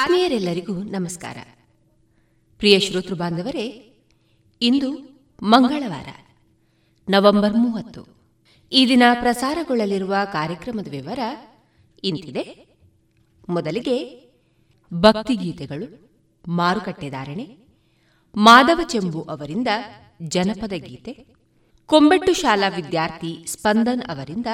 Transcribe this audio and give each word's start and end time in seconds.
ಆತ್ಮೀಯರೆಲ್ಲರಿಗೂ 0.00 0.82
ನಮಸ್ಕಾರ. 0.82 1.36
ಪ್ರಿಯ 2.58 2.78
ಶ್ರೋತೃ 2.78 3.14
ಬಾಂಧವರೇ, 3.14 3.92
ಇಂದು 4.62 4.90
ಮಂಗಳವಾರ, 5.42 6.08
ನವೆಂಬರ್ 7.08 7.56
ಮೂವತ್ತು. 7.56 8.06
ಈ 8.72 8.88
ದಿನ 8.88 9.02
ಪ್ರಸಾರಗೊಳ್ಳಲಿರುವ 9.14 10.14
ಕಾರ್ಯಕ್ರಮದ 10.32 10.90
ವಿವರ 10.90 11.18
ಇಂತಿದೆ. 12.04 12.66
ಮೊದಲಿಗೆ 13.48 14.26
ಭಕ್ತಿಗೀತೆಗಳು 14.94 16.10
ಮಾರುಕಟ್ಟೆದಾರಣೆ 16.48 17.58
ಮಾಧವ 18.36 18.80
ಚೆಂಬು 18.82 19.22
ಅವರಿಂದ 19.22 19.68
ಜನಪದ 20.22 20.72
ಗೀತೆ, 20.72 21.26
ಕೊಂಬೆಟ್ಟು 21.86 22.32
ಶಾಲಾ 22.32 22.68
ವಿದ್ಯಾರ್ಥಿ 22.68 23.44
ಸ್ಪಂದನ್ 23.46 24.02
ಅವರಿಂದ 24.02 24.46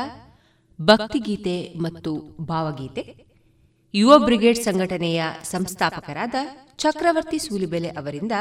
ಭಕ್ತಿಗೀತೆ 0.81 1.75
ಮತ್ತು 1.77 2.17
ಭಾವಗೀತೆ 2.41 3.32
ಯುವ 3.95 4.19
ಬ್ರಿಗೇಡ್ 4.19 4.59
ಸಂಘಟನೆಯ 4.59 5.25
ಸಂಸ್ಥಾಪಕರಾದ 5.43 6.35
ಚಕ್ರವರ್ತಿ 6.77 7.39
ಸೂಲಿಬೆಲೆ 7.39 7.89
ಅವರಿಂದ 7.89 8.33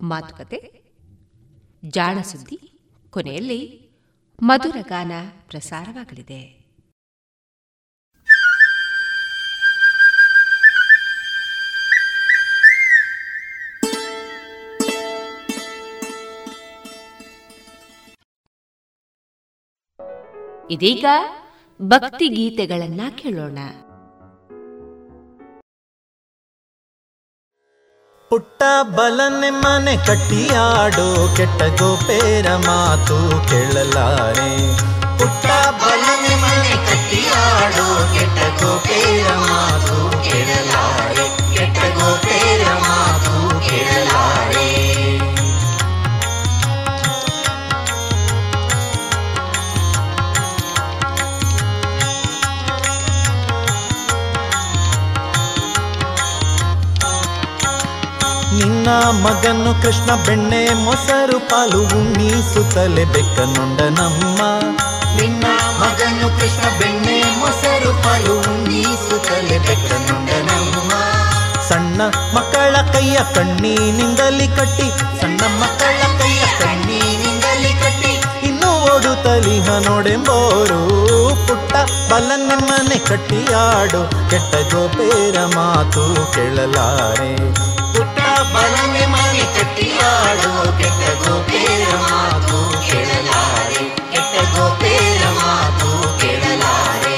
ಮಾತುಕತೆ 0.00 0.82
ಜಾಣಸುದ್ದಿ 1.84 2.80
ಕೊನೆಯಲ್ಲಿ 3.10 3.90
ಮಧುರ 4.42 4.76
ಗಾನ 4.80 5.12
ಪ್ರಸಾರವಾಗಲಿದೆ. 5.48 6.68
ಇದೀಗ 20.70 21.04
ಭಕ್ತಿ 21.82 22.28
ಗೀತೆಗಳನ್ನ 22.28 23.00
ಕೇಳೋಣ. 23.18 23.58
ಪುಟ್ಟ 28.30 28.62
ಬಲನೆ 28.82 29.50
ಮನೆ 29.50 29.96
ಕಟ್ಟಿಯಾಡು 29.96 31.36
ಕೆಟ್ಟ 31.36 31.80
ಗೋಪೇರ 31.80 32.48
ಮಾತು 32.56 33.48
ಕೇಳಲಾರೆ. 33.48 34.50
ಪುಟ್ಟ 35.18 35.46
ಬಲನೆ 35.82 36.34
ಮನೆ 36.42 36.74
ಕಟ್ಟಿಯಾಡು 36.88 37.86
ಕೆಟ್ಟ 38.14 38.62
ಗೋಪೇರ 38.62 39.28
ಮಾತು 39.32 39.96
ಕೇಳಲಾರೆ. 40.24 41.26
ಕೆಟ್ಟ 41.56 41.78
ಗೋಪೇರ 41.78 42.64
ಮಾತು 42.68 43.07
ನಿನ್ನ 58.88 59.16
ಮಗನು 59.24 59.72
ಕೃಷ್ಣ 59.82 60.10
ಬೆಣ್ಣೆ 60.26 60.60
ಮೊಸರು 60.84 61.38
ಪಾಲು 61.50 61.80
ಉಣ್ಣಿಸುತ್ತಲೆ 61.96 63.04
ಬೆಕ್ಕನುಂಡ 63.04 63.80
ನಮ್ಮ 63.98 64.38
ನಿನ್ನ 65.16 65.44
ಮಗನು 65.80 66.28
ಕೃಷ್ಣ 66.38 66.64
ಬೆಣ್ಣೆ 66.78 67.16
ಮೊಸರು 67.40 67.90
ಪಾಲು 68.04 68.34
ಉಣ್ಣಿಸುತ್ತಲೆ 68.50 69.58
ಬೆಕ್ಕನುಂಡ 69.58 70.30
ನಮ್ಮ 70.48 70.92
ಸಣ್ಣ 71.68 72.00
ಮಕ್ಕಳ 72.34 72.74
ಕೈಯ 72.92 73.18
ಕಣ್ಣಿನಿಂದಲಿ 73.34 74.48
ಕಟ್ಟಿ 74.56 74.88
ಸಣ್ಣ 75.20 75.40
ಮಕ್ಕಳ 75.62 76.00
ಕೈಯ 76.22 76.44
ಕಣ್ಣಿನಿಂದಲಿ 76.62 77.72
ಕಟ್ಟಿ 77.82 78.14
ಇನ್ನು 78.48 78.70
ಓಡುತ್ತಲಿಹ 78.92 79.68
ನೋಡೆಂಬೋರು 79.88 80.80
ಪುಟ್ಟ 81.48 81.72
ಬಲನೆಮ್ಮನೆ 82.12 83.00
ಕಟ್ಟಿಯಾಡು 83.10 84.02
ಕೆಟ್ಟ 84.30 84.54
ಗೋಪೇರ 84.72 85.38
ಮಾತು 85.56 86.04
ಕೇಳಲಾರೆ. 86.34 87.32
ಬಲನೆ 88.54 89.04
ಮನೆ 89.06 89.44
ಕಟ್ಟಿಯಾಡು 89.56 90.50
ಕೆಟ್ಟ 90.78 91.02
ಗೋಪೇರ 91.22 91.90
ಮಾತು 92.04 92.58
ಕೇಳಲಾರೆ 92.86 93.82
ಕೆಟ್ಟ 94.12 94.34
ಗೋಪೇರ 94.54 95.22
ಮಾತು 95.40 95.90
ಕೇಳಲಾರೆ 96.22 97.16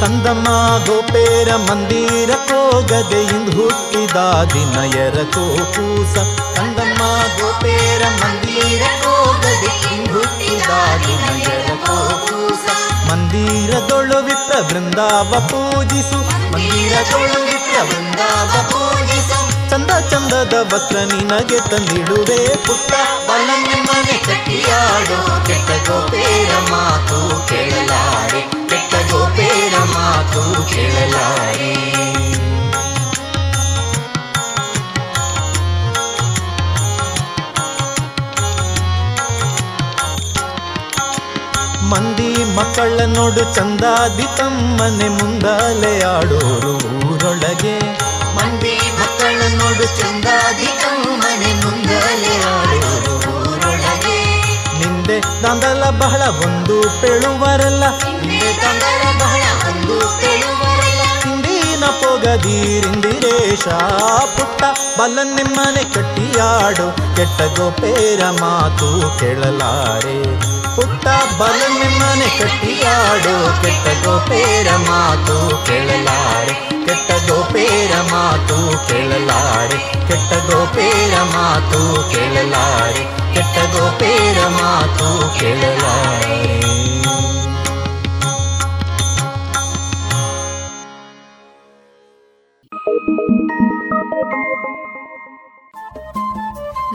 ಕಂದಮ್ಮ 0.00 0.48
ಗೋಪೇರ 0.86 1.50
ಮಂದಿರ 1.66 2.30
ಕೋಗದೆ 2.50 3.20
ಇಂದು 3.28 3.52
ಹುಟ್ಟಿದ 3.58 4.18
ದಿನ 4.54 4.76
ಎರಕೋ 4.98 5.44
ಕೂಸ 5.74 6.14
ಕಂದಮ್ಮ 6.56 7.00
ಗೋಪೇರ 7.40 8.02
ಮಂದಿರ 8.22 8.82
ಕೋಗದೆ 8.84 8.88
ಇಂದು 8.90 8.99
ಹುಟ್ಟಿದ 10.90 11.06
ದಿನ 11.06 11.42
ಎರಕೋ 11.42 12.26
ಕೂಸ 12.26 12.70
ಮಂದಿರದೊಳು 13.10 14.24
ವಿಪ್ರ 14.24 14.60
ಬೃಂದಾವ 14.60 15.40
ಪೂಜಿಸು. 15.40 16.52
ಮಂದಿರದೊಳು 16.52 17.44
ವಿಪ್ರ 17.44 17.82
ಬೃಂದಾವ 17.82 18.62
ಪೂಜಿಸು. 18.70 19.70
ಚಂದ 19.70 19.90
ಚಂದದ 20.10 20.72
ವಸ್ತ್ರ 20.74 20.96
ನಿನಗೆ 20.96 21.60
ತಂದಿಡುವೆ 21.68 22.56
ಪುಟ್ಟ. 22.66 22.92
ಮನೆ 23.26 24.18
ಕಟ್ಟಿಯಾಡು. 24.18 25.46
ಕೆಟ್ಟ 25.46 25.90
ಗೋಪೇರ 25.90 26.52
ಮಾತು 26.70 27.48
ಕೇಳಲಾರೆ. 27.48 28.40
ಕೆಟ್ಟ 28.40 29.12
ಗೋಪೇರ 29.12 29.78
ಮಾತು 29.78 30.74
ಕೇಳಲಾರೆ. 30.74 32.19
ಮಂದಿ 41.90 42.54
ಮಕ್ಕಳ 42.54 43.00
ನೋಡು 43.06 43.54
ಚಂದಾದಿ 43.54 44.22
ತಮ್ಮನೆ 44.22 45.08
ಮುಂದಾಲೆ 45.08 46.04
ಆಡೋರು 46.04 46.72
ಊರೊಳಗೆ. 47.08 47.78
ಮಂದಿ 48.36 48.78
ಮಕ್ಕಳ 49.00 49.58
ನೋಡು 49.58 50.00
ಚಂದಾದಿ 50.00 50.66
ತಮ್ಮನೆ 50.66 51.64
ಮುಂದಾಲೆ 51.64 52.34
ಆಡೋರು 52.36 53.14
ಊರೊಳಗೆ. 53.30 54.42
ನಿಂದೆ 54.78 55.20
ದಂದಲ 55.20 55.90
ಬಹಳ 55.90 56.22
ಒಂದು 56.22 56.82
ಪೇಳುವರಲ್ಲ. 56.82 57.84
ನಿಂದೆ 57.98 58.56
ದಂದಲ 58.62 59.18
ಬಹಳ 59.18 59.42
ಒಂದು 59.68 60.00
ಪೇಳುವರಲ್ಲ. 60.00 61.02
ಹಿಂದಿನ 61.24 61.84
ಪೊಗದೀರಿಂದಿರೇಶ 61.86 63.68
ಪುಟ್ಟ 64.38 64.62
ಬಲ 65.00 65.18
ನಿಮ್ಮನೆ 65.22 65.84
ಕಟ್ಟಿಯಾಡು. 65.84 67.16
ಕೆಟ್ಟ 67.16 67.60
ಗೋಪೇರ 67.60 68.24
ಮಾತು 68.40 69.18
ಕೇಳಲಾರೆ. 69.20 70.59
ಪುಟ್ಟ 70.80 71.06
ಬಲನೆ 71.38 71.98
ಮನೆ 71.98 72.38
ಕಟ್ಟಿಯಾಡು. 72.38 73.62
ಕೆಟ್ಟ 73.62 74.06
ಗೋಪೇರ 74.06 74.76
ಮಾತು 74.76 75.66
ಕೇಳಲಾರೆ. 75.66 76.54
ಕೆಟ್ಟ 76.86 77.30
ಗೋಪೇರ 77.30 77.92
ಮಾತು 78.12 78.88
ಕೇಳಲಾರೆ. 78.88 79.78
ಕೆಟ್ಟ 79.92 80.52
ಗೋಪೇರ 80.52 81.22
ಮಾತು 81.22 82.10
ಕೇಳಲಾರೆ. 82.10 83.04
ಕೆಟ್ಟ 83.34 83.76
ಗೋಪೇರ 83.76 84.46
ಮಾತು 84.48 85.40
ಕೇಳಲಾರೆ. 85.40 86.60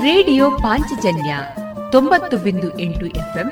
ರೇಡಿಯೋ 0.01 0.51
ಪಾಂಚಜನ್ಯ 0.51 1.35
ತೊಂಬತ್ತು 1.91 2.37
ಬಿಂದು 2.37 2.79
ಎಂಟು 2.79 3.05
ಎಫ್ಎಂ 3.05 3.51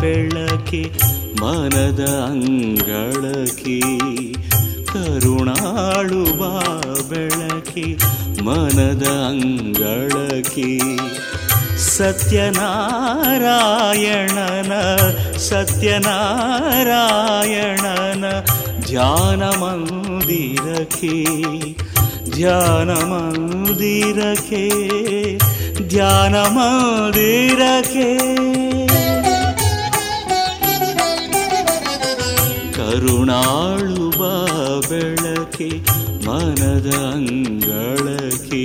ಬೆಳಕೆ 0.00 0.82
ಮನದ 1.40 2.02
ಅಂಗಳಕ್ಕೆ 2.24 3.80
ಕರುಣಾಳು 4.92 6.22
ಬಾ 6.38 6.52
ಬೆಳಕೆ 7.10 7.86
ಮನದ 8.42 9.06
ಅಂಗಳಕ್ಕೆ 9.06 10.78
ಸತ್ಯನಾರಾಯಣನ 11.78 12.42
ಸತ್ಯನಾರಾಯಣನ 15.38 16.04
ಧ್ಯಾನ 18.86 19.42
ಮಂದಿರಕ್ಕೆ 19.42 21.14
ಧ್ಯಾನ 22.30 22.90
ಮಂದಿರಕ್ಕೆ. 23.12 24.64
ಧ್ಯಾನ 25.90 26.36
ಮಂದಿರಕ್ಕೆ 26.48 28.08
ಕರುಣಾಳು 32.76 34.06
ಬಾ 34.10 34.34
ಬೆಳಕೆ 34.88 35.70
ಮನದ 36.26 36.90
ಅಂಗಳಕೆ 37.10 38.64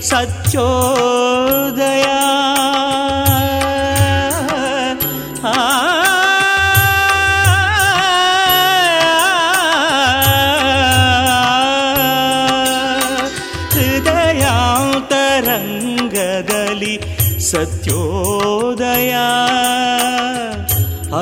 ಸಚ್ಚೋದಯ 0.09 2.07
ಹೃದಯಾಂತರಂಗದಲ್ಲಿ 16.05 16.95
ಸತ್ಯೋದಯ 17.41 19.15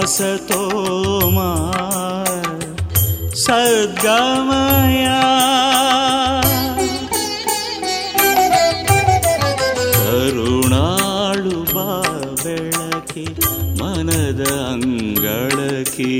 असतोमा 0.03 1.51
ಸದ್ಗಮಯ. 3.48 5.08
ಕರುಣಾಳು 10.20 11.76
ಬಾ 11.76 11.88
ಬೆಳಕಿ 12.44 13.26
ಮನದ 13.80 14.42
ಅಂಗಳಕಿ 14.72 16.14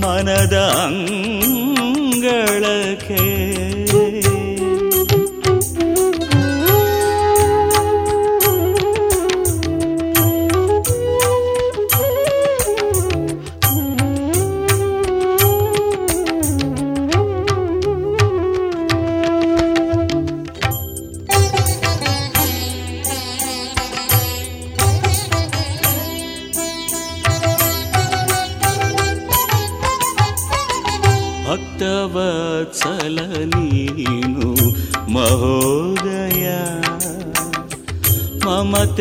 ಮನದ 0.00 0.56
ಅಂಗಳ 0.84 2.64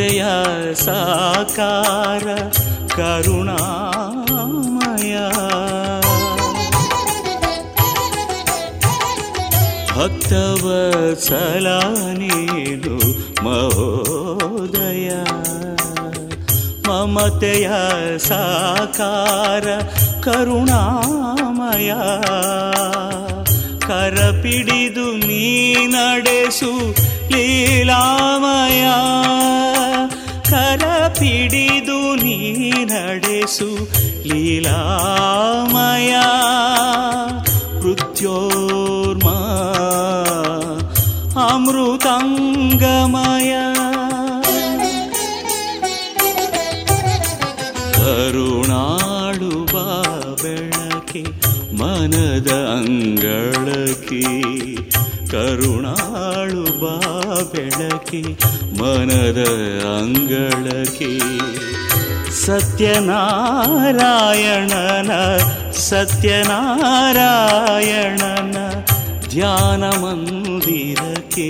ಮಮತೆಯ 0.01 0.23
ಸಾಕಾರ 0.73 2.23
ಕರುಣಾಮಯ. 2.95 5.17
ಭಕ್ತವತ್ಸಲ 9.95 11.67
ನೀನು 12.13 12.99
ಮಹೋದಯ. 13.43 15.11
ಮಮತೆಯ 16.87 17.71
ಸಾಕಾರ 18.17 19.67
ಕರುಣಾಮಯ. 20.23 21.93
ಕರಪಿಡಿದು 23.79 25.27
ನೀ 25.27 25.75
ನಡೆಸು 25.75 26.95
ಲೀಲಾಮಯ. 27.31 28.87
ಕರಪಿಡಿದು 30.51 32.15
ನೀ 32.15 32.71
ನಡೆಸು 32.71 33.87
ಲೀಲಾಮಯ 34.27 36.15
ಮೃತ್ಯೋರ್ಮ 37.79 39.29
ಅಮೃತಂಗಮಯ. 41.39 43.53
ಕರುಣಾಳು 47.93 49.61
ಮನದ 51.75 52.77
ಅಂಗಳಕ್ಕೆ 52.77 54.21
ಕರುಣಾಳು 55.31 56.63
ಬಾ 56.81 56.95
ಬೆಳಕೆ 57.53 58.21
ಮನದ 58.79 59.39
ಅಂಗಳಕ್ಕೆ. 59.97 61.11
ಸತ್ಯನಾರಾಯಣನ 62.45 65.11
ಸತ್ಯನಾರಾಯಣನ 65.71 66.17
ಧ್ಯಾನ 69.29 69.83
ಮಂದಿರಕ್ಕೆ 70.03 71.49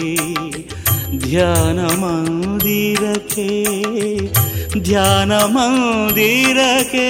ಧ್ಯಾನ 1.18 1.80
ಮಂದಿರಕ್ಕೆ 2.04 3.50
ಧ್ಯಾನ 4.80 5.34
ಮಂದಿರಕ್ಕೆ. 5.34 7.10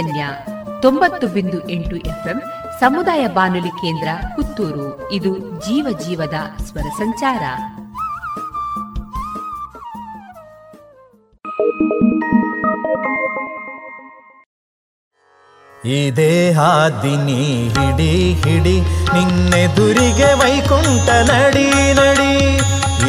ಪಾಂಚಜನ್ಯ 0.00 0.26
ತೊಂಬತ್ತು 0.82 1.26
ಬಿಂದು 1.26 1.58
ಎಂಟು 1.68 1.96
ಎಫ್ಎಂ 1.96 2.38
ಸಮುದಾಯ 2.80 3.22
ಬಾನುಲಿ 3.26 3.72
ಕೇಂದ್ರ 3.80 4.08
ಪುತ್ತೂರು. 4.36 4.88
ಇದು 5.12 5.32
ಜೀವ 5.60 5.86
ಜೀವದ 6.04 6.36
ಸ್ವರ 6.64 6.86
ಸಂಚಾರ. 6.98 7.42
ಈ 15.86 16.10
ದೇಹಾದಿನಿ 16.16 17.42
ಹಿಡಿ 17.68 18.14
ಹಿಡಿ 18.42 18.76
ನಿನ್ನೆದುರಿಗೆ 19.14 20.32
ವೈಕುಂಠ 20.40 21.08
ನಡಿ 21.30 21.68
ನಡಿ. 22.00 22.34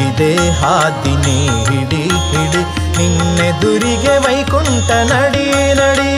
ಈ 0.00 0.04
ದೇಹಾದಿನಿ 0.18 1.38
ಹಿಡಿ 1.68 2.04
ಹಿಡಿ 2.30 2.62
ನಿನ್ನೆದುರಿಗೆ 2.98 4.16
ವೈಕುಂಠ 4.18 4.90
ನಡಿ 5.12 5.48
ನಡಿ. 5.74 6.12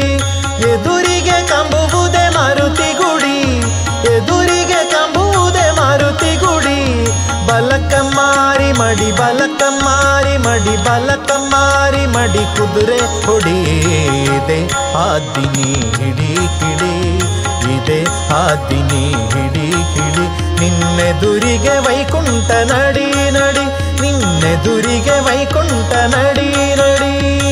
ಎದುರಿಗೆ 0.62 1.38
ಕಂಬುವುದೇ 1.48 2.28
ಮಾರುತಿ 2.28 2.92
ಗುಡಿ. 2.92 3.38
ಎದುರಿಗೆ 4.14 4.80
ಕಂಬುವುದೇ 4.92 5.70
ಮಾರುತಿ 5.70 6.36
ಗುಡಿ. 6.36 6.80
ಬಲಕ 7.48 7.94
ಮಾರಿ 8.16 8.72
ಮಡಿ, 8.72 9.12
ಬಲಕ 9.12 9.62
ಮಾರಿ 9.84 10.36
ಮಡಿ, 10.36 10.76
ಬಲಕ 10.76 11.30
ಮಾರಿ 11.30 12.06
ಮಡಿ 12.06 12.44
ಕುದುರೆ 12.56 12.98
ಹೊಡಿದೆ 13.26 14.58
ಆದಿನಿ 14.96 15.70
ಹಿಡಿ 15.96 16.30
ಹಿಡಿ 16.60 16.94
ಇದೆ 17.76 18.04
ಆದಿನಿ 18.34 19.04
ಹಿಡಿ 19.32 19.66
ಹಿಡಿ 19.94 20.26
ನಿನ್ನೆದುರಿಗೆ 20.60 21.78
ವೈಕುಂಠ 21.78 22.50
ನಡಿ 22.50 23.30
ನಡಿ, 23.30 23.64
ನಿನ್ನೆದುರಿಗೆ 24.02 25.20
ವೈಕುಂಠ 25.20 25.92
ನಡಿ 25.94 26.50
ನಡಿ. 26.74 27.43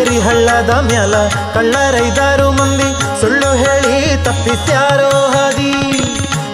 ಹಗರಿ 0.00 0.20
ಹಳ್ಳದ 0.20 0.70
ಮ್ಯಾಲ 0.80 1.14
ಕಳ್ಳರೈದಾರು 1.54 2.50
ಮಂದಿ. 2.50 2.86
ಸುಳ್ಳು 3.20 3.48
ಹೇಳಿ 3.52 3.96
ತಪ್ಪಿಸ್ಯಾರೋ 4.24 5.10
ಹದಿ. 5.30 5.72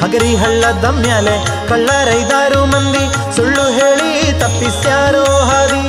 ಹಗರಿ 0.03 0.37
ಹಳ್ಳದ 0.37 0.85
ಮ್ಯಾಲೆ 0.85 1.35
ಕಳ್ಳರೈದಾರು 1.69 2.67
ಮಂದಿ. 2.67 3.05
ಸುಳ್ಳು 3.37 3.67
ಹೇಳಿ 3.79 4.33
ತಪ್ಪಿಸ್ಯಾರೋ 4.41 5.23
ಹದಿ. 5.51 5.85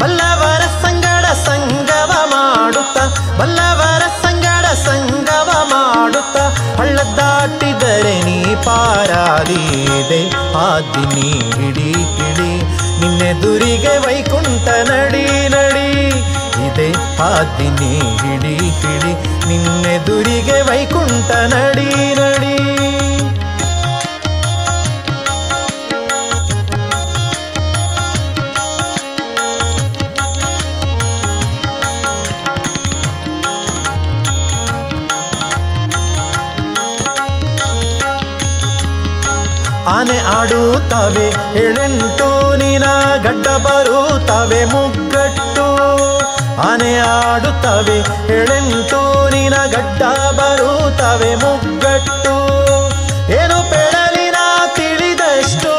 ಬಲ್ಲವರ 0.00 0.62
ಸಂಗಡ 0.84 1.24
ಸಂಗವ 1.48 2.12
ಮಾಡುತ್ತ, 2.34 2.98
ಬಲ್ಲವರ 3.40 4.02
ಸಂಗಡ 4.22 4.66
ಸಂಗವ 4.86 5.50
ಮಾಡುತ್ತ 5.72 6.36
ಹಳ್ಳ 6.80 6.98
ದಾಟಿದರೆ 7.18 8.16
ನೀ 8.22 8.54
ಪಾರಾದೀದೆ 8.54 10.22
ಹಾದಿ 10.54 11.06
ಹಿಡಿ 11.58 11.90
ಹಿಡಿ 12.18 12.52
ನಿನ್ನೆದುರಿಗೆ 13.00 13.96
ವೈಕುಂಠ 13.98 14.68
ನಡಿ 14.90 15.26
ನಡಿ. 15.48 15.88
ಇದೆ 16.70 16.88
ಆದಿನಿ 17.26 17.92
ಹಿಡಿ 18.22 18.54
ಹಿಡಿ 18.80 19.12
ನಿನ್ನೆದುರಿಗೆ 19.48 20.58
ವೈಕುಂಠ 20.68 21.30
ನಡಿ 21.52 21.88
ನಡಿ. 22.20 22.54
ಆನೆ 39.90 40.18
ಆಡುತ್ತವೆ 40.36 41.26
ಎಳೆಂಟು 41.62 42.28
ನಿನ 42.58 42.86
ಗಡ್ಡ 43.24 43.46
ಬರುತ್ತವೆ 43.64 44.60
ಮುಗ್ಗಟ್ಟು 44.64 44.99
ಆನೆ 46.68 46.92
ಆಡುತ್ತವೆ 46.98 47.98
ಎಳೆಂಟು 48.36 49.00
ನಿನ 49.32 49.56
ಗಡ್ಡ 49.74 50.02
ಬರುತ್ತವೆ, 50.38 51.30
ಮುಗ್ಗಟ್ಟು. 51.42 52.34
ಏನು 53.38 53.58
ಪೆಳಲಿನ 53.70 54.38
ತಿಳಿದಷ್ಟು, 54.76 55.72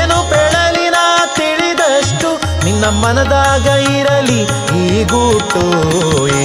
ಏನು 0.00 0.18
ಪೆಳಲಿನ 0.30 0.98
ತಿಳಿದಷ್ಟು, 1.38 2.30
ನಿನ್ನ 2.64 2.84
ಮನದಾಗ 3.02 3.66
ಇರಲಿ 3.98 4.40
ಈ 4.82 5.04
ಗೂಟು 5.12 5.64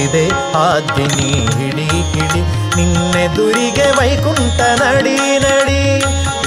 ಇದೆ. 0.02 0.24
ಆದಿನಿ 0.66 1.30
ಹಿಡಿ 1.58 1.88
ಹಿಡಿ 2.12 2.42
ನಿನ್ನೆದುರಿಗೆ 2.76 3.88
ವೈಕುಂಠ 3.98 4.60
ನಡಿ 4.82 5.18
ನಡಿ 5.44 5.80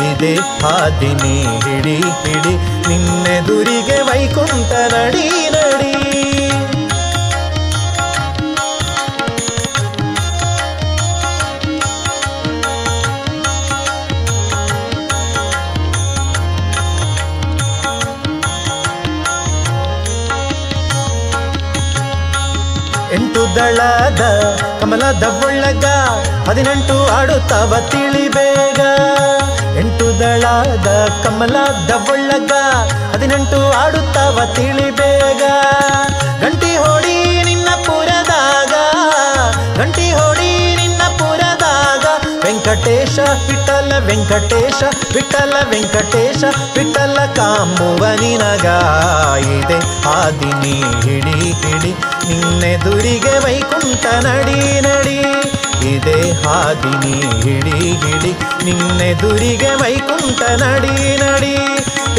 ಇದೆ. 0.10 0.34
ಆದಿನಿ 0.76 1.36
ಹಿಡಿ 1.66 1.98
ಹಿಡಿ 2.24 2.54
ನಿನ್ನೆದುರಿಗೆ 2.90 4.00
ವೈಕುಂಠ 4.10 4.72
ನಡಿ 4.94 5.28
ನಡಿ. 5.56 5.63
ಎಂಟು 23.54 23.62
ದಳದ 23.62 24.24
ಕಮಲದ 24.82 25.26
ಒಳ್ಳಗ 25.46 25.86
ಹದಿನೆಂಟು 26.48 26.96
ಆಡುತ್ತವ 27.16 27.74
ತಿಳಿಬೇಗ. 27.92 28.80
ಎಂಟು 29.80 30.08
ದಳದ 30.20 30.88
ಕಮಲದ 31.24 31.92
ಒಳ್ಳಗ 32.12 32.52
ಹದಿನೆಂಟು 33.14 33.60
ಆಡುತ್ತವ 33.82 34.40
ತಿಳಿಬೇಗ. 34.56 35.44
ಗಂಟಿ 36.42 36.72
ಹೊಡಿ 36.78 37.13
ವೆಂಕಟೇಶ, 42.86 43.18
ವಿಠಲ 43.48 43.92
ವೆಂಕಟೇಶ 44.08 44.80
ವಿಠಲ 45.16 45.54
ವೆಂಕಟೇಶ, 45.72 46.42
ವಿಠಲ 46.78 47.18
ಕಾಂಬುವನಿನಗಾಯಿದೆ 47.36 47.88
ಆದಿನಿ 50.14 50.76
ಹಿಡಿ 51.06 51.38
ಹಿಡಿ 51.62 51.92
ನಿನ್ನೆದುರಿಗೆ 52.28 53.36
ವೈಕುಂಠ 53.46 54.04
ನಡಿ 54.26 54.60
ನಡಿ. 54.88 55.18
ಇದೆ 55.94 56.20
ಹಾದಿನಿ 56.44 57.16
ಹಿಡಿ 57.44 57.78
ಹಿಡಿ 58.04 58.32
ನಿನ್ನೆದುರಿಗೆ 58.66 59.72
ವೈಕುಂಠ 59.82 60.42
ನಡಿ 60.64 60.96
ನಡಿ. 61.24 61.56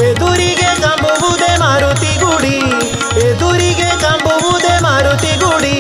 ಎದುರಿಗೆ 0.09 0.71
ಕಂಬುವುದೇ 0.83 1.53
ಮಾರುತಿ 1.61 2.13
ಗುಡಿ, 2.25 2.59
ಎದುರಿಗೆ 3.27 3.91
ಕಂಬುವುದೇ 4.03 4.34
ಮಾರುತಿ 4.95 5.33
ಗುಡಿ. 5.43 5.77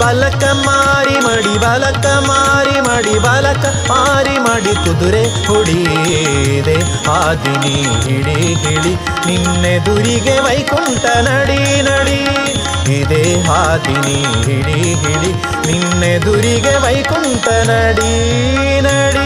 ಬಲಕ 0.00 0.44
ಮಾರಿ 0.66 1.16
ಮಡಿ, 1.24 1.54
ಬಲಕ 1.58 2.06
ಮಾರಿ 2.28 2.76
ಮಡಿ, 2.80 3.14
ಬಲಕ 3.18 3.64
ಮಾರಿ 3.90 4.36
ಮಡಿ 4.38 4.74
ಕುದುರೆ 4.84 5.22
ಹುಡಿದೆ 5.46 6.76
ಆದಿನಿ 7.16 7.74
ಹಿಡಿ 8.06 8.38
ಹಿಡಿ 8.62 8.94
ನಿನ್ನೆದುರಿಗೆ 9.26 10.36
ವೈಕುಂಠ 10.46 11.04
ನಡಿ 11.28 11.60
ನಡಿ. 11.88 12.20
ಇದೆ 13.00 13.22
ಹಾದಿನಿ 13.48 14.18
ಹಿಡಿ 14.46 14.80
ಹಿಡಿ 15.02 15.32
ನಿನ್ನೆದುರಿಗೆ 15.68 16.74
ವೈಕುಂಠ 16.84 17.46
ನಡಿ 17.70 18.12
ನಡಿ. 18.80 19.25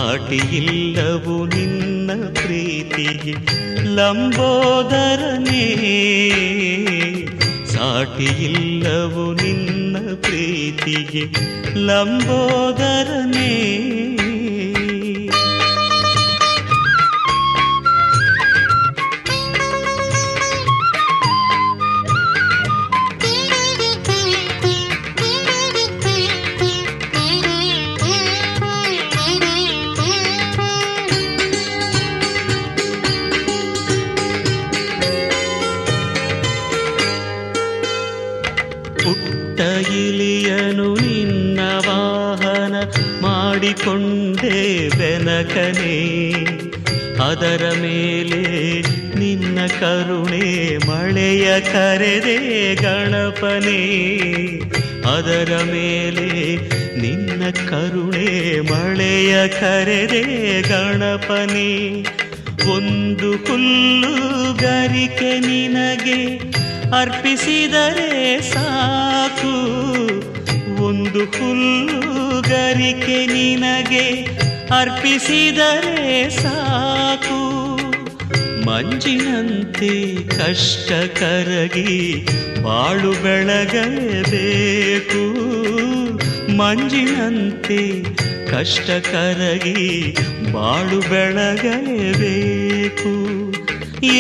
ಸಾಟಿಯಿಲ್ಲವು 0.03 1.35
ನಿನ್ನ 1.47 2.11
ಪ್ರೀತಿಗೆ 2.39 3.35
ಲಂಬೋದರನೇ 3.97 5.67
ಸಾಟಿಯಿಲ್ಲವು 7.75 9.27
ನಿನ್ನ 9.35 9.97
ಪ್ರೀತಿಗೆ 10.21 11.23
ಲಂಬೋದರನೇ 11.89 13.51
ಕರುಣೆ 49.67 50.77
ಮಳೆಯ 50.77 51.61
ಕರೆದೆ 51.61 52.75
ಗಣಪನೆ. 52.75 53.83
ಅದರ 55.17 55.61
ಮೇಲೆ 55.65 56.57
ನಿನ್ನ 57.01 57.51
ಕರುಣೆ 57.51 58.61
ಮಳೆಯ 58.61 59.49
ಕರೆದೆ 59.49 60.63
ಗಣಪನೆ. 60.63 62.03
ಒಂದು 62.75 63.31
ಹುಲ್ಲು 63.33 64.53
ಗರಿಕೆ 64.55 65.39
ನಿನಗೆ 65.39 66.53
ಅರ್ಪಿಸಿದರೆ 67.01 68.41
ಸಾಕು. 68.43 69.55
ಒಂದು 70.83 71.19
ಹುಲ್ಲು 71.19 72.41
ಗರಿಕೆ 72.43 73.27
ನಿನಗೆ 73.27 74.09
ಅರ್ಪಿಸಿದರೆ 74.71 76.31
ಸಾಕು. 76.31 76.62
ಮಂಜಿನಂತೆ 78.83 79.91
ಕಷ್ಟ 80.31 80.89
ಕರಗಿ 81.19 81.93
ಬಾಳು 82.63 83.11
ಬೆಳಗಲೇಬೇಕು 83.23 85.21
ಮಂಜಿನಂತೆ 86.53 87.79
ಕಷ್ಟ 88.51 88.89
ಕರಗಿ 89.07 89.85
ಬಾಳು 90.53 90.99
ಬೆಳಗಲೇಬೇಕು 91.11 91.53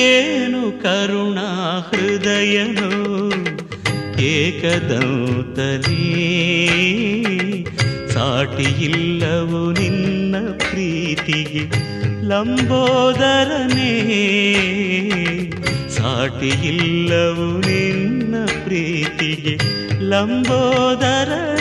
ಏನು 0.06 0.62
ಕರುಣಾ 0.84 1.48
ಹೃದಯನು 1.88 2.90
ಸಾಟಿ 8.14 8.68
ಇಲ್ಲವು 8.88 9.62
ನಿನ್ನ 9.72 10.34
ಪ್ರೀತಿಗೆ 10.60 11.64
ಲಂಬೋದರನೇ 12.22 13.92
ಸಾಟಿಯಿಲ್ಲವು 15.88 17.58
ನಿನ್ನ 17.58 18.34
ಪ್ರೀತಿಗೆ. 18.64 19.58
ಲಂಬೋದರನೇ 19.98 21.51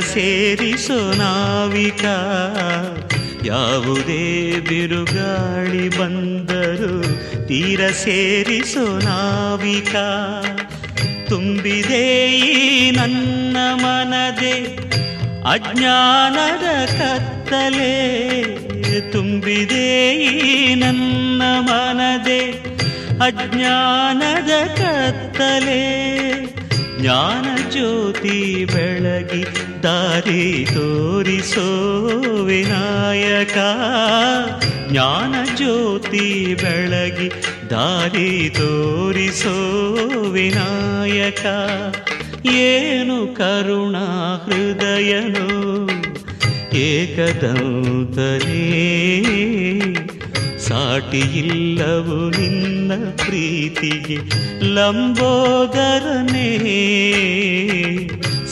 ಸೇರಿಸೋ 0.00 1.12
ನಾವಿಕ. 1.12 2.04
ಯಾವುದೇ 3.46 4.52
ಬಿರುಗಾಳಿ 4.60 5.88
ಬಂದರು 5.88 7.02
ತೀರ 7.48 7.88
ಸೇರಿಸೋ 7.88 8.98
ನಾವಿಕ. 8.98 9.96
ತುಂಬಿದೆ 11.28 12.30
ಈ 12.30 12.90
ನನ್ನ 12.90 13.56
ಮನದೆ, 13.74 14.78
ಅಜ್ಞಾನದ 15.48 16.86
ಕತ್ತಲೆ. 16.86 18.14
ತುಂಬಿದೆ 19.12 20.14
ಈ 20.14 20.74
ನನ್ನ 20.74 21.42
ಮನದೆ, 21.60 22.40
ಅಜ್ಞಾನದ 23.24 24.50
ಕತ್ತಲೆ. 24.66 26.14
ಜ್ಞಾನ 27.00 27.70
ಜ್ಯೋತಿ 27.70 28.64
ಬೆಳಗಿ 28.64 29.63
ದಾರಿ 29.84 30.66
ತೋರಿಸೋ 30.74 31.66
ವಿನಾಯಕ. 32.44 33.56
ಜ್ಞಾನ 34.90 35.56
ಜ್ಯೋತಿ 35.56 36.54
ಬೆಳಗಿ 36.54 37.28
ದಾರಿ 37.70 38.50
ತೋರಿಸೋ 38.50 39.54
ವಿನಾಯಕ. 40.30 41.46
ಏನು 42.46 43.34
ಕರುಣಾ 43.34 44.36
ಹೃದಯನು, 44.46 45.48
ಏಕದಂತನೇ. 46.74 47.84
ಸಾಟಿಯಿಲ್ಲವು 50.58 52.30
ನಿನ್ನ 52.30 52.92
ಪ್ರೀತಿಗೆ 53.16 54.18
ಲಂಬೋದರನೇ. 54.74 56.50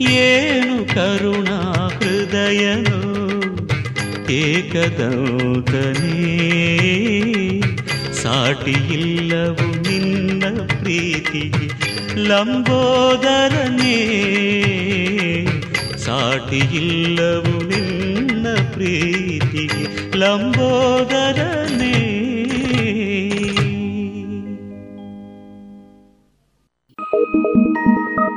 ಏನು 0.09 0.93
ಕರುಣಾ 0.93 1.87
ಹೃದಯನು 1.87 3.17
ಏಕದೌತನೇ. 4.31 6.41
ಸಾಟಿಯಿಲ್ಲವು 8.13 9.89
ನಿನ್ನ 9.89 10.43
ಪ್ರೀತಿಗೆ 10.81 11.67
ಲಂಬೋದರನೇ. 12.15 13.99
ಸಾಟಿಯಿಲ್ಲವು 15.97 17.67
ನಿನ್ನ 17.67 18.47
ಪ್ರೀತಿಗೆ 18.73 20.17
ಲಂಬೋದರನೇ. 20.17 22.26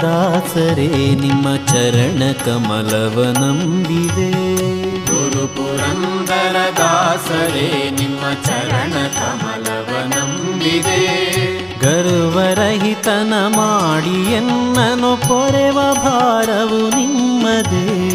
ದಾಸರೇ 0.00 1.14
ನಿಮ್ಮ 1.14 1.56
ಚರಣ 1.56 2.32
ಕಮಲವ 2.44 3.34
ನಂಬಿದೆ. 3.40 4.30
ಗುರು 5.06 5.48
ಪುರಂದರ 5.48 6.56
ದಾಸರೇ 6.78 7.96
ನಿಮ್ಮ 8.00 8.20
ಚರಣ 8.44 8.92
ಕಮಲವ 8.92 9.88
ನಂಬಿದೆ. 10.04 11.06
ಗರ್ವರಹಿತನ 11.78 13.32
ಮಾಡಿ 13.56 14.32
ಎನ್ನನು 14.32 15.28
ಪೊರೆವ 15.28 15.78
ಭಾರವು 15.94 16.88
ನಿಮ್ಮದೇ. 16.88 18.08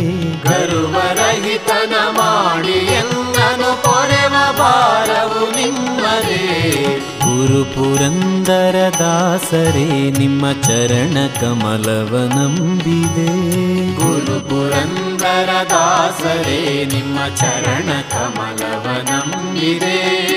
ಗರ್ವರಹಿತನ 0.50 1.94
ಮಾಡಿ 2.12 2.72
ಎನ್ನನು 2.72 3.84
ಪೊರೆವ 3.84 4.36
ಭಾರವು 4.58 5.56
ನಿಮ್ಮದೇ. 5.56 7.17
ಗುರು 7.38 7.66
ಪುರಂದರ 7.66 8.76
ದಾಸರೇ 9.00 10.12
ನಿಮ್ಮ 10.12 10.52
ಚರಣ 10.52 11.18
ಕಮಲವ 11.42 12.32
ನಂಬಿದೆ. 12.36 13.28
ಗುರು 13.96 14.50
ಪುರಂದರ 14.50 15.50
ದಾಸರೇ 15.70 16.90
ನಿಮ್ಮ 16.94 17.20
ಚರಣ 17.36 17.90
ಕಮಲವ 18.10 18.88
ನಂಬಿದೆ. 19.12 20.28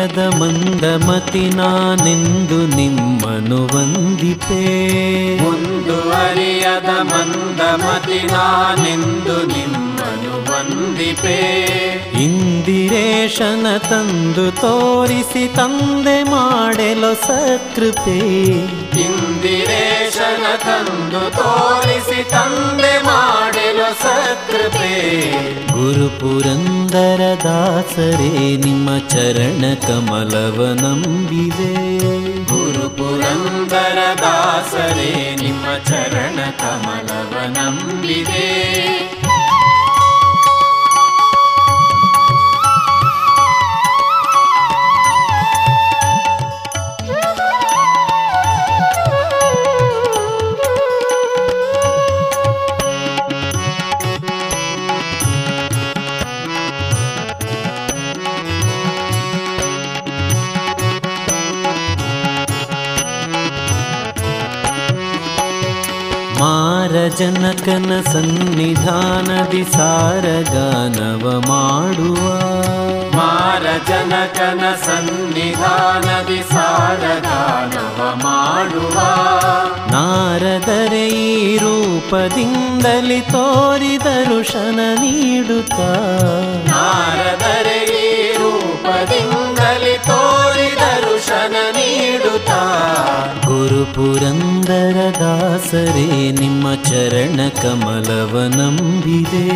ಅರಿಯದ 0.00 0.18
ಮಂದಮತಿ 0.18 1.56
ನಾನೆಂದು 1.56 2.76
ನಿಮ್ಮನು 2.76 3.76
ವಂದಿಪೆ. 3.76 4.62
ಒಂದು 5.48 6.10
ಅರಿಯದ 6.10 6.88
ಮಂದಮತಿ 6.88 8.26
ನಾನೆಂದು 8.26 9.46
ನಿಮ್ಮನು 9.46 10.52
ವಂದಿಪೆ. 10.52 11.38
ಇಂದಿರೇಶನ 12.22 13.66
ತಂದು 13.76 14.50
ತೋರಿಸಿ 14.50 15.48
ತಂದೆ 15.48 16.22
ಮಾಡೆಲೋ 16.22 17.14
ಸಕೃಪೆ. 17.14 18.18
ಇಂದಿರೇಶನ 19.00 20.44
ತಂದು 20.56 21.30
ತೋರಿಸಿ 21.30 22.30
ತಂದೆ 22.30 23.02
ಮಾಡಲು 23.02 23.49
कृपे। 24.50 24.92
गुरुपुरन्दरदासरे 25.72 28.30
निम 28.56 28.98
चरणकमलवनम्बिवे 28.98 31.72
गुरुपुरन्दरदासरे 32.52 35.10
निम 35.42 35.62
चरणकमलवनम्बिवे 35.88 38.48
ಮಾರಜನಕನ 67.20 68.00
ಸನ್ನಿಧಾನದಿ 68.12 69.64
ಸಾರಗಾನವ 69.64 71.40
ಮಾಡುವ. 71.48 72.28
ಮಾರ 73.16 73.62
ಜನಕನ 73.88 74.60
ಸನ್ನಿಧಾನದಿ 74.86 76.42
ಸಾರಗಾನವ 76.42 78.20
ಮಾಡುವ. 78.24 79.00
ನಾರದರೆ 79.92 81.08
ಈ 81.08 81.56
ರೂಪದಿಂದಲಿ 81.56 83.20
ತೋರಿದರು 83.20 84.52
ಶನ 84.52 84.80
ನೀಡುತ್ತ. 85.00 85.80
ನಾರದರೆ 86.70 87.99
ರೂಪದಿಂದಲಿ 88.82 89.98
ತೋರಿದ 89.98 90.80
ಶನ 91.26 91.56
ನೀಡುತ್ತಾ. 91.70 92.62
ಗುರು 93.46 93.94
ಪುರಂದರ 93.94 95.18
ದಾಸರೇ 95.20 96.30
ನಿಮ್ಮ 96.30 96.74
ಚರಣ 96.74 97.48
ಕಮಲವ 97.62 98.52
ನಂಬಿದೆ. 98.56 99.48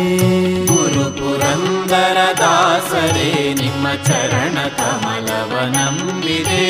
ಗುರು 0.65 1.17
ಪುರಂದರ 1.17 2.17
ದಾಸರೇ 2.37 3.55
ನಿಮ್ಮ 3.61 3.87
ಚರಣ 4.05 4.57
ಕಮಲವ 4.77 5.59
ನಂಬಿದೆ. 5.65 6.65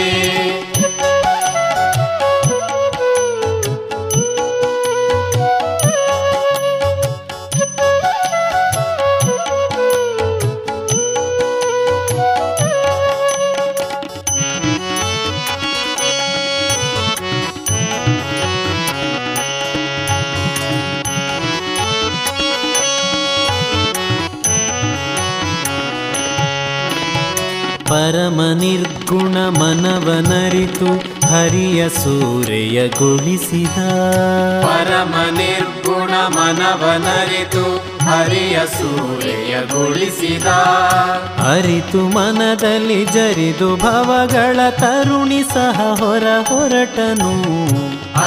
ಪರಮ 28.25 28.41
ನಿರ್ಗುಣ 28.53 29.37
ಮನವನರಿತು 29.59 30.87
ಹರಿಯ 31.29 31.89
ಸೂರೆಯಗೊಳಿಸಿದ 31.89 33.77
ಪರಮ 34.63 35.13
ನಿರ್ಗುಣ 35.37 36.13
ಮನವನರಿತು 36.27 37.63
ಹರಿಯ 38.05 38.59
ಸೂರೆಯಗೊಳಿಸಿದ 38.77 40.47
ಅರಿತು 41.51 42.01
ಮನದಲ್ಲಿ 42.09 43.05
ಜರಿದು 43.05 43.75
ಭವಗಳ 43.75 44.59
ತರುಣಿ 44.69 45.43
ಸಹ 45.43 45.79
ಹೊರ 45.99 46.27
ಹೊರಟನು. 46.49 47.31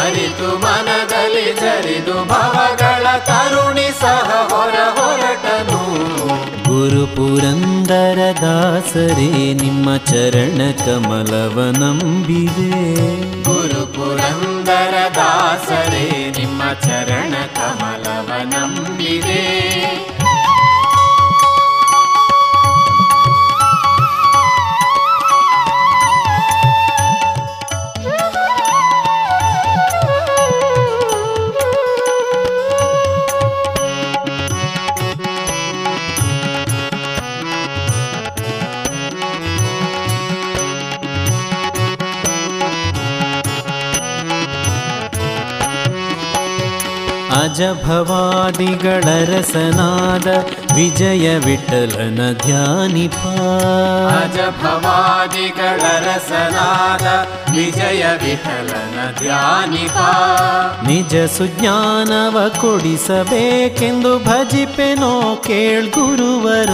ಅರಿತು 0.00 0.50
ಮನದಲ್ಲಿ 0.58 1.46
ಜರಿದು 1.60 2.16
ಭವಗಳ 2.24 3.06
ತರುಣಿ 3.26 3.88
ಸಹ 4.00 4.28
ಹೊರ 4.52 4.76
ಹೊರಟನು. 4.98 5.82
ಗುರು 6.78 7.04
ಪುರಂದರ 7.06 8.20
ದಾಸರೇ 8.40 9.28
ನಿಮ್ಮ 9.54 9.96
ಚರಣ 9.96 10.60
ಕಮಲವ 10.78 11.56
ನಂಬಿದೆ 11.78 12.68
ಗುರು 13.42 13.82
ಪುರಂದರ 13.86 14.94
ದಾಸರೇ 15.16 16.04
ನಿಮ್ಮ 16.38 16.62
ಚರಣ 16.82 17.34
ಕಮಲವ 17.54 18.30
ಅಜಭವಾದಿಗಳ 47.58 49.04
ರಸನಾದ 49.24 50.26
ವಿಜಯ 50.76 51.38
ವಿಠಲನ 51.38 52.32
ಧ್ಯಾನಿಪ. 52.32 53.16
ಅಜ 54.22 54.38
ಭವಾದಿಗಳ 54.62 55.80
ರಸನಾದ 55.80 57.06
ವಿಜಯ 57.56 58.04
ವಿಠಲನ 58.04 59.18
ಧ್ಯಾನಿಪ. 59.18 59.98
ನಿಜ 60.86 61.16
ಸುಜ್ಞಾನವ 61.16 62.48
ಕೊಡಿಸಬೇಕೆಂದು 62.60 64.18
ಭಜಿಪೆನೋ 64.18 65.36
ಕೇಳ್ಗುರುವರ 65.36 66.70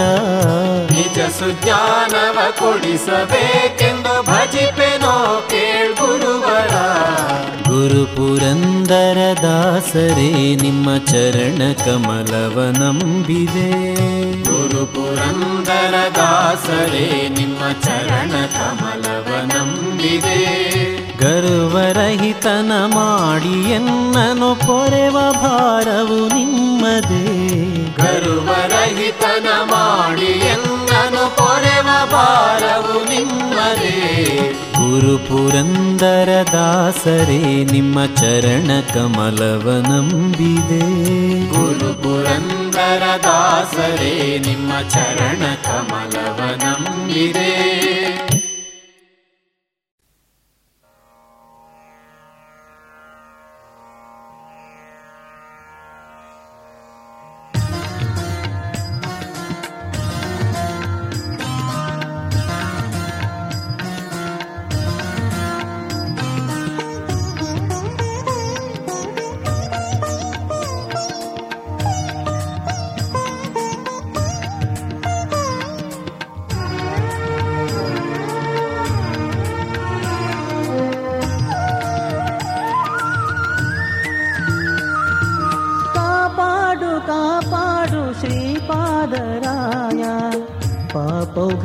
ನಿಜ 0.90 1.18
ಸುಜ್ಞಾನವ 1.38 2.38
ಕೊಡಿಸಬೇಕೆಂದು 2.58 4.22
ಭಜಿಪೆನೋ 4.22 5.42
ಕೇಳ್ಗುರುವರ 5.50 6.74
ಗುರು 6.74 7.53
ಪುರಂದರ 7.88 9.38
ದಾಸರೇ 9.42 10.54
ನಿಮ್ಮ 10.54 10.98
ಚರಣ 10.98 11.72
ಕಮಲವ 11.72 12.74
ನಂಬಿದೆ. 12.78 13.94
ಗುರು 14.42 14.86
ಪುರಂದರ 14.86 15.94
ದಾಸರೇ 16.16 17.28
ನಿಮ್ಮ 17.38 17.72
ಚರಣ 17.82 18.30
ಕಮಲವ 18.30 19.26
ನಂಬಿದೆ. 19.56 20.44
ಗರ್ವರಹಿತನ 21.18 22.72
ಮಾಡಿ 22.86 23.70
ಎನ್ನನು 23.70 24.54
ಪೊರೆವ 24.54 25.18
ಭಾರವು 25.32 26.28
ನಿಮ್ಮದೇ. 26.28 27.58
ಗರ್ವರಹಿತನ 28.02 29.46
ಮಾಡಿ 29.62 30.26
ಎನ್ನನು 30.26 31.36
ಪೊರೆವ 31.36 31.88
ಭಾರವು 32.10 33.08
ನಿಮ್ಮದೇ. 33.08 34.60
ಗುರು 34.94 35.18
ದಾಸರೇ 36.52 37.64
ನಿಮ್ಮ 37.64 38.06
ಚರಣ 38.06 38.70
ಕಮಲವ 38.94 39.84
ನಂಬಿದೆ. 39.88 40.80
ಗುರು 41.48 42.02
ದಾಸರೇ 43.22 44.38
ನಿಮ್ಮ 44.46 44.72
ಚರಣ 44.88 45.54
ಕಮಲವ 45.64 46.40
ನಂಬಿದೆ. 46.64 48.23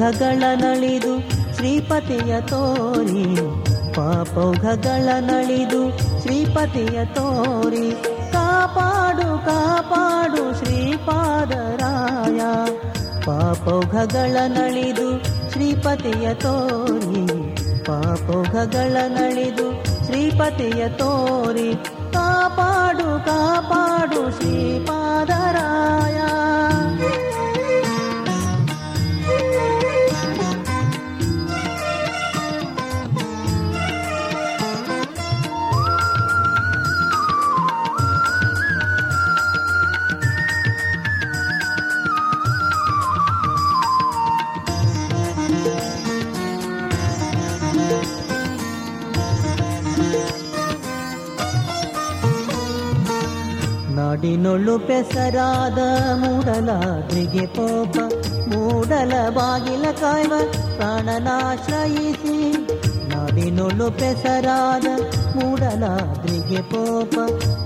ಪಾಪೌಘಗಳ 0.09 0.43
ನಳಿದು 0.55 1.19
ಶ್ರೀಪತಿಯ 1.55 2.41
ತೋರಿ. 2.41 3.35
ಪಾಪೌಘಗಳ 3.93 5.09
ನಳಿದು 5.19 5.97
ಶ್ರೀಪತಿಯ 6.21 7.05
ತೋರಿ. 7.05 7.91
ಕಾಪಾಡು 8.33 9.45
ಕಾಪಾಡು 9.45 10.57
ಶ್ರೀಪಾದರಾಯ. 10.57 12.41
ಪಾಪೌಘಗಳ 13.25 14.37
ನಳಿದು 14.47 15.23
ಶ್ರೀಪತಿಯ 15.51 16.33
ತೋರಿ. 16.33 17.55
ಪಾಪೌಘಗಳ 17.85 18.97
ನಳಿದು 19.07 19.83
ಶ್ರೀಪತಿಯ 20.05 20.89
ತೋರಿ. 20.89 21.73
ಕಾಪಾಡು 22.13 23.25
ಕಾಪಾಡು 23.25 24.31
ಶ್ರೀಪಾದರಾಯ. 24.31 26.21
ನಾಡಿನೊಳ್ಳು 54.21 54.73
ಪೆಸರಾದ 54.87 55.79
ಮೂಡಲಾದ್ರಿಗೆ 56.21 57.45
ಪೋಪ 57.55 57.95
ಮೂಡಲ 58.51 59.11
ಬಾಗಿಲ 59.37 59.85
ಕಾಯ್ವ 60.01 60.33
ಪ್ರಾಣನಾಶ್ರಯಿಸಿ. 60.77 62.39
ನಾಡಿನೊಳ್ಳು 63.39 63.85
ಪೆಸರಾದ 63.91 64.87
ಮೂಡಲಾದ್ರಿಗೆ 65.35 66.61
ಪೋಪ 66.71 67.13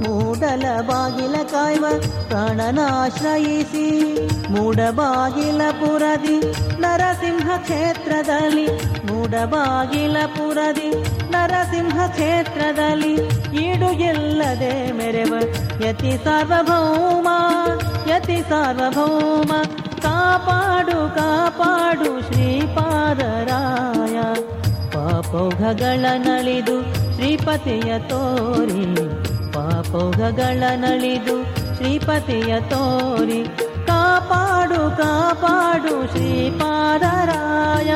ಮೂಡಲ 0.03 0.65
ಬಾಗಿಲ 0.81 1.35
ಕಾಯ್ವ 1.51 1.85
ಪ್ರಾಣನಾಶ್ರಯಿಸಿ 2.29 3.85
ಮೂಡಬಾಗಿಲ 4.53 5.61
ಪುರದಿ 5.79 6.37
ನರಸಿಂಹ 6.81 7.49
ಕ್ಷೇತ್ರದಲ್ಲಿ 7.57 8.67
ಮೂಡಬಾಗಿಲ 9.09 10.17
ಪುರದಿ 10.37 10.89
ನರಸಿಂಹ 11.31 11.97
ಕ್ಷೇತ್ರದಲ್ಲಿ 12.07 13.13
ಈಡು 13.65 13.91
ಎಲ್ಲದೆ 14.11 14.73
ಮೆರೆವ 14.91 15.33
ಯತಿ 15.87 16.15
ಸಾರ್ವಭೌಮ 16.23 17.27
ಯತಿ 18.07 18.39
ಸಾರ್ವಭೌಮ, 18.49 19.51
ಕಾಪಾಡು 20.01 20.99
ಕಾಪಾಡು 21.15 22.09
ಶ್ರೀಪಾದರಾಯ. 22.21 24.17
ಪಾಪೌಘಗಳ 25.03 26.05
ನಳಿದು 26.17 26.81
ಶ್ರೀಪತಿಯ 27.15 27.99
ತೋರಿ. 27.99 28.95
ಪಾಪೌಘಗಳ 29.53 30.63
ನಳಿದು 30.75 31.43
ಶ್ರೀಪತಿಯ 31.75 32.61
ತೋರಿ. 32.61 33.43
ಕಾಪಾಡು 33.87 34.97
ಕಾಪಾಡು 34.97 36.11
ಶ್ರೀಪಾದರಾಯ. 36.11 37.93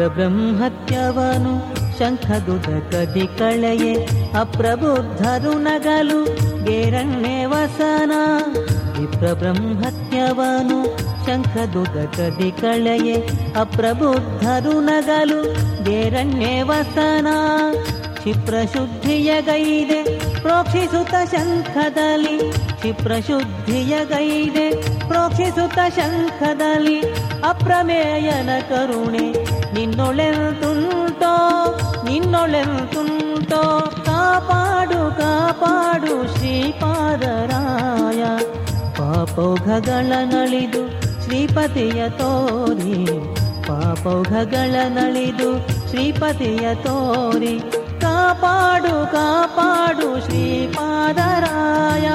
ವಿಪ್ರಬ್ರಹ್ಮತ್ಯವನು 0.00 1.74
ಶಂಖದುದ 1.98 2.90
ಕದಿ 2.90 3.38
ಕಳೆಯೆ 3.38 3.94
ಅಪ್ರಬುದ್ಧರು 4.40 5.58
ನಗಲು 5.58 6.24
ಗೇರಣ್ಣೆ 6.64 7.44
ವಸನ. 7.44 8.12
ವಿಪ್ರಬ್ರಹ್ಮತ್ಯವನು 9.00 10.96
ಶಂಖದುದ 11.26 12.04
ಕದಿ 12.04 12.50
ಕಳೆಯೆ 12.50 13.14
ಅಪ್ರಬುದ್ಧರು 13.60 14.80
ನಗಲು 14.80 15.42
ಗೇರಣ್ಣೆ 15.84 16.62
ವಸನ. 16.62 17.26
ಕ್ಷಿಪ್ರ 18.14 18.54
ಶುದ್ಧಿಯ 18.72 19.40
ಗೈದೆ 19.40 20.18
ಪ್ರೋಕ್ಷಿಸುತ್ತ 20.42 21.14
ಶಂಖದಲ್ಲಿ. 21.34 22.52
ಕ್ಷಿಪ್ರ 22.52 23.12
ಶುದ್ಧಿಯ 23.26 24.04
ಗೈದೆ 24.04 24.70
ಪ್ರೋಕ್ಷಿಸುತ್ತ 25.08 25.78
ಶಂಖದಲ್ಲಿ. 25.94 27.00
ಅಪ್ರಮೇಯನ 27.48 28.50
ಕರುಣೆ 28.68 29.49
ನಿನ್ನೊಳೆಂತುಂಟೋ 29.74 31.34
ನಿನ್ನೊಳೆಂತುಂಟೋ, 32.04 33.92
ಕಾಪಾಡು 34.04 35.18
ಕಾಪಾಡು 35.18 36.36
ಶ್ರೀಪಾದರಾಯ. 36.36 38.22
ಪಾಪೌಘಗಳ 38.96 40.12
ನಳಿದು 40.24 40.82
ಶ್ರೀಪತಿಯ 41.24 42.08
ತೋರಿ 42.10 43.06
ಪಾಪೌಘಗಳ 43.68 44.74
ನಳಿದು 44.88 45.68
ಶ್ರೀಪತಿಯ 45.88 46.74
ತೋರಿ. 46.74 47.60
ಕಾಪಾಡು 48.00 49.12
ಕಾಪಾಡು 49.12 50.24
ಶ್ರೀಪಾದರಾಯ. 50.24 52.08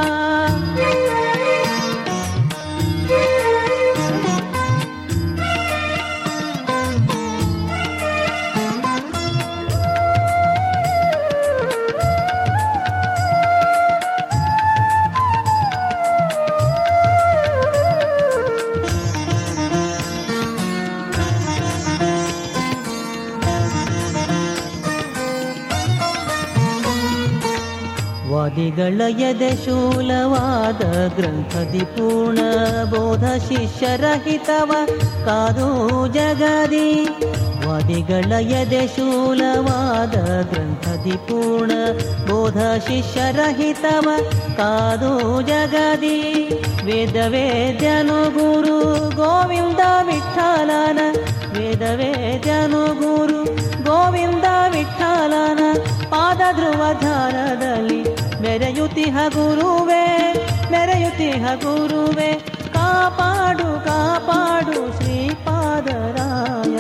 वदिगळलयदे 28.56 29.50
शूलवाद 29.64 30.82
ग्रन्थदि 31.16 31.84
पूर्ण 31.96 32.40
बोधशिष्यरहितव 32.92 34.70
कादो 35.26 35.68
जगदि 36.16 36.90
वदिगळयदेशूलवाद 37.66 38.56
ग्रन्थदि 40.52 41.16
पूर्ण 41.28 41.72
बोधशिष्यरहित 42.30 43.84
कादो 44.60 45.14
जगदि 45.52 46.20
वेदवे 46.88 47.48
धनुगुरु 47.82 48.80
गोविन्द 49.20 49.82
विठ्ठलान 50.10 51.00
वेदवे 51.58 52.14
जनगुरु 52.48 53.42
गोविन्द 53.90 54.48
विठ्ठलान 54.76 55.60
पादध्रुवधानी 56.14 58.00
ವೇದ 58.46 58.62
ಹಗುರುವೆ 59.10 60.34
ಮೆರೆಯುತಿ 60.72 61.30
ಹಗುರುವೆ, 61.30 62.34
ಕಾಪಾಡು 62.74 63.86
ಕಾಪಾಡು 63.86 64.98
ಶ್ರೀಪಾದರಾಯ. 64.98 66.78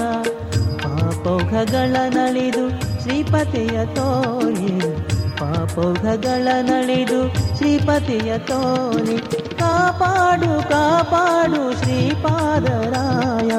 ಪಾಪೌಘಗಳ 0.84 1.95
ನಳಿದು 2.09 2.70
ಶ್ರೀಪತಿಯ 3.01 3.86
ತೋರಿ 3.86 4.95
ಪಾಪೌಘಗಳ 5.38 6.47
ನಳಿದು 6.61 7.34
ಶ್ರೀಪತಿಯ 7.57 8.38
ತೋರಿ. 8.38 9.18
ಕಾಪಾಡು 9.57 10.70
ಕಾಪಾಡು 10.70 11.84
ಶ್ರೀಪಾದರಾಯ. 11.84 13.49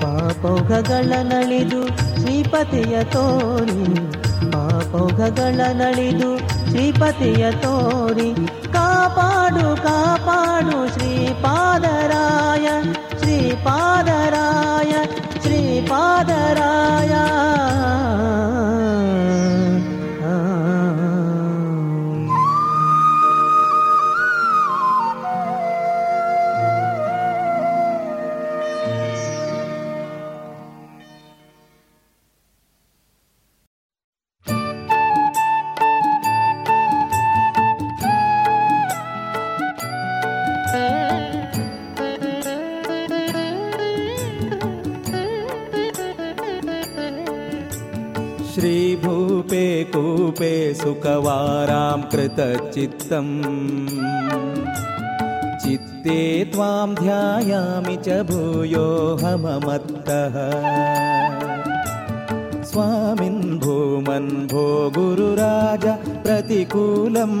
ಪಾಪೌಘಗಳ 0.00 1.12
ನಳಿದು 1.22 1.88
ಶ್ರೀಪತಿಯ 1.88 3.04
ತೋರಿ 3.04 4.12
ಪಾಪೌಘಗಳ 4.52 5.60
ನಳಿದು 5.72 6.61
ಶ್ರೀಪತಿಯ 6.71 7.51
ತೋರಿ 7.61 8.29
ಕಾಪಾಡು 8.73 9.67
ಕಾಪಾಡು 9.83 10.77
ಶ್ರೀಪಾದರಾಯ 10.93 12.67
ಶ್ರೀಪಾದರಾಯ 13.19 14.93
ಶ್ರೀಪಾದರಾಯ 15.41 17.13
कृतचित्तम् 52.72 53.42
चित्ते 55.62 56.44
त्वां 56.44 56.94
ध्यायामि 56.94 57.96
च 57.96 58.08
भूयोऽहममत्तः 58.08 60.34
स्वामिन् 62.64 63.58
भूमन् 63.58 64.28
भो 64.28 64.90
गुरुराज 64.90 65.86
प्रतिकूलम्। 66.24 67.36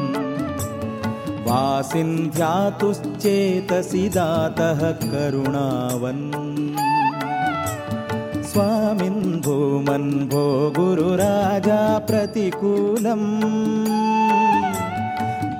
वासिन् 1.48 2.30
ध्यातुश्चेतसि 2.30 4.08
दातः 4.08 4.90
करुणावन्। 4.90 6.32
स्वामिन् 8.44 9.40
भूमन् 9.40 10.28
भो 10.28 10.72
गुरुराजा 10.78 11.98
प्रतिकूलम्। 11.98 13.42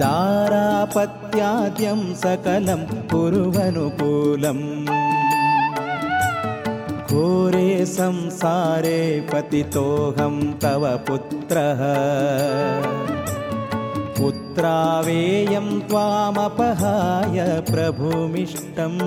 दारापत्याद्यं 0.00 2.14
सकलं 2.14 3.08
कुर्वनुकूलम्। 3.08 4.86
घोरे 7.06 7.86
संसारे 7.86 9.28
पतितोऽहं 9.32 10.52
तव 10.52 11.00
पुत्रः 11.08 11.80
पुत्रावेयं 14.58 15.66
त्वामपहाय 15.80 17.38
प्रभुमिष्टम्। 17.70 18.98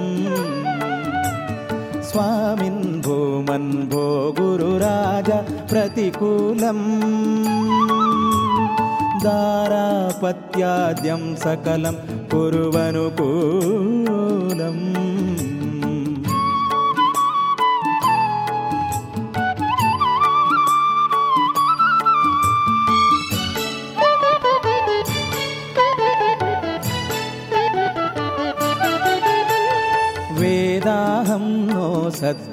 स्वामिन् 2.03 3.01
भूमन् 3.01 3.89
भो 3.89 4.35
गुरुराज 4.39 5.29
प्रतिकूलम्। 5.69 6.85
दारापत्याद्यं 9.23 11.23
सकलं 11.35 12.27
कुर्वनुकूलम् 12.27 15.00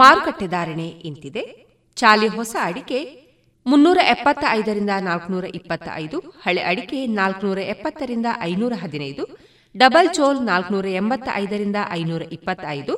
ಮಾರುಕಟ್ಟೆ 0.00 0.46
ಧಾರಣೆ 0.46 0.88
ಇಂತಿದೆ. 1.08 1.42
ಚಾಲಿ 1.96 2.28
ಹೊಸ 2.28 2.56
ಅಡಿಕೆ 2.68 2.98
ಮುನ್ನೂರ 3.66 3.98
ಎಪ್ಪತ್ತ 4.14 4.44
ಐದರಿಂದ 4.58 4.92
ನಾಲ್ಕುನೂರ 5.08 5.44
ಇಪ್ಪತ್ತ 5.58 5.88
ಐದು 5.94 6.18
ಹಳೆ 6.44 6.62
ಅಡಿಕೆ 6.62 7.06
ನಾಲ್ಕುನೂರ 7.06 7.58
ಎಪ್ಪತ್ತರಿಂದ 7.58 8.26
ಐನೂರ 8.40 8.72
ಹದಿನೈದು, 8.82 9.24
ಡಬಲ್ 9.74 10.08
ಚೋಲ್ 10.14 10.40
ನಾಲ್ಕುನೂರ 10.46 10.86
ಎಂಬತ್ತ 10.86 11.28
ಐದರಿಂದ 11.34 11.76
ಐನೂರ 11.90 12.22
ಇಪ್ಪತ್ತೈದು, 12.32 12.94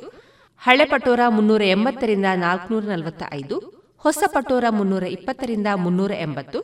ಹಳೆ 0.61 0.85
ಪಟೋರ 0.85 1.19
ಮುನ್ನೂರ 1.27 1.61
ಎಂಬತ್ತರಿಂದ 1.61 2.25
ನಾಲ್ಕುನೂರ 2.35 2.83
ನಲವತ್ತ 2.83 3.23
ಐದು 3.33 3.57
ಹೊಸ 3.99 4.23
ಪಟೋರ 4.27 4.65
ಮುನ್ನೂರ 4.69 5.03
ಇಪ್ಪತ್ತರಿಂದ 5.03 5.67
ಮುನ್ನೂರ 5.75 6.11
ಎಂಬತ್ತು, 6.11 6.59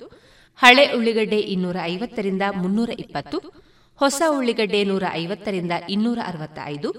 ಹಳೆ 0.59 0.85
ಉಳ್ಳಿಗಡ್ಡೆ 0.97 1.37
ಇನ್ನೂರ 1.37 1.77
ಐವತ್ತರಿಂದ 1.83 2.41
ಮುನ್ನೂರ 2.51 2.89
ಇಪ್ಪತ್ತು, 2.99 3.39
ಹೊಸ 3.99 4.21
ಉಳ್ಳಿಗಡ್ಡೆ 4.29 4.83
ನೂರ 4.83 5.03
ಐವತ್ತರಿಂದ 5.13 5.71
ಇನ್ನೂರ 5.89 6.19
ಅರವತ್ತ 6.25 6.59
ಐದು 6.65 6.91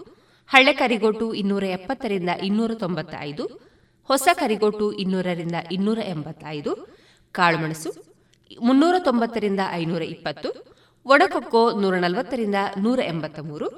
ಹಳೆ 0.52 0.72
ಕರಿಗೋಟು 0.72 1.34
ಇನ್ನೂರ 1.34 1.64
ಎಪ್ಪತ್ತರಿಂದ 1.64 2.30
ಇನ್ನೂರ 2.42 2.72
ತೊಂಬತ್ತೈದು, 2.74 3.44
ಹೊಸ 4.10 4.28
ಕರಿಗೋಟು 4.32 4.92
ಇನ್ನೂರರಿಂದ 4.92 5.54
ಇನ್ನೂರ 5.72 5.98
ಎಂಬತ್ತೈದು, 6.04 6.72
ಕಾಳುಮೆಣಸು 7.34 7.90
ಮುನ್ನೂರ 8.62 8.94
ತೊಂಬತ್ತರಿಂದ 8.98 9.60
ಐನೂರ 9.72 10.02
ಇಪ್ಪತ್ತು 10.14 10.48
ಒಣಕೊಕ್ಕೋ 11.06 11.62
ನೂರ 11.82 11.94
ನಲವತ್ತರಿಂದ 11.98 12.54
ನೂರ 12.78 13.00
ಎಂಬತ್ತ 13.12 13.38
ಮೂರು 13.40 13.68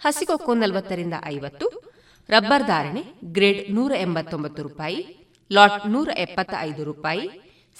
ಹಸಿಕೊಕ್ಕೋ 0.00 0.54
ನಲವತ್ತರಿಂದ 0.54 1.14
ಐವತ್ತು, 1.24 1.66
ರಬ್ಬರ್ 2.28 2.66
ಧಾರಣೆ 2.66 3.02
ಗ್ರೇಡ್ 3.24 3.74
ನೂರ 3.74 3.92
ಎಂಬತ್ತೊಂಬತ್ತು 3.96 4.62
ರೂಪಾಯಿ, 4.62 5.00
ಲಾಟ್ 5.50 5.86
ನೂರ 5.86 6.08
ಎಪ್ಪತ್ತ 6.16 6.54
ಐದು 6.60 6.84
ರೂಪಾಯಿ, 6.84 7.26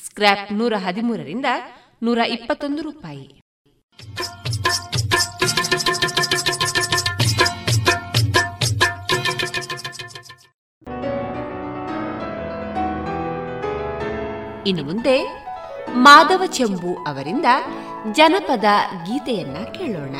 ಸ್ಕ್ರ್ಯಾಪ್ 0.04 0.52
ನೂರ 0.52 0.74
ಹದಿಮೂರರಿಂದ 0.76 1.46
ನೂರ 2.02 2.18
ಇಪ್ಪತ್ತೊಂದು 2.36 2.82
ರೂಪಾಯಿ. 2.82 3.26
ಇನ್ನು 14.66 14.84
ಮುಂದೆ 14.84 15.46
ಮಾಧವ 15.94 16.42
ಚೆಂಬು 16.46 17.04
ಅವರಿಂದ 17.04 17.46
ಜನಪದ 18.12 18.64
ಗೀತೆಯನ್ನ 19.06 19.56
ಕೇಳೋಣ. 19.64 20.16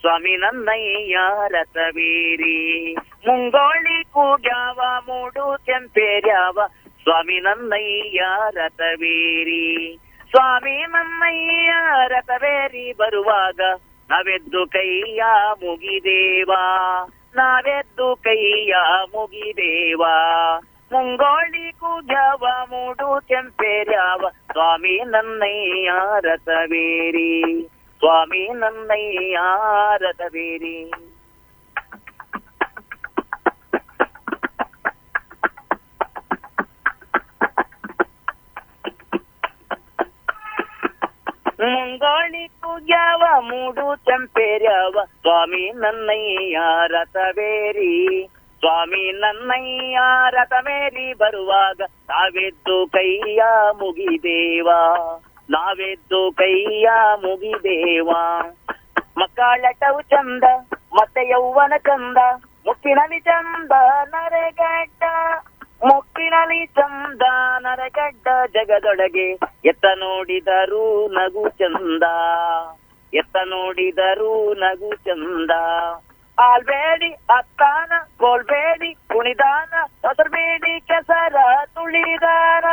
ಸ್ವಾಮಿ 0.00 0.36
ನನ್ನಯ್ಯ 0.36 1.16
ರಥವೀರಿ 1.48 2.94
ಮುಂಗೋಳಿ 2.94 4.04
ಕೂಗ್ಯಾವ, 4.04 4.80
ಮೂಡು 5.06 5.56
ಕೆಂಪೇರ್ಯಾವ 5.66 6.58
ಸ್ವಾಮಿ 7.02 7.40
ನನ್ನಯ್ಯ 7.40 8.24
ರಥವೀರಿ 8.50 9.98
ಸ್ವಾಮಿ 10.30 10.82
ನನ್ನಯ್ಯ 10.86 11.72
ರಥವೇರಿ 12.08 12.92
ಬರುವಾಗ 12.92 13.60
ನಾವೆದ್ದು 14.10 14.66
ಕೈಯ 14.66 15.22
ಮುಗಿದೇವಾ. 15.64 16.64
ನಾವೆದ್ದು 17.36 18.16
ಕೈಯ 18.16 18.74
ಮುಗಿದೇವಾ. 19.12 20.14
ಮುಂಗೋಳಿ 20.92 21.72
ಕೂಗ್ಯಾವ, 21.72 22.66
ಮೂಡು 22.70 23.20
ಕೆಂಪೇರ್ಯಾವ 23.28 24.28
ಸ್ವಾಮಿ 24.52 25.04
ನನ್ನಯ್ಯ 25.04 25.90
ರಥವೇರಿ 26.20 27.68
ಸ್ವಾಮಿ 27.98 28.48
ನನ್ನಯ್ಯಾರದ 28.48 30.20
ಬೇರಿ 30.32 30.92
ಮುಂಗೋಳಿ 41.60 42.48
ಕುಗ್ಯಾವ 42.48 43.22
ಮೂಡು 43.40 43.96
ಚಂಪೇರ್ಯಾವ? 43.96 44.96
ಸ್ವಾಮಿ 45.20 45.72
ನನ್ನಯ್ಯ 45.72 46.58
ಸ್ವಾಮಿ 48.60 49.12
ನನ್ನಯ್ಯ 49.12 49.98
ರಥವೇರಿ 50.30 51.14
ಬರುವಾಗ 51.14 51.80
ತಾವೆದ್ದು 52.08 52.86
ಕೈಯ 52.86 53.42
ಮುಗಿದೇವಾ? 53.72 54.80
ನಾವೆದ್ದು 55.50 56.32
ಕೈಯ 56.32 56.90
ಮುಗಿದೇವಾ. 57.16 58.56
ಮಕ್ಕಳಟವು 59.18 60.00
ಚಂದ, 60.02 60.44
ಮತ್ತೆ 60.72 61.28
ಯೌವನ 61.28 61.72
ಚಂದ 61.76 62.16
ಮುಕ್ಕಿನಲ್ಲಿ 62.66 63.20
ಚಂದ 63.20 63.72
ನರೆಗಡ್ಡ. 64.04 65.02
ಮುಕ್ಕಿನಲ್ಲಿ 65.84 66.66
ಚಂದ 66.66 67.22
ನರಗಡ್ಡ 67.58 68.28
ಜಗದೊಳಗೆ, 68.54 69.32
ಎತ್ತ 69.64 69.84
ನೋಡಿದರೂ 69.94 71.08
ನಗು 71.08 71.48
ಚಂದ. 71.48 72.02
ಎತ್ತ 73.14 73.36
ನೋಡಿದರೂ 73.44 74.54
ನಗು 74.54 74.94
ಚಂದ. 74.94 75.50
ಆಲ್ಬೇಡಿ 76.38 77.12
ಅತ್ತಾನ, 77.12 77.92
ಕೋಲ್ಬೇಡಿ 78.20 78.94
ಕುಣಿದಾನ 78.94 79.74
ಅದರ್ಬೇಡಿ 80.08 80.80
ಕೆಸರ 80.80 81.36
ತುಳಿದಾನ. 81.74 82.64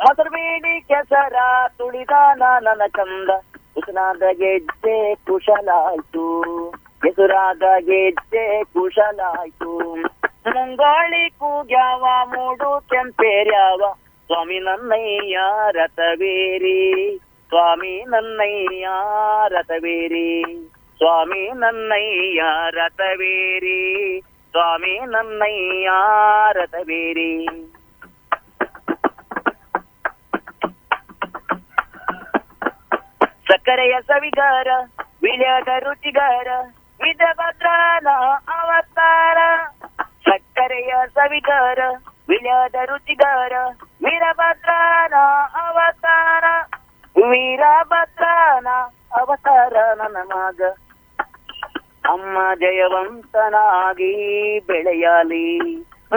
ಮೊಸರು 0.00 0.30
ಬೀಡಿ 0.30 0.80
ಕೆಸರ 0.80 1.34
ತುಳಿದಾನ 1.78 2.42
ನನ್ನ 2.62 2.82
ಚಂದ. 2.86 3.30
ಕುಶನಾದ 3.74 4.22
ಗೆಜ್ಜೆ 4.32 5.14
ಕುಶಲಾಯ್ತು. 5.14 6.42
ಹೆಸುರಾದ 7.04 7.62
ಗೆಜ್ಜೆ 7.78 8.64
ಕುಶಲಾಯ್ತು. 8.64 9.78
ಮುಂಗಾಳಿ 10.46 11.30
ಕೂಗ್ಯಾವ, 11.30 12.04
ಮೂಡು 12.26 12.80
ಕೆಂಪೇರ್ಯಾವ. 12.80 13.94
ಸ್ವಾಮಿ 14.26 14.58
ನನ್ನಯ್ಯ, 14.58 15.38
ರಥವೇರಿ. 15.70 17.16
ಸ್ವಾಮಿ 17.48 18.04
ನನ್ನಯ್ಯ, 18.04 18.88
ರಥವೇರಿ. 19.48 20.42
ಸ್ವಾಮಿ 20.96 21.52
ನನ್ನಯ್ಯ, 21.52 22.42
ರಥವೇರಿ. 22.70 24.20
ಸ್ವಾಮಿ 24.20 24.98
ನನ್ನಯ್ಯ, 24.98 25.90
ರಥವೇರಿ. 26.52 27.48
ಸಕ್ಕರೆಯ 33.50 33.94
ಸವಿಗಾರ, 34.06 34.68
ವಿಳ್ಯದ 35.22 35.68
ರುಚಿಗಾರ 35.78 36.48
ವಿಧಭದ್ರಾನ 37.02 38.06
ಅವತಾರ. 38.48 39.36
ಸಕ್ಕರೆಯ 40.04 40.92
ಸವಿಗಾರ, 41.14 41.78
ವಿಳ್ಯದ 42.28 42.74
ರುಚಿಗಾರ 42.84 43.52
ವೀರಭದ್ರಾನ 44.04 45.14
ಅವತಾರ. 45.54 46.44
ವೀರಭದ್ರಾನ 47.16 48.66
ಅವತಾರ 49.12 49.72
ನನ್ನ 49.94 50.16
ಮಗ. 50.16 50.62
ಅಮ್ಮ 52.04 52.38
ಜಯವಂತನಾಗಿ 52.54 54.14
ಬೆಳೆಯಲಿ. 54.60 55.58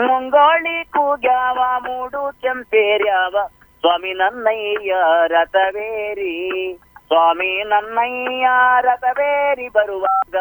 ಮುಂಗೋಳಿ 0.06 0.84
ಕೂಗ್ಯಾವ, 0.84 1.78
ಮೂಡು 1.78 2.32
ಕೆಂಪೇರ್ಯಾವ 2.42 3.36
ಸ್ವಾಮಿ 3.80 4.12
ನನ್ನಯ್ಯ, 4.12 4.94
ರಥವೇರಿ. 5.26 6.78
ಸ್ವಾಮಿ 7.06 7.64
ನನ್ನಯ್ಯ 7.64 8.46
ರಥವೇರಿ 8.80 9.68
ಬರುವಾಗ 9.68 10.34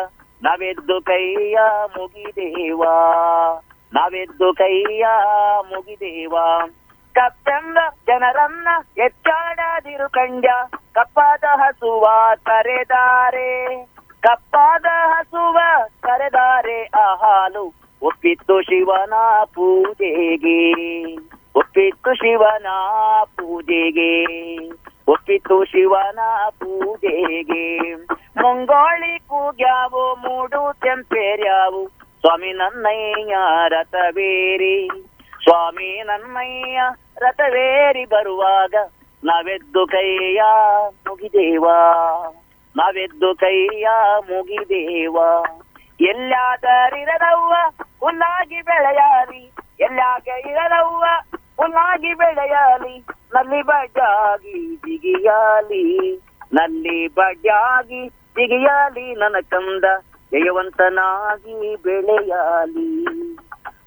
ನಾವೆದ್ದು 0.43 1.01
ಕೈಯ 1.01 1.57
ಮುಗಿದೇವಾ. 1.97 3.13
ನಾವೆದ್ದು 3.93 4.53
ಕೈಯ 4.53 5.05
ಮುಗಿದೇವಾ. 5.69 6.67
ಕಪ್ಪೆಂದ 7.13 7.77
ಜನರನ್ನ 8.07 8.67
ಎಚ್ಚಾಡದಿರು 8.97 10.09
ಕಂಡ್ಯ. 10.09 10.49
ಕಪ್ಪಾದ 10.93 11.43
ಹಸುವ 11.55 12.05
ಕರೆದಾರೆ. 12.43 13.85
ಕಪ್ಪಾದ 14.21 14.85
ಹಸುವ 14.85 15.59
ಕರೆದಾರೆ 16.01 16.85
ಆ 16.85 17.15
ಹಾಲು. 17.15 17.73
ಒಪ್ಪಿತ್ತು 18.01 18.61
ಶಿವನ 18.61 19.13
ಪೂಜೆಗೆ. 19.45 20.71
ಒಪ್ಪಿತ್ತು 21.55 22.13
ಶಿವನ 22.13 22.65
ಪೂಜೆಗೆ. 23.25 24.25
ಒಪ್ಪಿತ್ತು 25.07 25.63
ಶಿವನ 25.63 26.19
ಪೂಜೆಗೆ. 26.49 27.93
ಮುಂಗೋಳಿ 28.41 29.19
ಕೂಗ್ಯಾವು, 29.19 30.15
ಮೂಡು 30.15 30.73
ತೆಂಪೇರ್ಯಾವು 30.73 31.87
ಸ್ವಾಮಿ 31.87 32.53
ನನ್ನಯ್ಯ 32.53 33.35
ರಥವೇರಿ. 33.67 34.89
ಸ್ವಾಮಿ 35.43 36.03
ನನ್ನಯ್ಯ 36.03 36.81
ರಥವೇರಿ 37.19 38.05
ಬರುವಾಗ 38.05 38.73
ನಾವೆದ್ದು 39.23 39.87
ಕೈಯ 39.87 40.41
ಮುಗಿದೇವಾ. 41.07 41.91
ನಾವೆದ್ದು 42.75 43.35
ಕೈಯ 43.35 43.87
ಮುಗಿದೇವಾ. 44.19 45.59
ಎಲ್ಲಾದರಿರದವ್ವ 46.01 47.53
ಹುಲ್ಲಾಗಿ 47.99 48.61
ಬೆಳೆಯಾರಿ 48.61 49.51
ಎಲ್ಲಾಗ 49.79 50.27
ಇರದವ್ವ 50.47 51.03
ಹುಲ್ಲಾಗಿ 51.57 52.13
ಬೆಳೆಯಲಿ, 52.13 53.05
ನಲ್ಲಿ 53.35 53.61
ಬಡ್ಡಾಗಿ 53.61 54.75
ಜಿಗಿಯಾಲಿ 54.75 56.17
ನಲ್ಲಿ 56.53 57.07
ಬಡ್ಡಾಗಿ 57.07 58.07
ಜಿಗಿಯಾಲಿ 58.07 59.15
ನನ್ನ 59.15 59.35
ಚಂದ 59.39 59.83
ಜಯವಂತನಾಗಿ 60.31 61.75
ಬೆಳೆಯಾಲಿ. 61.75 63.05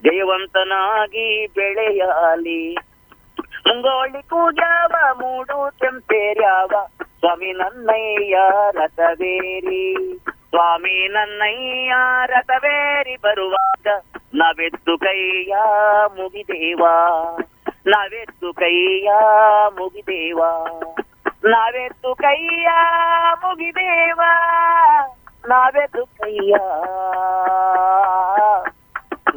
ಜಯವಂತನಾಗಿ 0.04 1.46
ಬೆಳೆಯಾಲಿ. 1.46 2.74
ಮುಂಗೋಳಿ 3.66 4.22
ಕೂಗ್ಯಾವ 4.22 5.14
ಮೂಡು 5.14 5.70
ಕೆಂಪೇರ್ಯಾವ 5.78 6.70
ಸ್ವಾಮಿ 7.18 7.52
ನನ್ನಯ್ಯ 7.52 8.36
ರಥವೇರಿ 8.72 10.18
ಸ್ವಾಮಿ 10.50 11.08
ನನ್ನಯ್ಯ 11.08 11.92
ರಥವೇರಿ 12.26 13.16
ಬರುವಾಗ, 13.16 13.86
ನಾವೆದ್ದು 14.34 14.98
ಕೈಯ 14.98 15.56
ಮುಗಿದೇವಾ. 16.16 17.36
ನಾವೆದ್ದು 17.86 18.52
ಕೈಯ 18.52 19.10
ಮುಗಿದೇವ. 19.78 20.38
ನಾವೆತ್ತು 21.44 22.14
ಕೈಯ 22.14 22.68
ಮುಗಿದೇವ. 23.34 24.20
ನಾವೆತ್ತು 25.48 26.06
ಕೈಯ 26.06 26.54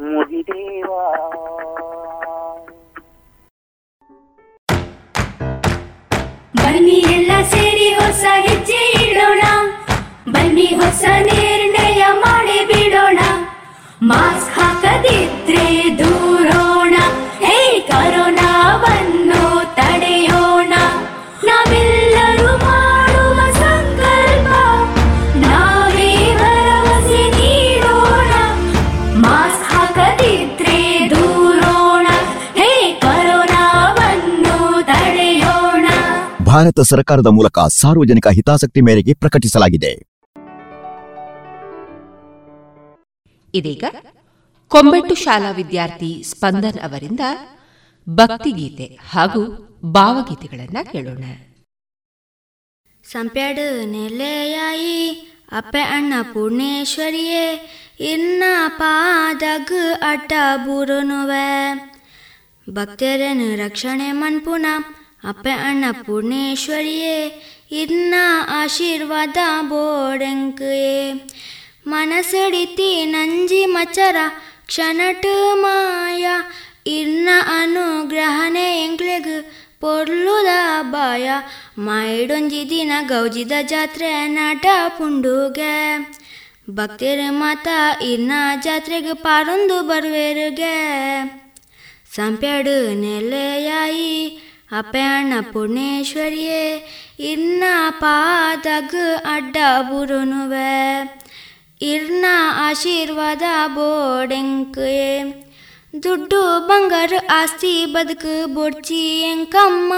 ಮುಗಿದೇವ. 0.00 0.86
ಬನ್ನಿ 6.56 6.90
ಎಲ್ಲ 6.90 7.42
ಸೇರಿ 7.42 7.94
ಹೊಸ 7.94 8.24
ಹೆಜ್ಜೆ 8.40 9.10
ಇಡೋಣ. 9.10 9.40
ಬನ್ನಿ 10.32 10.66
ಹೊಸ 10.66 11.04
ನಿರ್ಣಯ 11.18 12.06
ಮಾಡಿ 12.12 12.66
ಬಿಡೋಣ. 12.66 13.18
ಮಾಸ್ಕ್ 14.02 14.60
ಹಾಕದಿದ್ರೆ 14.60 15.98
ದೂರೋಣ. 15.98 16.94
ಹೇ 17.44 17.80
ಕರೋನಾವನ್ನು 18.70 19.74
ತಡೆಯೋಣ. 19.74 20.72
ನಾವೆಲ್ಲರೂ 21.44 22.50
ಮಾಡುವ 22.58 23.38
ಸಂಕಲ್ಪ 23.52 24.48
ನಾವೇ 25.36 26.34
ಭರವಸೆ 26.34 27.22
ನೀಡೋಣ. 27.30 28.32
ಮಾಸ್ಕ್ 29.16 29.72
ಹಾಕದಿದ್ರೆ 29.72 31.10
ದೂರೋಣ. 31.10 32.06
ಹೇ 32.56 32.98
ಕರೋನಾವನ್ನು 33.02 34.82
ತಡೆಯೋಣ. 34.82 35.86
ಭಾರತ 36.46 36.80
ಸರ್ಕಾರದ 36.80 37.26
ಮೂಲಕ 37.26 37.58
ಸಾರ್ವಜನಿಕ 37.58 38.26
ಹಿತಾಸಕ್ತಿ 38.26 38.80
ಮೇರೆಗೆ 38.80 39.14
ಪ್ರಕಟಿಸಲಾಗಿದೆ. 39.14 39.92
ಇದೀಗ 43.54 43.84
ಕೊಂಬೆಟ್ಟು 44.68 45.14
ಶಾಲಾ 45.14 45.50
ವಿದ್ಯಾರ್ಥಿ 45.50 46.24
ಸ್ಪಂದನ್ 46.30 46.80
ಅವರಿಂದ 46.80 47.20
ಭಕ್ತಿಗೀತೆ 48.08 48.98
ಹಾಗೂ 49.10 49.42
ಭಾವಗೀತೆಗಳನ್ನ 49.84 50.76
ಕೇಳೋಣ. 50.92 51.24
ಸಂಪ್ಯಾಡು 53.04 53.90
ನೆಲೆಯಾಯಿ, 53.90 55.10
ಅಪ್ಪೆ 55.52 55.80
ಅಣ್ಣ 55.80 56.14
ಪೂರ್ಣೇಶ್ವರಿಯೇ, 56.34 57.70
ಇನ್ನ 58.00 58.44
ಪಾದಗ್ 58.78 60.00
ಅಟ್ಟ 60.00 60.32
ಬೂರುನುವೆ. 60.56 61.74
ಭಕ್ತರನ್ನು 62.70 63.66
ರಕ್ಷಣೆ 63.66 64.12
ಮನ್ಪುನ, 64.12 64.66
ಅಪ್ಪೆ 65.28 65.50
ಅಣ್ಣ 65.50 65.84
ಪೂರ್ಣೇಶ್ವರಿಯೇ, 66.06 67.42
ಇನ್ನ 67.70 68.14
ಆಶೀರ್ವಾದ 68.48 69.36
ಬೋಡೆಂಕಯೇ. 69.60 71.12
ಮನಸಡಿತಿ 71.86 73.04
ನಂಜಿ 73.04 73.66
ಮಚರ, 73.66 74.16
ಕ್ಷಣಟ 74.66 75.26
ಮಾಯ 75.54 76.26
ಇನ್ನ 76.86 77.28
ಅನುಗ್ರಹಣೆ 77.62 78.84
ಎಂಕ್ಲೆಗ್ 78.84 79.44
ಪೊರ್ಲುದ 79.80 80.46
ಬಾಯ. 80.82 81.30
ಮೈಡೊಂಜಿ 81.78 82.70
ದಿನ 82.70 82.92
ಗೌಜಿದ 83.08 83.52
ಜಾತ್ರೆ 83.62 84.26
ನಾಟ 84.26 84.66
ಪುಂಡುಗೆ. 84.88 85.98
ಭಕ್ತಿರ 86.70 87.20
ಮಾತ 87.30 87.68
ಇನ್ನ 88.02 88.32
ಜಾತ್ರೆಗೆ 88.62 89.12
ಪಾರೊಂದು 89.12 89.82
ಬರುವೆರುಗೆ. 89.82 91.00
ಸಂಪ್ಯಾಡು 92.14 93.00
ನೆಲೆಯಾಯಿ 93.00 94.28
ಅಪ್ಯಾಣ 94.78 95.32
ಪುಣೇಶ್ವರಿಯೇ 95.52 96.88
ಇನ್ನ 97.18 97.64
ಪಾದಗ್ 97.90 99.14
ಅಡ್ಡ 99.24 99.56
ಬುರುನುವೆ. 99.80 101.02
ಇರ್ನ 101.82 102.26
ಆಶೀರ್ವಾದ 102.54 103.42
ಬೋಡೆಂಕಯೇ. 103.66 105.49
ದುಡ್ಡು 106.02 106.66
ಬಂಗಾರ 106.66 107.12
ಆಸ್ತಿ 107.32 107.86
ಬದುಕು 107.86 108.54
ಬೊಡ್ಚಿ 108.54 109.20
ಎಂಕಮ್ಮ 109.20 109.94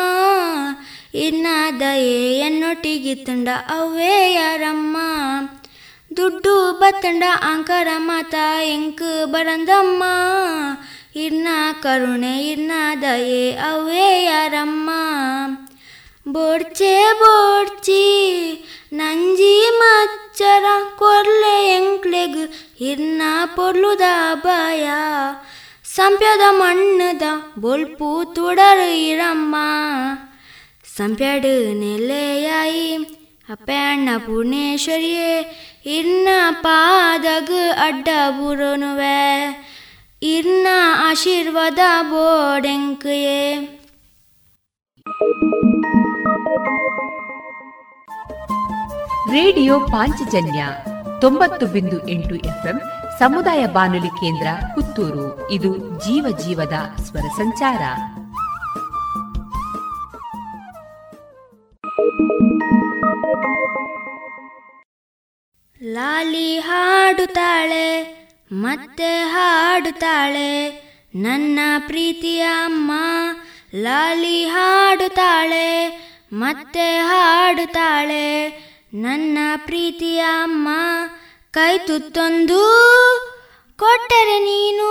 ಇನ್ನ 1.14 1.46
ದಯೆ 1.80 3.14
ತಂಡ 3.14 3.48
ಅವೇ 3.74 4.32
ಯಾರಮ್ಮ. 4.32 4.96
ದುಡ್ಡು 6.16 6.72
ಬತ್ತಂಡ 6.72 7.24
ಅಂಕರ 7.42 7.88
ಮಾತ 7.96 8.34
ಎಂಕ 8.64 9.02
ಬರಂದಮ್ಮ. 9.24 10.04
ಇನ್ನ 11.16 11.48
ಕರುಣೆ, 11.82 12.38
ಇನ್ನ 12.38 12.72
ದಯೆ 13.02 13.52
ಅವೇ 13.52 14.24
ಯಾರಮ್ಮ. 14.24 14.90
ಬೋಡ್ಚೆ, 16.32 17.12
ಬೋಡ್ಚಿ, 17.18 18.04
ನಂಜಿ 18.92 19.78
ಮಚ್ಚರ 19.78 20.64
ಕೊರ್ಲೆ 20.98 21.76
ಎಂಕ್ಲೆಗ್ 21.76 22.52
ಇನ್ನ 22.80 23.22
ಪೊರ್ಲುದ 23.56 24.02
ಬಾಯ 24.34 24.90
ಸಂಪ್ಯದ 25.92 26.44
ಮಣ್ಣದ 26.50 27.22
ಬೊಲ್ಪು 27.58 28.34
ತುಡರು 28.34 28.96
ಇರಮ್ಮ 29.06 29.56
ಸಂಪ್ಯಾಡು 30.96 31.80
ನೆಲೆಯಾಯಿ 31.80 32.96
ಅಪ್ಪೆ 33.50 33.76
ಅಣ್ಣ 33.76 34.08
ಪೂರ್ಣೇಶ್ವರಿಯೇ 34.26 35.34
ಇನ್ನ 35.86 36.28
ಪಾದಗ್ 36.60 37.54
ಅಡ್ಡ 37.78 38.08
ಬುರೋನುವೆ 38.30 39.18
ಇನ್ನ 40.22 40.66
ಆಶೀರ್ವಾದ 41.10 41.78
ಬೋಡೆಂಕಯೇ 42.02 43.42
ರೇಡಿಯೋ 49.32 49.80
ಪಾಂಚಜನ್ಯ 49.80 50.62
ತೊಂಬತ್ತು 51.20 51.66
ಬಿಂದು 51.66 52.08
ಎಂಟು 52.08 52.34
ಎಫ್ಎಂ 52.34 52.78
ಸಮುದಾಯ 53.18 53.66
ಬಾನುಲಿ 53.66 54.08
ಕೇಂದ್ರ 54.08 54.46
ಪುತ್ತೂರು. 54.74 55.50
ಇದು 55.50 55.76
ಜೀವ 55.76 56.36
ಜೀವದ 56.38 56.76
ಸ್ವರ 57.02 57.26
ಸಂಚಾರ. 57.36 57.82
ಲಾಲಿ 65.82 66.58
ಹಾಡುತ್ತಾಳೆ, 66.58 67.86
ಮತ್ತೆ 68.52 69.10
ಹಾಡುತ್ತಾಳೆ, 69.22 70.50
ನನ್ನ 71.14 71.58
ಪ್ರೀತಿಯ 71.86 72.42
ಅಮ್ಮ. 72.42 72.92
ಲಾಲಿ 73.74 74.44
ಹಾಡುತ್ತಾಳೆ, 74.44 75.68
ಮತ್ತೆ 76.32 76.96
ಹಾಡುತ್ತಾಳೆ, 76.98 78.26
ನನ್ನ 78.94 79.38
ಪ್ರೀತಿಯ 79.56 80.20
ಅಮ್ಮ. 80.20 80.68
ಕೈ 81.52 81.78
ತುತ್ತೊಂದು 81.78 82.58
ಕೊಟ್ಟರೆ 83.78 84.38
ನೀನು. 84.38 84.88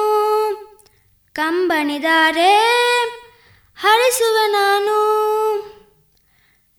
ಕಂಬಣಿದಾರೆ 1.33 2.57
ಹರಿಸುವ 3.75 4.37
ನಾನು. 4.47 4.97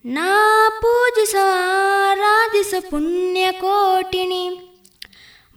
ನಾ 0.04 0.68
ಪೂಜಿಸ 0.82 1.34
ಆರಾಧಿಸ 2.04 2.74
ಪುಣ್ಯ 2.90 3.52
ಕೋಟಿನಿ. 3.52 4.58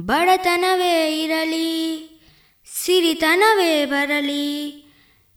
ಬಡತನವೇ 0.02 1.24
ಇರಲಿ, 1.24 2.10
ಸಿರಿತನವೇ 2.84 3.86
ಬರಲಿ. 3.86 4.70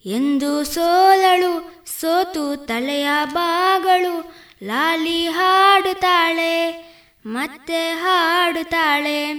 ಎಂದು 0.06 0.64
ಸೋಲಳು, 0.64 1.84
ಸೋತು 2.00 2.56
ತಲೆಯ 2.56 3.08
ಬಾಗಳು, 3.32 4.34
ಲಾಲಿ 4.66 5.26
ಹಾಡುತ್ತಾಳೆ. 5.26 6.87
ಮತ್ತೆ 7.28 7.90
ಹಾಡುತ್ತಾಳೆ. 7.90 9.32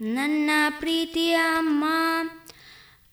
ನನ್ನ 0.00 0.50
ಪ್ರೀತಿಯ 0.78 1.34
ಅಮ್ಮ, 1.34 1.84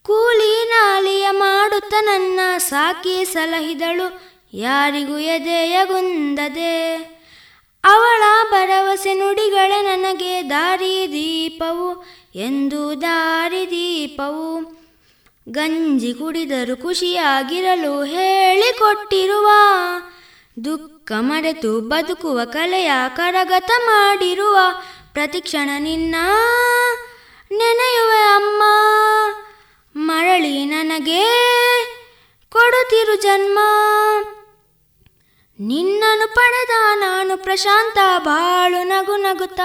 ಕೂಲಿ 0.01 0.69
ನಾಲಿಯ 0.69 1.27
ಮಾಡುತ್ತ 1.31 1.93
ನನ್ನ 2.01 2.39
ಸಾಕಿ 2.57 3.25
ಸಲಹಿದಳು. 3.25 4.07
ಯಾರಿಗೂ 4.53 5.17
ಎದೆಯಗುಂದದೆ 5.17 6.97
ಅವಳ 7.83 8.23
ಭರವಸೆ 8.51 9.13
ನುಡಿಗಳೇ 9.13 9.81
ನನಗೆ 9.81 10.49
ದಾರಿ 10.49 11.07
ದೀಪವು. 11.09 11.89
ಎಂದು 12.35 13.01
ದಾರಿ 13.01 13.67
ದೀಪವು 13.71 14.47
ಗಂಜಿ 15.49 16.13
ಕುಡಿದರು 16.13 16.81
ಖುಷಿಯಾಗಿರಲು 16.81 18.03
ಹೇಳಿಕೊಟ್ಟಿರುವ 18.03 19.49
ದುಃಖ 20.63 21.11
ಮರೆತು 21.19 21.81
ಬದುಕುವ 21.81 22.39
ಕಲೆಯ 22.45 22.91
ಕರಗತ 23.15 23.71
ಮಾಡಿರುವ 23.85 24.57
ಪ್ರತಿಕ್ಷಣ 25.13 25.69
ನಿನ್ನ 25.79 26.15
ನೆನೆಯುವೆ 27.51 28.33
ಅಮ್ಮ. 28.35 28.63
ಮರಳಿ 29.95 30.65
ನನಗೆ 30.65 31.25
ಕೊಡುತ್ತಿರು 32.49 33.15
ಜನ್ಮ. 33.15 33.59
ನಿನ್ನನ್ನು 35.59 36.35
ಪಡೆದ 36.35 36.99
ನಾನು 36.99 37.37
ಪ್ರಶಾಂತ, 37.37 37.97
ಬಾಳು 38.17 38.83
ನಗು 38.83 39.15
ನಗುತ್ತ, 39.15 39.59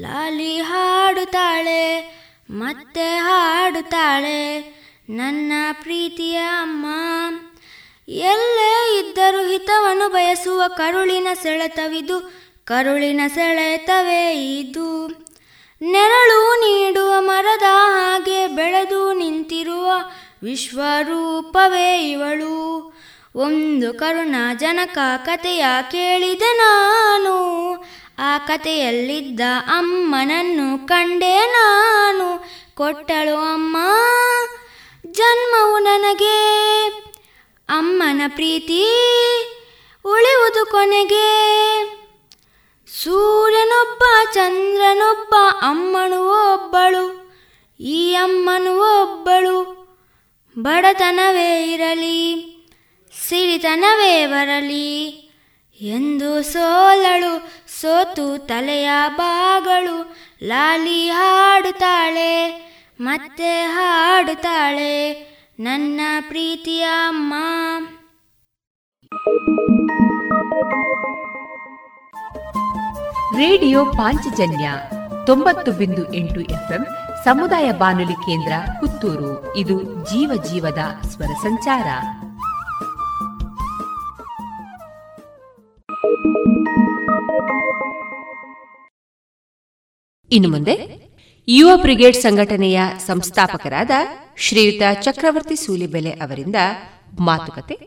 ಲಾಲಿ 0.00 0.60
ಹಾಡುತ್ತಾಳೆ, 0.60 2.18
ಮತ್ತೆ 2.50 3.16
ಹಾಡುತ್ತಾಳೆ 3.16 4.60
ನನ್ನ 5.08 5.52
ಪ್ರೀತಿಯ 5.72 6.36
ಅಮ್ಮ. 6.36 6.86
ಎಲ್ಲೇ 8.08 9.00
ಇದ್ದರೂ 9.00 9.46
ಹಿತವನ್ನು 9.46 10.08
ಬಯಸುವ 10.08 10.62
ಕರುಳಿನ 10.68 11.28
ಸೆಳೆತವಿದು, 11.42 12.20
ಕರುಳಿನ 12.64 13.20
ಸೆಳೆತವೇ 13.34 14.34
ಇದು. 14.34 15.06
ನೆರಳು 15.82 16.54
ನೀಡುವ 16.60 17.14
ಮರದ 17.20 17.62
ಹಾಗೆ 17.62 18.46
ಬೆಳೆದು 18.46 19.12
ನಿಂತಿರುವ 19.12 19.92
ವಿಶ್ವರೂಪವೇ 20.42 22.10
ಇವಳು. 22.10 22.96
ಒಂದು 23.36 23.94
ಕರುಣ 23.94 24.34
ಜನಕ 24.58 24.98
ಕಥೆಯ 25.26 25.64
ಕೇಳಿದೆ 25.90 26.56
ನಾನು, 26.56 27.36
ಆ 28.18 28.38
ಕಥೆಯಲ್ಲಿದ್ದ 28.38 29.40
ಅಮ್ಮನನ್ನು 29.68 30.86
ಕಂಡೆ 30.86 31.36
ನಾನು. 31.36 32.48
ಕೊಟ್ಟಳು 32.74 33.36
ಅಮ್ಮ, 33.36 33.76
ಜನ್ಮವು 35.06 35.78
ನನಗೆ 35.78 36.38
ಅಮ್ಮನ 37.68 38.22
ಪ್ರೀತಿ 38.28 38.82
ಉಳಿಯುವುದು 40.04 40.66
ಕೊನೆಗೆ. 40.70 41.28
ಸೂರ್ಯನೊಬ್ಬ, 43.02 44.02
ಚಂದ್ರನೊಬ್ಬ, 44.34 45.34
ಅಮ್ಮನು 45.60 46.20
ಒಬ್ಬಳು, 46.54 47.04
ಈ 47.80 48.14
ಅಮ್ಮನು 48.14 49.02
ಒಬ್ಬಳು. 49.02 49.56
ಬಡತನವೇ 50.58 51.72
ಇರಲಿ, 51.72 52.20
ಸಿರಿತನವೇ 53.28 54.26
ಬರಲಿ, 54.26 54.88
ಎಂದು 55.80 56.42
ಸೋಲಳು, 56.42 57.32
ಸೋತು 57.80 58.46
ತಲೆಯ 58.46 58.90
ಬಾಗಳು. 59.16 60.16
ಲಾಲಿ 60.46 61.10
ಹಾಡುತ್ತಾಳೆ, 61.10 62.32
ಮತ್ತೆ 63.00 63.62
ಹಾಡುತ್ತಾಳೆ 63.62 65.27
ನನ್ನ 65.60 66.00
ಪ್ರೀತಿಯ 66.28 66.82
ಅಮ್ಮ. 66.82 67.34
ರೇಡಿಯೋ 73.38 73.84
ಪಾಂಚಜನ್ಯ 73.84 74.72
ತೊಂಬತ್ತು 75.26 75.72
ಬಿಂದು 75.72 76.14
ಎಂಟು 76.14 76.40
ಎಫ್ಎಂ 76.40 76.86
ಸಮುದಾಯ 77.24 77.72
ಬಾನುಲಿ 77.72 78.12
ಕೇಂದ್ರ 78.12 78.52
ಪುತ್ತೂರು. 78.80 79.56
ಇದು 79.56 79.82
ಜೀವ 79.82 80.42
ಜೀವದ 80.42 81.06
ಸ್ವರ 81.06 81.26
ಸಂಚಾರ. 81.26 81.86
ಇನ್ನು 90.32 90.50
ಮುಂದೆ 90.50 91.07
ಯುವ 91.50 91.76
ಬ್ರಿಗೇಡ್ 91.76 92.16
ಸಂಘಟನೆಯ 92.16 92.80
ಸಂಸ್ಥಾಪಕರಾದ 93.06 93.90
ಶ್ರೀಯುತ 94.38 94.82
ಚಕ್ರವರ್ತಿ 95.02 95.56
ಸೂಲಿಬೆಲೆ 95.56 96.10
ಅವರಿಂದ 96.10 96.56
ಮಾತುಕತೆ. 97.20 97.78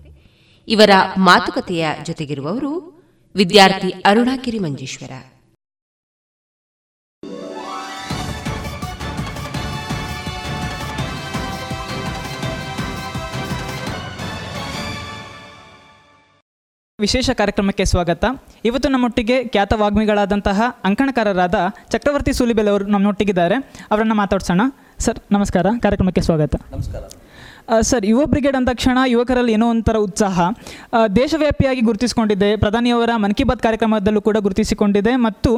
ಇವರ 0.67 0.89
ಮಾತುಕತೆಯ 1.17 1.87
ಜೊತೆಗಿರುವವರು 2.03 3.01
ವಿದ್ಯಾರ್ಥಿ 3.35 3.89
ಅರುಣಾಗಿರಿ 3.89 4.59
ಮಂಜೇಶ್ವರ 4.59 5.11
ವಿಶೇಷ 17.01 17.29
ಕಾರ್ಯಕ್ರಮಕ್ಕೆ 17.29 17.85
ಸ್ವಾಗತ. 17.85 18.25
ಇವತ್ತು 18.65 18.89
ನಮ್ಮೊಟ್ಟಿಗೆ 18.89 19.47
ಖ್ಯಾತ 19.47 19.73
ವಾಗ್ಮಿಗಳಾದಂತಹ 19.73 20.61
ಅಂಕಣಕಾರರಾದ 20.83 21.55
ಚಕ್ರವರ್ತಿ 21.89 22.33
ಸೂಲಿಬೆಲ್ 22.33 22.67
ಅವರು 22.67 22.85
ನಮ್ಮೊಟ್ಟಿಗಿದ್ದಾರೆ. 22.85 23.55
ಅವರನ್ನು 23.91 24.15
ಮಾತಾಡ್ಸೋಣ. 24.15 24.61
ಸರ್, 24.99 25.19
ನಮಸ್ಕಾರ. 25.31 25.65
ಕಾರ್ಯಕ್ರಮಕ್ಕೆ 25.81 26.21
ಸ್ವಾಗತ. 26.21 26.55
ನಮಸ್ಕಾರ. 26.71 27.01
ಸರ್, 27.89 28.05
ಯುವ 28.11 28.21
ಬ್ರಿಗೇಡ್ 28.31 28.55
ಅಂದ 28.59 28.67
ತಕ್ಷಣ 28.71 28.97
ಯುವಕರಲ್ಲಿ 29.13 29.53
ಏನೋ 29.57 29.67
ಒಂಥರ 29.73 29.97
ಉತ್ಸಾಹ. 30.07 30.37
ದೇಶವ್ಯಾಪಿಯಾಗಿ 31.19 31.81
ಗುರುತಿಸಿಕೊಂಡಿದೆ 31.89 32.49
ಪ್ರಧಾನಿಯವರ 32.63 33.11
ಮನ್ 33.23 33.35
ಕಿ 33.39 33.43
ಬಾತ್ 33.49 33.63
ಕಾರ್ಯಕ್ರಮದಲ್ಲೂ 33.65 34.21
ಕೂಡ 34.27 34.37
ಗುರುತಿಸಿಕೊಂಡಿದೆ 34.47 35.13
ಮತ್ತು 35.25 35.51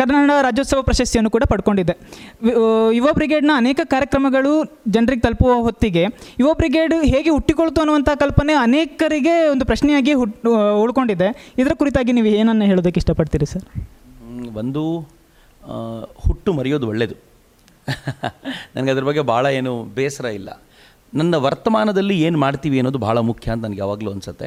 ಕನ್ನಡ 0.00 0.30
ರಾಜ್ಯೋತ್ಸವ 0.48 0.82
ಪ್ರಶಸ್ತಿಯನ್ನು 0.88 1.32
ಕೂಡ 1.36 1.44
ಪಡ್ಕೊಂಡಿದೆ 1.52 1.94
ಯುವ 2.98 3.08
ಬ್ರಿಗೇಡ್ನ 3.18 3.52
ಅನೇಕ 3.62 3.80
ಕಾರ್ಯಕ್ರಮಗಳು 3.94 4.52
ಜನರಿಗೆ 4.96 5.24
ತಲುಪುವ 5.26 5.54
ಹೊತ್ತಿಗೆ 5.68 6.04
ಯುವ 6.42 6.52
ಬ್ರಿಗೇಡ್ 6.60 6.96
ಹೇಗೆ 7.14 7.30
ಹುಟ್ಟಿಕೊಳ್ತು 7.36 7.80
ಅನ್ನುವಂಥ 7.84 8.10
ಕಲ್ಪನೆ 8.24 8.54
ಅನೇಕರಿಗೆ 8.66 9.34
ಒಂದು 9.54 9.66
ಪ್ರಶ್ನೆಯಾಗಿ 9.70 10.14
ಹುಟ್ಟು 10.22 10.52
ಉಳ್ಕೊಂಡಿದೆ. 10.84 11.28
ಇದರ 11.62 11.74
ಕುರಿತಾಗಿ 11.82 12.12
ನೀವು 12.18 12.30
ಏನನ್ನು 12.40 12.66
ಹೇಳೋದಕ್ಕೆ 12.70 13.00
ಇಷ್ಟಪಡ್ತೀರಿ, 13.02 13.46
ಸರ್? 13.54 13.66
ಒಂದು 14.62 14.82
ಹುಟ್ಟು 16.26 16.52
ಮರೆಯೋದು 16.58 16.88
ಒಳ್ಳೆಯದು 16.92 17.16
ನನಗೆ 18.74 18.90
ಅದ್ರ 18.92 19.04
ಬಗ್ಗೆ 19.08 19.22
ಭಾಳ 19.30 19.46
ಏನು 19.56 19.72
ಬೇಸರ 19.96 20.26
ಇಲ್ಲ. 20.38 20.50
ನನ್ನ 21.18 21.34
ವರ್ತಮಾನದಲ್ಲಿ 21.44 22.16
ಏನು 22.26 22.38
ಮಾಡ್ತೀವಿ 22.38 22.76
ಅನ್ನೋದು 22.80 23.00
ಭಾಳ 23.06 23.18
ಮುಖ್ಯ 23.28 23.52
ಅಂತ 23.54 23.62
ನನಗೆ 23.64 23.82
ಯಾವಾಗಲೂ 23.82 24.10
ಅನಿಸುತ್ತೆ. 24.14 24.46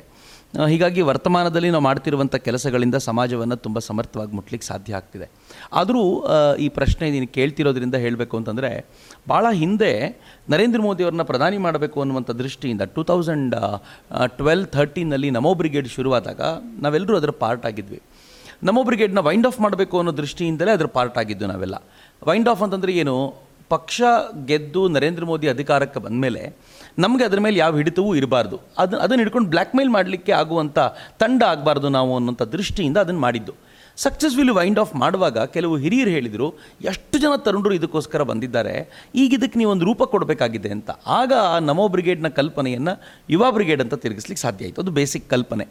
ಹೀಗಾಗಿ 0.72 1.01
ವರ್ತಮಾನದಲ್ಲಿ 1.09 1.70
ನಾವು 1.74 1.84
ಮಾಡ್ತಿರುವಂಥ 1.88 2.36
ಕೆಲಸಗಳಿಂದ 2.47 2.97
ಸಮಾಜವನ್ನು 3.07 3.55
ತುಂಬ 3.65 3.78
ಸಮರ್ಥವಾಗಿ 3.88 4.34
ಮುಟ್ಲಿಕ್ಕೆ 4.36 4.68
ಸಾಧ್ಯ 4.68 4.99
ಆಗ್ತಿದೆ. 4.99 5.28
ಆದರೂ 5.80 6.03
ಈ 6.65 6.68
ಪ್ರಶ್ನೆ 6.78 7.05
ನೀನು 7.15 7.28
ಕೇಳ್ತಿರೋದ್ರಿಂದ 7.38 7.95
ಹೇಳಬೇಕು 8.03 8.36
ಅಂತಂದರೆ 8.39 8.70
ಭಾಳ 9.30 9.45
ಹಿಂದೆ 9.61 9.91
ನರೇಂದ್ರ 10.49 10.82
ಮೋದಿಯವ್ರನ್ನ 10.88 11.26
ಪ್ರಧಾನಿ 11.32 11.57
ಮಾಡಬೇಕು 11.65 11.97
ಅನ್ನುವಂಥ 12.01 12.32
ದೃಷ್ಟಿಯಿಂದ 12.43 12.84
ಟೂ 12.95 13.03
ತೌಸಂಡ್ 13.03 13.55
ಟ್ವೆಲ್ 14.39 14.65
ಥರ್ಟೀನಲ್ಲಿ 14.76 15.32
ನಮೋ 15.38 15.53
ಬ್ರಿಗೇಡ್ 15.53 15.89
ಶುರುವಾದಾಗ 15.97 16.41
ನಾವೆಲ್ಲರೂ 16.86 17.18
ಅದರ 17.18 17.34
ಪಾರ್ಟ್ 17.43 17.68
ಆಗಿದ್ವಿ. 17.72 18.01
ನಮೋ 18.68 18.82
ಬ್ರಿಗೇಡ್ನ 18.84 19.22
ವೈಂಡ್ 19.28 19.47
ಆಫ್ 19.47 19.59
ಮಾಡಬೇಕು 19.63 19.95
ಅನ್ನೋ 19.97 20.13
ದೃಷ್ಟಿಯಿಂದಲೇ 20.22 20.72
ಅದರ 20.72 20.88
ಪಾರ್ಟ್ 20.97 21.18
ಆಗಿದ್ದು 21.18 21.47
ನಾವೆಲ್ಲ. 21.47 21.76
ವೈಂಡ್ 22.30 22.49
ಆಫ್ 22.49 22.63
ಅಂತಂದರೆ 22.68 22.93
ಏನು? 23.01 23.18
ಪಕ್ಷ 23.70 24.01
ಗೆದ್ದು 24.45 24.88
ನರೇಂದ್ರ 24.88 25.26
ಮೋದಿ 25.26 25.47
ಅಧಿಕಾರಕ್ಕೆ 25.47 25.99
ಬಂದ 25.99 26.20
ಮೇಲೆ 26.26 26.41
ನಮಗೆ 26.99 27.24
ಅದರ 27.24 27.39
ಮೇಲೆ 27.39 27.57
ಯಾವ 27.57 27.76
ಹಿಡಿತವೂ 27.76 28.15
ಇರಬಾರ್ದು. 28.15 28.57
ಅದನ್ನ 28.78 29.01
ಅದನ್ನು 29.01 29.22
ಹಿಡ್ಕೊಂಡು 29.24 29.49
ಬ್ಲ್ಯಾಕ್ 29.49 29.76
ಮೇಲ್ 29.76 29.89
ಮಾಡಲಿಕ್ಕೆ 29.89 30.32
ಆಗುವಂಥ 30.32 30.80
ತಂಡ 31.20 31.43
ಆಗಬಾರ್ದು 31.43 31.89
ನಾವು 31.89 32.15
ಅನ್ನೋಂಥ 32.15 32.41
ದೃಷ್ಟಿಯಿಂದ 32.41 32.97
ಅದನ್ನು 32.97 33.22
ಮಾಡಿದ್ದು. 33.22 33.53
ಸಕ್ಸಸ್ಫುಲಿ 33.97 34.51
ವೈಂಡ್ 34.51 34.80
ಆಫ್ 34.80 34.95
ಮಾಡುವಾಗ 34.95 35.38
ಕೆಲವು 35.39 35.78
ಹಿರಿಯರು 35.78 36.09
ಹೇಳಿದರು, 36.09 36.47
ಎಷ್ಟು 36.84 37.18
ಜನ 37.20 37.36
ತರುಣರು 37.36 37.74
ಇದಕ್ಕೋಸ್ಕರ 37.74 38.24
ಬಂದಿದ್ದಾರೆ, 38.24 38.74
ಈಗ 39.15 39.34
ಇದಕ್ಕೆ 39.34 39.59
ನೀವು 39.59 39.72
ಒಂದು 39.72 39.86
ರೂಪ 39.86 40.03
ಕೊಡಬೇಕಾಗಿದೆ 40.03 40.70
ಅಂತ. 40.70 40.89
ಆಗ 41.07 41.34
ಆ 41.39 41.59
ನಮೋ 41.59 41.88
ಬ್ರಿಗೇಡ್ನ 41.88 42.28
ಕಲ್ಪನೆಯನ್ನು 42.28 42.93
ಯುವ 43.30 43.51
ಬ್ರಿಗೇಡ್ 43.51 43.82
ಅಂತ 43.82 43.93
ತಿರುಗಿಸ್ಲಿಕ್ಕೆ 43.93 44.41
ಸಾಧ್ಯ 44.41 44.65
ಆಯಿತು. 44.65 44.82
ಅದು 44.82 44.91
ಬೇಸಿಕ್ 44.91 45.30
ಕಲ್ಪನೆ. 45.30 45.68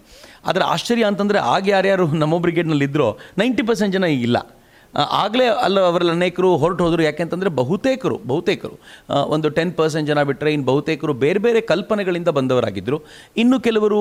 ಅದರ 0.46 0.62
ಆಶ್ಚರ್ಯ 0.66 1.04
ಅಂತಂದರೆ, 1.04 1.38
ಆಗ 1.38 1.68
ಯಾರ್ಯಾರು 1.68 2.06
ನಮೋ 2.12 2.38
ಬ್ರಿಗೇಡ್ನಲ್ಲಿದ್ದರೋ 2.38 3.18
ನೈಂಟಿ 3.38 3.62
ಪರ್ಸೆಂಟ್ 3.62 3.92
ಜನ 3.92 4.04
ಈಗಿಲ್ಲ 4.04 4.38
ಆಗಲೇ 5.22 5.46
ಅಲ್ಲ 5.66 5.78
ಅವರಲ್ಲಿ 5.90 6.12
ಅನೇಕರು 6.16 6.50
ಹೊರಟು 6.62 6.82
ಹೋದರು. 6.84 7.02
ಯಾಕೆಂತಂದರೆ 7.06 7.50
ಬಹುತೇಕರು 7.60 8.16
ಬಹುತೇಕರು 8.30 8.76
ಒಂದು 9.34 9.48
ಟೆನ್ 9.56 9.72
ಪರ್ಸೆಂಟ್ 9.78 10.06
ಜನ 10.10 10.22
ಬಿಟ್ಟರೆ 10.28 10.50
ಇನ್ನು 10.56 10.66
ಬಹುತೇಕರು 10.70 11.12
ಬೇರೆ 11.24 11.40
ಬೇರೆ 11.46 11.60
ಕಲ್ಪನೆಗಳಿಂದ 11.70 12.30
ಬಂದವರಾಗಿದ್ದರು 12.38 12.98
ಇನ್ನು 13.42 13.56
ಕೆಲವರು 13.66 14.00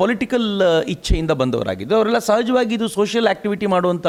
ಪೊಲಿಟಿಕಲ್ 0.00 0.48
ಇಚ್ಛೆಯಿಂದ 0.94 1.32
ಬಂದವರಾಗಿದ್ದರು 1.42 1.96
ಅವರೆಲ್ಲ 2.00 2.20
ಸಹಜವಾಗಿ 2.30 2.74
ಇದು 2.78 2.88
ಸೋಷಿಯಲ್ 2.96 3.28
ಆ್ಯಕ್ಟಿವಿಟಿ 3.32 3.68
ಮಾಡುವಂಥ 3.74 4.06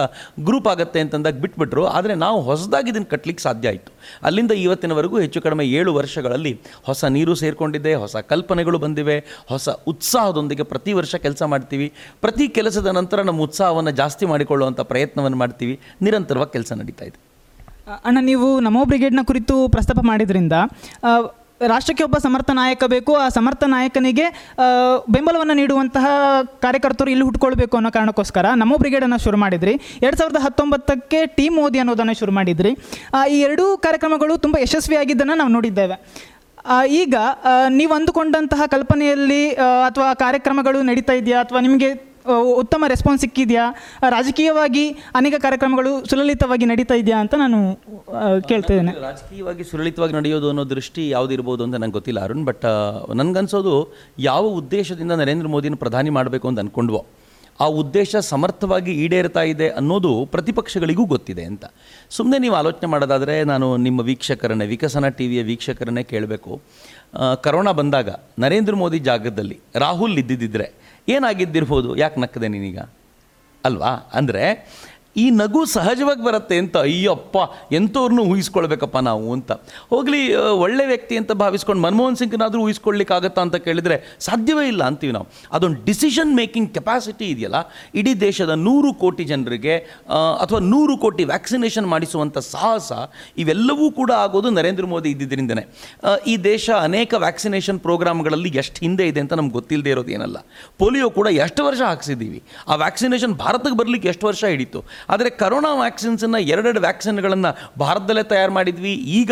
ಗ್ರೂಪ್ 0.50 0.68
ಆಗುತ್ತೆ 0.74 1.00
ಅಂತಂದಾಗ 1.06 1.40
ಬಿಟ್ಬಿಟ್ರು. 1.46 1.86
ಆದರೆ 1.98 2.16
ನಾವು 2.26 2.40
ಹೊಸದಾಗಿ 2.50 2.90
ಇದನ್ನು 2.94 3.10
ಕಟ್ಟಲಿಕ್ಕೆ 3.14 3.44
ಸಾಧ್ಯ 3.48 3.72
ಆಯಿತು. 3.74 3.92
ಅಲ್ಲಿಂದ 4.28 4.54
ಇವತ್ತಿನವರೆಗೂ 4.66 5.18
ಹೆಚ್ಚು 5.26 5.42
ಕಡಿಮೆ 5.46 5.66
ಏಳು 5.80 5.94
ವರ್ಷಗಳಲ್ಲಿ 6.00 6.54
ಹೊಸ 6.90 7.04
ನೀರು 7.16 7.36
ಸೇರಿಕೊಂಡಿದೆ, 7.44 7.94
ಹೊಸ 8.04 8.16
ಕಲ್ಪನೆಗಳು 8.32 8.78
ಬಂದಿವೆ, 8.86 9.18
ಹೊಸ 9.54 9.70
ಉತ್ಸಾಹದೊಂದಿಗೆ 9.94 10.66
ಪ್ರತಿ 10.74 10.92
ವರ್ಷ 11.00 11.16
ಕೆಲಸ 11.26 11.42
ಮಾಡ್ತೀವಿ. 11.54 11.88
ಪ್ರತಿ 12.26 12.48
ಕೆಲಸದ 12.58 12.90
ನಂತರ 13.00 13.22
ನಮ್ಮ 13.30 13.42
ಉತ್ಸಾಹವನ್ನು 13.48 13.94
ಜಾಸ್ತಿ 14.02 14.26
ಮಾಡಿಕೊಳ್ಳುವಂಥ 14.34 14.82
ಪ್ರಯತ್ನವನ್ನು 14.94 15.40
ಮಾಡ್ತೀವಿ. 15.44 15.76
ನಿರಂತರವಾಗಿ 16.08 16.54
ಕೆಲಸ 16.58 16.72
ನಡೀತಾ 16.82 17.06
ಇದೆ. 17.10 17.18
ಅಣ್ಣ, 18.08 18.18
ನೀವು 18.32 18.48
ನಮೋ 18.66 18.82
ಬ್ರಿಗೇಡ್ನ 18.90 19.22
ಕುರಿತು 19.30 19.56
ಪ್ರಸ್ತಾಪ 19.76 20.00
ಮಾಡಿದ್ರಿಂದ 20.10 20.56
ರಾಷ್ಟ್ರಕ್ಕೆ 21.72 22.04
ಒಬ್ಬ 22.06 22.18
ಸಮರ್ಥ 22.26 22.50
ನಾಯಕ 22.60 22.84
ಬೇಕು, 22.94 23.12
ಆ 23.24 23.26
ಸಮರ್ಥ 23.36 23.64
ನಾಯಕನಿಗೆ 23.74 24.26
ಬೆಂಬಲವನ್ನು 25.16 25.56
ನೀಡುವಂತಹ 25.60 26.06
ಕಾರ್ಯಕರ್ತರು 26.64 27.10
ಇಲ್ಲಿ 27.14 27.26
ಹುಟ್ಕೊಳ್ಬೇಕು 27.28 27.76
ಅನ್ನೋ 27.80 27.90
ಕಾರಣಕ್ಕೋಸ್ಕರ 27.98 28.46
ನಮೋ 28.62 28.76
ಬ್ರಿಗೇಡನ್ನು 28.84 29.20
ಶುರು 29.26 29.40
ಮಾಡಿದ್ರಿ. 29.44 29.74
ಎರಡು 30.06 30.18
ಸಾವಿರದ 30.22 30.42
ಹತ್ತೊಂಬತ್ತಕ್ಕೆ 30.46 31.20
ಟೀಮ್ 31.38 31.56
ಮೋದಿ 31.62 31.80
ಅನ್ನೋದನ್ನು 31.84 32.16
ಶುರು 32.22 32.34
ಮಾಡಿದ್ರಿ. 32.40 32.72
ಈ 33.34 33.40
ಎರಡೂ 33.48 33.66
ಕಾರ್ಯಕ್ರಮಗಳು 33.86 34.36
ತುಂಬ 34.46 34.58
ಯಶಸ್ವಿಯಾಗಿದ್ದನ್ನು 34.66 35.36
ನಾವು 35.42 35.54
ನೋಡಿದ್ದೇವೆ. 35.58 35.98
ಈಗ 37.02 37.16
ನೀವು 37.80 37.94
ಅಂದುಕೊಂಡಂತಹ 37.98 38.64
ಕಲ್ಪನೆಯಲ್ಲಿ 38.74 39.44
ಅಥವಾ 39.90 40.10
ಕಾರ್ಯಕ್ರಮಗಳು 40.24 40.82
ನಡೀತಾ 40.90 41.14
ಇದೆಯಾ 41.22 41.38
ಅಥವಾ 41.46 41.62
ನಿಮಗೆ 41.68 41.92
ಉತ್ತಮ 42.62 42.84
ರೆಸ್ಪಾನ್ಸ್ 42.88 43.22
ಸಿಕ್ಕಿದೆಯಾ? 43.22 43.66
ರಾಜಕೀಯವಾಗಿ 44.10 44.86
ಅನೇಕ 45.16 45.36
ಕಾರ್ಯಕ್ರಮಗಳು 45.40 46.06
ಸುಲಲಿತವಾಗಿ 46.06 46.66
ನಡೀತಾ 46.66 46.96
ಇದೆಯಾ 46.96 47.20
ಅಂತ 47.20 47.34
ನಾನು 47.36 47.60
ಕೇಳ್ತಿದ್ದೇನೆ 48.48 48.92
ಕೇಳ್ತಾ 48.92 49.08
ರಾಜಕೀಯವಾಗಿ 49.08 49.64
ಸುಲಲಿತವಾಗಿ 49.64 50.14
ನಡೆಯೋದು 50.14 50.50
ಅನ್ನೋ 50.50 50.70
ದೃಷ್ಟಿ 50.70 51.10
ಯಾವುದಿರ್ಬೋದು 51.10 51.64
ಅಂತ 51.64 51.76
ನಂಗೆ 51.76 51.94
ಗೊತ್ತಿಲ್ಲ 51.94 52.24
ಅರುಣ್ 52.24 52.46
ಬಟ್ 52.46 52.68
ನನಗನ್ಸೋದು 53.16 53.76
ಯಾವ 54.20 54.44
ಉದ್ದೇಶದಿಂದ 54.46 55.12
ನರೇಂದ್ರ 55.12 55.48
ಮೋದಿನ 55.48 55.74
ಪ್ರಧಾನಿ 55.76 56.10
ಮಾಡಬೇಕು 56.10 56.48
ಅಂತ 56.48 56.60
ಅಂದ್ಕೊಂಡ್ವೋ 56.60 57.06
ಆ 57.60 57.66
ಉದ್ದೇಶ 57.66 58.16
ಸಮರ್ಥವಾಗಿ 58.16 58.92
ಈಡೇರ್ತಾ 58.92 59.42
ಇದೆ 59.42 59.70
ಅನ್ನೋದು 59.70 60.26
ಪ್ರತಿಪಕ್ಷಗಳಿಗೂ 60.26 61.06
ಗೊತ್ತಿದೆ 61.06 61.44
ಅಂತ. 61.44 61.66
ಸುಮ್ಮನೆ 62.10 62.38
ನೀವು 62.40 62.56
ಆಲೋಚನೆ 62.56 62.88
ಮಾಡೋದಾದರೆ 62.90 63.44
ನಾನು 63.44 63.78
ನಿಮ್ಮ 63.78 64.00
ವೀಕ್ಷಕರನ್ನೇ, 64.00 64.66
ವಿಕಸನ 64.66 65.08
ಟಿ 65.08 65.28
ವಿಯ 65.28 65.44
ವೀಕ್ಷಕರನ್ನೇ 65.44 66.04
ಕೇಳಬೇಕು. 66.04 66.62
ಕರೋನಾ 67.44 67.72
ಬಂದಾಗ 67.72 68.10
ನರೇಂದ್ರ 68.40 68.76
ಮೋದಿ 68.76 69.00
ಜಾಗದಲ್ಲಿ 69.00 69.60
ರಾಹುಲ್ 69.76 70.18
ಇದ್ದಿದ್ದಿದ್ರೆ 70.18 70.68
ಏನಾಗಿದ್ದಿರ್ಬೋದು? 71.08 71.98
ಯಾಕೆ 71.98 72.22
ನಕ್ಕದೆ 72.22 72.48
ನೀನೀಗ? 72.48 72.80
ಅಲ್ವಾ? 73.66 74.12
ಅಂದರೆ 74.14 74.68
ಈ 75.16 75.26
ನಗು 75.42 75.62
ಸಹಜವಾಗಿ 75.76 76.24
ಬರುತ್ತೆ 76.28 76.58
ಅಂತ, 76.64 76.76
ಅಯ್ಯಪ್ಪ, 76.88 77.38
ಎಂಥವ್ರನ್ನೂ 77.78 78.24
ಊಹಿಸ್ಕೊಳ್ಬೇಕಪ್ಪ 78.32 78.98
ನಾವು 79.10 79.28
ಅಂತ. 79.36 79.52
ಹೋಗಲಿ 79.94 80.22
ಒಳ್ಳೆ 80.66 80.86
ವ್ಯಕ್ತಿ 80.92 81.16
ಅಂತ 81.22 81.32
ಭಾವಿಸ್ಕೊಂಡು 81.44 81.82
ಮನಮೋಹನ್ 81.86 82.18
ಸಿಂಗ್ನಾದರೂ 82.22 82.62
ಊಹಿಸ್ಕೊಳ್ಳಿಕ್ಕಾಗತ್ತಾ 82.66 83.42
ಅಂತ 83.46 83.58
ಕೇಳಿದರೆ 83.68 83.98
ಸಾಧ್ಯವೇ 84.28 84.66
ಇಲ್ಲ 84.74 84.84
ಅಂತೀವಿ 84.92 85.14
ನಾವು. 85.18 85.28
ಅದೊಂದು 85.58 85.80
ಡಿಸಿಷನ್ 85.90 86.32
ಮೇಕಿಂಗ್ 86.40 86.70
ಕೆಪಾಸಿಟಿ 86.78 87.28
ಇದೆಯಲ್ಲ, 87.34 87.62
ಇಡೀ 88.02 88.14
ದೇಶದ 88.28 88.56
ನೂರು 88.68 88.92
ಕೋಟಿ 89.04 89.26
ಜನರಿಗೆ 89.32 89.76
ಅಥವಾ 90.44 90.62
ನೂರು 90.74 90.96
ಕೋಟಿ 91.04 91.24
ವ್ಯಾಕ್ಸಿನೇಷನ್ 91.34 91.88
ಮಾಡಿಸುವಂಥ 91.94 92.38
ಸಾಹಸ 92.54 92.92
ಇವೆಲ್ಲವೂ 93.44 93.88
ಕೂಡ 94.00 94.12
ಆಗೋದು 94.24 94.52
ನರೇಂದ್ರ 94.60 94.86
ಮೋದಿ 94.94 95.10
ಇದ್ದಿದ್ದರಿಂದನೇ 95.16 95.64
ಈ 96.32 96.36
ದೇಶ 96.50 96.70
ಅನೇಕ 96.88 97.14
ವ್ಯಾಕ್ಸಿನೇಷನ್ 97.26 97.80
ಪ್ರೋಗ್ರಾಮ್ಗಳಲ್ಲಿ 97.88 98.50
ಎಷ್ಟು 98.62 98.80
ಹಿಂದೆ 98.86 99.06
ಇದೆ 99.12 99.20
ಅಂತ 99.24 99.34
ನಮ್ಗೆ 99.40 99.56
ಗೊತ್ತಿಲ್ಲದೆ 99.60 99.92
ಇರೋದು 99.94 100.12
ಏನಲ್ಲ. 100.16 100.38
ಪೋಲಿಯೋ 100.82 101.08
ಕೂಡ 101.18 101.28
ಎಷ್ಟು 101.46 101.62
ವರ್ಷ 101.68 101.82
ಹಾಕ್ಸಿದ್ದೀವಿ. 101.92 102.40
ಆ 102.72 102.76
ವ್ಯಾಕ್ಸಿನೇಷನ್ 102.84 103.34
ಭಾರತಕ್ಕೆ 103.44 103.78
ಬರಲಿಕ್ಕೆ 103.82 104.10
ಎಷ್ಟು 104.14 104.26
ವರ್ಷ 104.30 104.44
ಹಿಡಿತು? 104.54 104.80
ಆದರೆ 105.14 105.30
ಕರೋನಾ 105.42 105.72
ವ್ಯಾಕ್ಸಿನ್ಸನ್ನು 105.82 106.40
ಎರಡೆರಡು 106.54 106.82
ವ್ಯಾಕ್ಸಿನ್ಗಳನ್ನು 106.88 107.52
ಭಾರತದಲ್ಲೇ 107.84 108.24
ತಯಾರು 108.34 108.54
ಮಾಡಿದ್ವಿ. 108.58 108.94
ಈಗ 109.20 109.32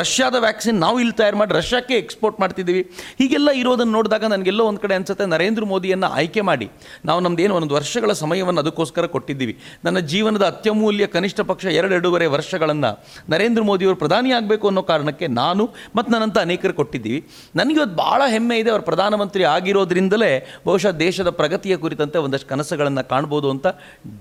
ರಷ್ಯಾದ 0.00 0.36
ವ್ಯಾಕ್ಸಿನ್ 0.46 0.78
ನಾವು 0.84 0.96
ಇಲ್ಲಿ 1.02 1.16
ತಯಾರು 1.20 1.38
ಮಾಡಿ 1.40 1.52
ರಷ್ಯಾಕ್ಕೆ 1.60 1.96
ಎಕ್ಸ್ಪೋರ್ಟ್ 2.04 2.38
ಮಾಡ್ತಿದ್ದೀವಿ. 2.44 2.82
ಹೀಗೆಲ್ಲ 3.20 3.50
ಇರೋದನ್ನು 3.62 3.94
ನೋಡಿದಾಗ 3.98 4.24
ನನಗೆಲ್ಲೋ 4.34 4.66
ಒಂದು 4.70 4.80
ಕಡೆ 4.84 4.94
ಅನ್ಸುತ್ತೆ, 4.98 5.26
ನರೇಂದ್ರ 5.34 5.64
ಮೋದಿಯನ್ನು 5.72 6.08
ಆಯ್ಕೆ 6.18 6.44
ಮಾಡಿ. 6.50 6.68
ನಾವು 7.10 7.20
ನಮ್ಮದೇನು 7.26 7.54
ಒಂದು 7.60 7.74
ವರ್ಷಗಳ 7.78 8.12
ಸಮಯವನ್ನು 8.22 8.60
ಅದಕ್ಕೋಸ್ಕರ 8.64 9.06
ಕೊಟ್ಟಿದ್ದೀವಿ. 9.16 9.56
ನನ್ನ 9.84 9.98
ಜೀವನದ 10.12 10.44
ಅತ್ಯಮೂಲ್ಯ 10.54 11.06
ಕನಿಷ್ಠ 11.16 11.40
ಪಕ್ಷ 11.50 11.64
ಎರಡೆರಡೂವರೆ 11.80 12.26
ವರ್ಷಗಳನ್ನು 12.34 12.90
ನರೇಂದ್ರ 13.34 13.62
ಮೋದಿಯವರು 13.70 13.98
ಪ್ರಧಾನಿ 14.02 14.30
ಆಗಬೇಕು 14.38 14.64
ಅನ್ನೋ 14.70 14.82
ಕಾರಣಕ್ಕೆ 14.92 15.26
ನಾನು 15.40 15.64
ಮತ್ತು 15.96 16.10
ನನ್ನಂಥ 16.14 16.38
ಅನೇಕರು 16.46 16.74
ಕೊಟ್ಟಿದ್ದೀವಿ. 16.80 17.20
ನನಗೆ 17.58 17.78
ಇವತ್ತು 17.80 17.96
ಭಾಳ 18.04 18.22
ಹೆಮ್ಮೆ 18.34 18.56
ಇದೆ, 18.62 18.70
ಅವರು 18.74 18.84
ಪ್ರಧಾನಮಂತ್ರಿ 18.90 19.44
ಆಗಿರೋದ್ರಿಂದಲೇ 19.54 20.32
ಬಹುಶಃ 20.66 20.92
ದೇಶದ 21.06 21.30
ಪ್ರಗತಿಯ 21.40 21.74
ಕುರಿತಂತೆ 21.84 22.18
ಒಂದಷ್ಟು 22.26 22.48
ಕನಸುಗಳನ್ನು 22.52 23.02
ಕಾಣ್ಬೋದು 23.12 23.48
ಅಂತ. 23.54 23.66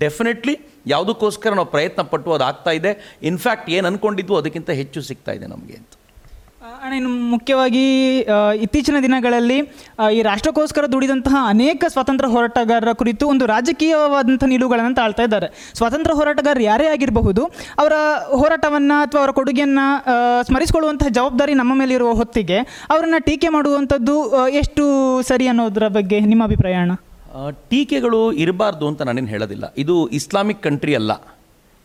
ಡೆಫಿನೆಟ್ಲಿ 0.03 0.52
ಯಾವುದಕ್ಕೋಸ್ಕರ 0.93 1.53
ನಾವು 1.59 1.71
ಪ್ರಯತ್ನ 1.75 2.01
ಪಟ್ಟು 2.13 2.31
ಅದು 2.37 2.45
ಆಗ್ತಾ 2.51 2.71
ಇದೆ? 2.79 2.93
ಇನ್ಫ್ಯಾಕ್ಟ್ 3.31 3.67
ಏನು 3.77 3.87
ಅಂದ್ಕೊಂಡಿದ್ವು 3.91 4.37
ಅದಕ್ಕಿಂತ 4.43 4.71
ಹೆಚ್ಚು 4.81 5.01
ಸಿಗ್ತಾ 5.09 5.33
ಇದೆ 5.39 5.49
ನಮಗೆ 5.55 5.75
ಅಂತ. 5.81 5.93
ಅಣ್ಣ, 6.83 6.93
ಇನ್ನು 6.97 7.09
ಮುಖ್ಯವಾಗಿ 7.33 7.83
ಇತ್ತೀಚಿನ 8.65 8.97
ದಿನಗಳಲ್ಲಿ 9.05 9.57
ಈ 10.17 10.19
ರಾಷ್ಟ್ರಕ್ಕೋಸ್ಕರ 10.27 10.83
ದುಡಿದಂತಹ 10.93 11.37
ಅನೇಕ 11.53 11.83
ಸ್ವಾತಂತ್ರ್ಯ 11.93 12.29
ಹೋರಾಟಗಾರರ 12.33 12.91
ಕುರಿತು 13.01 13.23
ಒಂದು 13.33 13.45
ರಾಜಕೀಯವಾದಂಥ 13.51 14.43
ನಿಲುವುಗಳನ್ನು 14.53 14.95
ತಾಳ್ತಾ 14.99 15.23
ಇದ್ದಾರೆ. 15.27 15.47
ಸ್ವಾತಂತ್ರ್ಯ 15.79 16.15
ಹೋರಾಟಗಾರರು 16.19 16.63
ಯಾರೇ 16.69 16.87
ಆಗಿರಬಹುದು, 16.95 17.43
ಅವರ 17.81 17.93
ಹೋರಾಟವನ್ನು 18.41 18.97
ಅಥವಾ 19.05 19.21
ಅವರ 19.23 19.33
ಕೊಡುಗೆಯನ್ನು 19.39 19.85
ಸ್ಮರಿಸಿಕೊಳ್ಳುವಂತಹ 20.49 21.11
ಜವಾಬ್ದಾರಿ 21.19 21.55
ನಮ್ಮ 21.61 21.75
ಮೇಲೆ 21.81 21.95
ಇರುವ 21.99 22.11
ಹೊತ್ತಿಗೆ, 22.21 22.59
ಅವರನ್ನು 22.93 23.21
ಟೀಕೆ 23.29 23.51
ಮಾಡುವಂಥದ್ದು 23.57 24.17
ಎಷ್ಟು 24.63 24.85
ಸರಿ 25.31 25.47
ಅನ್ನೋದರ 25.53 25.87
ಬಗ್ಗೆ 25.99 26.19
ನಿಮ್ಮ 26.33 26.45
ಅಭಿಪ್ರಾಯ 26.51 26.77
ಟೀಕೆಗಳು 27.69 28.31
ಇರಬಾರ್ದು 28.31 28.87
ಅಂತ 28.87 29.01
ನಾನೇನು 29.01 29.27
ಹೇಳೋದಿಲ್ಲ. 29.27 29.73
ಇದು 29.77 30.07
ಇಸ್ಲಾಮಿಕ್ 30.07 30.63
ಕಂಟ್ರಿ 30.63 30.95
ಅಲ್ಲ. 30.95 31.11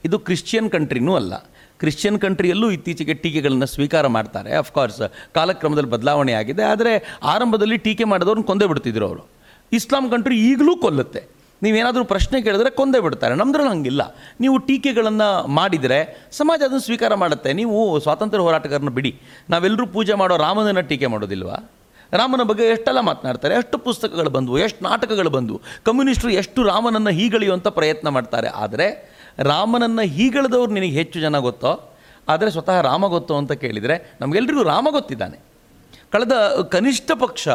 ಇದು 0.05 0.18
ಕ್ರಿಶ್ಚಿಯನ್ 0.18 0.70
ಕಂಟ್ರಿನೂ 0.70 1.16
ಅಲ್ಲ. 1.16 1.36
ಕ್ರಿಶ್ಚಿಯನ್ 1.78 2.20
ಕಂಟ್ರಿಯಲ್ಲೂ 2.20 2.70
ಇತ್ತೀಚೆಗೆ 2.70 3.14
ಟೀಕೆಗಳನ್ನು 3.14 3.66
ಸ್ವೀಕಾರ 3.66 4.07
ಮಾಡ್ತಾರೆ. 4.07 4.57
ಅಫ್ಕೋರ್ಸ್ 4.57 5.03
ಕಾಲಕ್ರಮದಲ್ಲಿ 5.34 5.90
ಬದಲಾವಣೆ 5.90 6.32
ಆಗಿದೆ. 6.32 6.62
ಆದರೆ 6.62 7.18
ಆರಂಭದಲ್ಲಿ 7.22 7.76
ಟೀಕೆ 7.76 8.05
ಮಾಡಿದವ್ರನ್ನ 8.05 8.44
ಕೊಂದೇ 8.44 8.66
ಬಿಡ್ತಿದ್ರು 8.66 9.07
ಅವರು. 9.07 9.28
ಇಸ್ಲಾಂ 9.72 10.11
ಕಂಟ್ರಿ 10.11 10.36
ಈಗಲೂ 10.51 10.76
ಕೊಲ್ಲುತ್ತೆ. 10.76 11.22
ನೀವೇನಾದರೂ 11.62 12.05
ಪ್ರಶ್ನೆ 12.05 12.42
ಕೇಳಿದ್ರೆ 12.42 12.70
ಕೊಂದೇ 12.70 13.01
ಬಿಡ್ತಾರೆ. 13.01 13.34
ನಮ್ಮದ್ರಲ್ಲಿ 13.34 13.70
ಹಂಗಿಲ್ಲ. 13.70 14.16
ನೀವು 14.40 14.59
ಟೀಕೆಗಳನ್ನು 14.59 15.47
ಮಾಡಿದರೆ 15.47 16.28
ಸಮಾಜ 16.32 16.60
ಅದನ್ನು 16.60 16.81
ಸ್ವೀಕಾರ 16.81 17.14
ಮಾಡುತ್ತೆ. 17.14 17.52
ನೀವು 17.52 18.01
ಸ್ವಾತಂತ್ರ್ಯ 18.01 18.43
ಹೋರಾಟಗಾರನ 18.43 18.89
ಬಿಡಿ. 18.89 19.20
ನಾವೆಲ್ಲರೂ 19.51 19.86
ಪೂಜೆ 19.86 20.14
ಮಾಡೋ 20.14 20.36
ರಾಮನನ್ನು 20.36 20.82
ಟೀಕೆ 20.82 21.06
ಮಾಡೋದಿಲ್ವಾ? 21.06 21.70
ರಾಮನ 22.12 22.43
ಬಗ್ಗೆ 22.43 22.64
ಎಷ್ಟೆಲ್ಲ 22.64 23.01
ಮಾತನಾಡ್ತಾರೆ? 23.01 23.55
ಎಷ್ಟು 23.55 23.78
ಪುಸ್ತಕಗಳು 23.78 24.30
ಬಂದವು? 24.30 24.59
ಎಷ್ಟು 24.59 24.85
ನಾಟಕಗಳು 24.85 25.30
ಬಂದವು? 25.30 25.60
ಕಮ್ಯುನಿಸ್ಟರು 25.85 26.30
ಎಷ್ಟು 26.30 26.62
ರಾಮನನ್ನು 26.62 27.10
ಹೀಗಳೆಯುವಂಥ 27.10 27.68
ಪ್ರಯತ್ನ 27.68 28.09
ಮಾಡ್ತಾರೆ? 28.09 28.48
ಆದರೆ 28.48 29.18
ರಾಮನನ್ನು 29.39 30.02
ಹೀಗಳೆದವ್ರು 30.02 30.72
ನಿನಗೆ 30.72 30.90
ಹೆಚ್ಚು 30.90 31.20
ಜನ 31.20 31.39
ಗೊತ್ತೋ? 31.39 31.97
ಆದರೆ 32.28 32.51
ಸ್ವತಃ 32.51 32.80
ರಾಮ 32.80 33.06
ಗೊತ್ತೋ 33.06 33.36
ಅಂತ 33.36 33.52
ಕೇಳಿದರೆ 33.52 34.16
ನಮಗೆಲ್ರಿಗೂ 34.20 34.62
ರಾಮ 34.62 34.89
ಗೊತ್ತಿದ್ದಾನೆ. 34.90 35.47
ಕಳೆದ 36.12 36.32
ಕನಿಷ್ಠ 36.70 37.10
ಪಕ್ಷ 37.20 37.48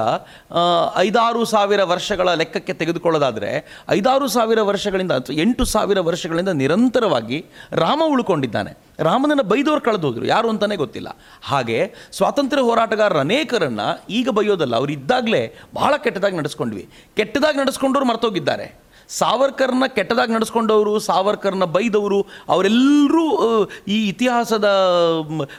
ಐದಾರು 0.98 1.46
ಸಾವಿರ 1.46 1.84
ವರ್ಷಗಳ 1.84 2.34
ಲೆಕ್ಕಕ್ಕೆ 2.34 2.74
ತೆಗೆದುಕೊಳ್ಳೋದಾದರೆ, 2.74 3.52
ಐದಾರು 3.90 4.28
ಸಾವಿರ 4.28 4.62
ವರ್ಷಗಳಿಂದ 4.62 5.12
ಅಥವಾ 5.12 5.36
ಎಂಟು 5.42 5.66
ಸಾವಿರ 5.66 6.00
ವರ್ಷಗಳಿಂದ 6.00 6.50
ನಿರಂತರವಾಗಿ 6.50 7.46
ರಾಮ 7.72 8.02
ಉಳ್ಕೊಂಡಿದ್ದಾನೆ. 8.06 8.78
ರಾಮನನ್ನು 9.00 9.44
ಬೈದವ್ರು 9.44 9.82
ಕಳೆದೋದ್ರು 9.82 10.26
ಯಾರು 10.26 10.50
ಅಂತಲೇ 10.50 10.76
ಗೊತ್ತಿಲ್ಲ. 10.76 11.10
ಹಾಗೆ 11.44 11.80
ಸ್ವಾತಂತ್ರ್ಯ 12.12 12.64
ಹೋರಾಟಗಾರರ 12.64 13.20
ಅನೇಕರನ್ನು 13.20 13.88
ಈಗ 14.10 14.30
ಬೈಯೋದಲ್ಲ. 14.30 14.76
ಅವ್ರು 14.76 14.94
ಇದ್ದಾಗಲೇ 14.94 15.44
ಬಹಳ 15.74 15.98
ಕೆಟ್ಟದಾಗಿ 15.98 16.38
ನಡೆಸ್ಕೊಂಡ್ವಿ. 16.38 16.90
ಕೆಟ್ಟದಾಗಿ 17.16 17.58
ನಡೆಸ್ಕೊಂಡವ್ರು 17.58 18.08
ಮರ್ತೋಗಿದ್ದಾರೆ. 18.08 18.68
ಸಾವರ್ಕರ್ನ 19.20 19.88
ಕೆಟ್ಟದಾಗಿ 19.88 20.32
ನಡೆಸ್ಕೊಂಡವರು, 20.34 20.94
ಸಾವರ್ಕರ್ನ 21.00 21.66
ಬೈದವರು 21.76 22.20
ಅವರೆಲ್ಲರೂ 22.50 23.26
ಈ 23.88 23.98
ಇತಿಹಾಸದ 24.10 24.70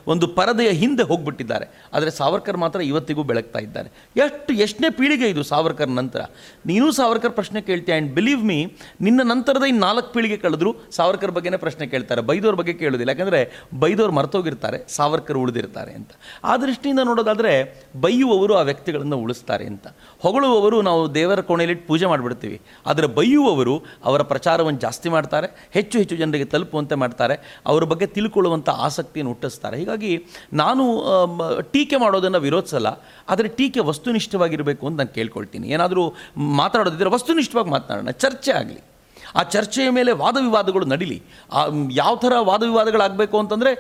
ಒಂದು 0.07 0.29
ಪರದೆಯ 0.39 0.71
ಹಿಂದೆ 0.83 1.03
ಹೋಗ್ಬಿಟ್ಟಿದ್ದಾರೆ. 1.03 1.67
ಆದರೆ 1.95 2.11
ಸಾವರ್ಕರ್ 2.11 2.57
ಮಾತ್ರ 2.57 2.81
ಇವತ್ತಿಗೂ 2.81 3.23
ಬೆಳಗ್ತಾ 3.23 3.59
ಇದ್ದಾರೆ. 3.59 3.89
ಎಷ್ಟು, 4.17 4.53
ಎಷ್ಟನೇ 4.65 4.91
ಪೀಳಿಗೆ 4.91 5.29
ಇದು 5.29 5.43
ಸಾವರ್ಕರ್ 5.43 5.93
ನಂತರ? 6.01 6.23
ನೀನು 6.67 6.87
ಸಾವರ್ಕರ್ 6.93 7.33
ಪ್ರಶ್ನೆ 7.33 7.61
ಕೇಳ್ತೀಯ 7.61 7.95
ಆ್ಯಂಡ್ 7.95 8.11
ಬಿಲೀವ್ 8.15 8.45
ಮೀ 8.45 8.59
ನಿನ್ನ 9.01 9.21
ನಂತರದ 9.33 9.65
ಇನ್ನು 9.65 9.83
ನಾಲ್ಕು 9.87 10.13
ಪೀಳಿಗೆ 10.13 10.37
ಕಳೆದ್ರು 10.37 10.73
ಸಾವರ್ಕರ್ 10.91 11.31
ಬಗ್ಗೆನೇ 11.31 11.57
ಪ್ರಶ್ನೆ 11.57 11.87
ಕೇಳ್ತಾರೆ. 11.87 12.21
ಬೈದವ್ರ 12.21 12.55
ಬಗ್ಗೆ 12.55 12.73
ಕೇಳೋದಿಲ್ಲ. 12.73 13.11
ಯಾಕಂದರೆ 13.11 13.41
ಬೈದವ್ರು 13.81 14.13
ಮರ್ತೋಗಿರ್ತಾರೆ, 14.13 14.81
ಸಾವರ್ಕರ್ 14.89 15.39
ಉಳಿದಿರ್ತಾರೆ 15.39 15.93
ಅಂತ. 15.93 16.11
ಆ 16.45 16.57
ದೃಷ್ಟಿಯಿಂದ 16.57 17.01
ನೋಡೋದಾದರೆ 17.05 17.53
ಬೈಯುವವರು 18.01 18.55
ಆ 18.55 18.63
ವ್ಯಕ್ತಿಗಳನ್ನು 18.71 19.19
ಉಳಿಸ್ತಾರೆ 19.19 19.67
ಅಂತ. 19.67 19.87
ಹೊಗಳುವವರು 20.23 20.83
ನಾವು 20.83 21.03
ದೇವರ 21.15 21.41
ಕೋಣೆಯಲ್ಲಿಟ್ಟು 21.41 21.87
ಪೂಜೆ 21.87 22.07
ಮಾಡಿಬಿಡ್ತೀವಿ. 22.07 22.61
ಆದರೆ 22.87 23.07
ಬೈಯುವವರು 23.45 23.75
ಅವರ 24.09 24.21
ಪ್ರಚಾರವನ್ನು 24.33 24.81
ಜಾಸ್ತಿ 24.85 25.09
ಮಾಡ್ತಾರೆ, 25.15 25.49
ಹೆಚ್ಚು 25.77 25.97
ಹೆಚ್ಚು 26.01 26.17
ಜನರಿಗೆ 26.21 26.47
ತಲುಪುವಂತೆ 26.55 26.97
ಮಾಡ್ತಾರೆ, 27.03 27.35
ಅವರ 27.71 27.85
ಬಗ್ಗೆ 27.93 28.07
ತಿಳ್ಕೊಳ್ಳುವಂಥ 28.17 28.69
ಆಸಕ್ತಿಯನ್ನು 28.87 29.31
ಹುಟ್ಟಿಸ್ತಾರೆ. 29.33 29.77
ಹೀಗಾಗಿ 29.81 30.13
ನಾನು 30.63 30.85
ಟೀಕೆ 31.75 31.97
ಮಾಡೋದನ್ನು 32.05 32.41
ವಿರೋಧಿಸಲ್ಲ, 32.47 32.91
ಆದರೆ 33.35 33.49
ಟೀಕೆ 33.59 33.81
ವಸ್ತುನಿಷ್ಠವಾಗಿರಬೇಕು 33.91 34.85
ಅಂತ 34.89 34.99
ನಾನು 35.03 35.15
ಕೇಳ್ಕೊಳ್ತೀನಿ. 35.19 35.69
ಏನಾದರೂ 35.77 36.05
ಮಾತಾಡೋದಿದ್ದರೆ 36.63 37.13
ವಸ್ತುನಿಷ್ಠವಾಗಿ 37.17 37.73
ಮಾತನಾಡೋಣ, 37.77 38.13
ಚರ್ಚೆ 38.25 38.53
ಆಗಲಿ. 38.61 38.83
ಆ 39.39 39.43
ಚರ್ಚೆಯ 39.55 39.89
ಮೇಲೆ 39.99 40.13
ವಾದ 40.23 40.37
ವಿವಾದಗಳು 40.47 40.87
ನಡೀಲಿ 40.93 41.19
ಯಾವ 42.01 42.15
ಥರ 42.25 42.33
ವಾದ 42.49 42.63
ವಿವಾದಗಳಾಗಬೇಕು 42.71 43.37
ಅಂತಂದರೆ 43.43 43.71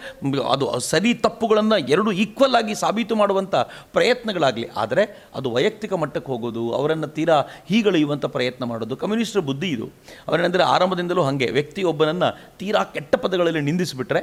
ಅದು 0.55 0.67
ಸರಿ 0.91 1.11
ತಪ್ಪುಗಳನ್ನು 1.27 1.79
ಎರಡು 1.95 2.13
ಈಕ್ವಲ್ 2.25 2.57
ಆಗಿ 2.61 2.75
ಸಾಬೀತು 2.83 3.17
ಮಾಡುವಂಥ 3.23 3.55
ಪ್ರಯತ್ನಗಳಾಗಲಿ. 3.97 4.67
ಆದರೆ 4.83 5.05
ಅದು 5.41 5.51
ವೈಯಕ್ತಿಕ 5.57 5.93
ಮಟ್ಟಕ್ಕೆ 6.03 6.31
ಹೋಗೋದು, 6.33 6.65
ಅವರನ್ನು 6.79 7.11
ತೀರಾ 7.19 7.37
ಹೀಗಳೆಯುವಂಥ 7.71 8.27
ಪ್ರಯತ್ನ 8.37 8.65
ಮಾಡೋದು, 8.73 8.97
ಕಮ್ಯುನಿಸ್ಟರ 9.03 9.43
ಬುದ್ಧಿ 9.51 9.71
ಇದು. 9.77 9.89
ಅವರೇನೆಂದರೆ 10.29 10.65
ಆರಂಭದಿಂದಲೂ 10.75 11.25
ಹಾಗೆ, 11.29 11.49
ವ್ಯಕ್ತಿಯೊಬ್ಬನನ್ನು 11.59 12.31
ತೀರಾ 12.63 12.83
ಕೆಟ್ಟ 12.97 13.15
ಪದಗಳಲ್ಲಿ 13.27 13.63
ನಿಂದಿಸಿಬಿಟ್ರೆ, 13.71 14.23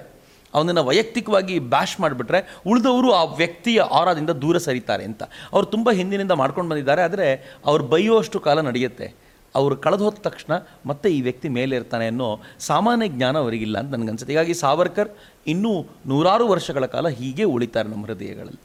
ಅವನನ್ನು 0.53 0.83
ವೈಯಕ್ತಿಕವಾಗಿ 0.87 1.57
ಬ್ಯಾಶ್ 1.73 1.97
ಮಾಡಿಬಿಟ್ರೆ, 2.03 2.39
ಉಳಿದವರು 2.69 3.09
ಆ 3.19 3.23
ವ್ಯಕ್ತಿಯ 3.41 3.81
ಆರಾದಿಂದ 3.99 4.31
ದೂರ 4.43 4.57
ಸರಿತಾರೆ 4.67 5.03
ಅಂತ. 5.09 5.23
ಅವರು 5.53 5.67
ತುಂಬ 5.75 5.89
ಹಿಂದಿನಿಂದ 5.99 6.33
ಮಾಡ್ಕೊಂಡು 6.41 6.71
ಬಂದಿದ್ದಾರೆ, 6.71 7.01
ಆದರೆ 7.09 7.27
ಅವ್ರು 7.69 7.83
ಬೈಯುವಷ್ಟು 7.93 8.39
ಕಾಲ 8.47 8.59
ನಡೆಯುತ್ತೆ. 8.69 9.07
ಅವರು 9.55 9.75
ಕಳೆದು 9.85 10.03
ಹೋದ 10.05 10.19
ತಕ್ಷಣ 10.27 10.53
ಮತ್ತೆ 10.89 11.07
ಈ 11.17 11.19
ವ್ಯಕ್ತಿ 11.27 11.47
ಮೇಲೆ 11.59 11.73
ಇರ್ತಾನೆ 11.79 12.05
ಅನ್ನೋ 12.11 12.27
ಸಾಮಾನ್ಯ 12.69 13.07
ಜ್ಞಾನ 13.15 13.35
ಅವರಿಗಿಲ್ಲ 13.43 13.77
ಅಂತ 13.81 13.91
ನನಗನ್ಸುತ್ತೆ. 13.95 14.33
ಹೀಗಾಗಿ 14.33 14.55
ಸಾವರ್ಕರ್ 14.63 15.09
ಇನ್ನೂ 15.53 15.71
ನೂರಾರು 16.11 16.45
ವರ್ಷಗಳ 16.53 16.85
ಕಾಲ 16.95 17.07
ಹೀಗೆ 17.21 17.47
ಉಳಿತಾರೆ 17.55 17.89
ನಮ್ಮ 17.93 18.05
ಹೃದಯಗಳಲ್ಲಿ. 18.09 18.61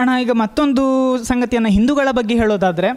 ಅಣ್ಣ, 0.00 0.10
ಈಗ 0.22 0.32
ಮತ್ತೊಂದು 0.42 0.84
ಸಂಗತಿಯನ್ನು 1.30 1.70
ಹಿಂದೂಗಳ 1.74 2.08
ಬಗ್ಗೆ 2.18 2.34
ಹೇಳೋದಾದರೆ 2.42 2.88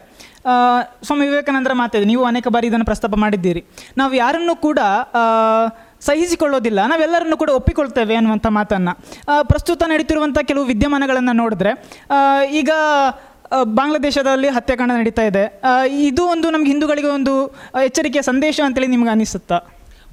ಸ್ವಾಮಿ 1.08 1.26
ವಿವೇಕಾನಂದರ 1.32 1.74
ಮಾತಿದೆ, 1.82 2.06
ನೀವು 2.12 2.24
ಅನೇಕ 2.30 2.48
ಬಾರಿ 2.54 2.66
ಇದನ್ನು 2.70 2.88
ಪ್ರಸ್ತಾಪ 2.90 3.16
ಮಾಡಿದ್ದೀರಿ. 3.24 3.62
ನಾವು 4.00 4.14
ಯಾರನ್ನು 4.22 4.56
ಕೂಡ 4.68 4.80
ಸಹಿಸಿಕೊಳ್ಳೋದಿಲ್ಲ, 6.08 6.80
ನಾವೆಲ್ಲರನ್ನು 6.92 7.38
ಕೂಡ 7.42 7.52
ಒಪ್ಪಿಕೊಳ್ತೇವೆ 7.60 8.16
ಅನ್ನುವಂಥ 8.20 8.48
ಮಾತನ್ನು. 8.58 8.94
ಪ್ರಸ್ತುತ 9.52 9.84
ನಡೀತಿರುವಂಥ 9.92 10.40
ಕೆಲವು 10.50 10.66
ವಿದ್ಯಮಾನಗಳನ್ನು 10.72 11.36
ನೋಡಿದ್ರೆ 11.42 11.72
ಈಗ 12.62 12.72
ಬಾಂಗ್ಲಾದೇಶದಲ್ಲಿ 13.64 14.48
ಹತ್ಯಾಕಾಂಡ 14.48 14.92
ನಡೀತಾ 14.98 15.24
ಇದೆ. 15.24 15.62
ಇದು 15.88 16.26
ಒಂದು 16.28 16.50
ನಮ್ಗೆ 16.50 16.68
ಹಿಂದೂಗಳಿಗೆ 16.68 17.08
ಒಂದು 17.08 17.34
ಎಚ್ಚರಿಕೆಯ 17.84 18.22
ಸಂದೇಶ 18.22 18.60
ಅಂತೇಳಿ 18.66 18.88
ನಿಮ್ಗೆ 18.88 19.10
ಅನಿಸುತ್ತಾ? 19.10 19.60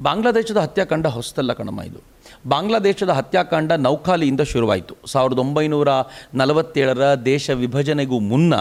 ಬಾಂಗ್ಲಾದೇಶದ 0.05 0.59
ಹತ್ಯಾಕಾಂಡ 0.67 1.07
ಹೊಸತಲ್ಲ 1.17 1.53
ಕಣಮ್ಮ 1.53 1.81
ಇದು. 1.83 2.01
ಬಾಂಗ್ಲಾದೇಶದ 2.49 3.13
ಹತ್ಯಾಕಾಂಡ 3.19 3.73
ನೌಖಾಲಿಯಿಂದ 3.87 4.43
ಶುರುವಾಯಿತು. 4.51 4.95
ಸಾವಿರದ 5.13 5.39
ಒಂಬೈನೂರ 5.39 5.91
ನಲವತ್ತೇಳರ 6.41 7.07
ದೇಶ 7.25 7.51
ವಿಭಜನೆಗೂ 7.63 8.19
ಮುನ್ನ 8.31 8.55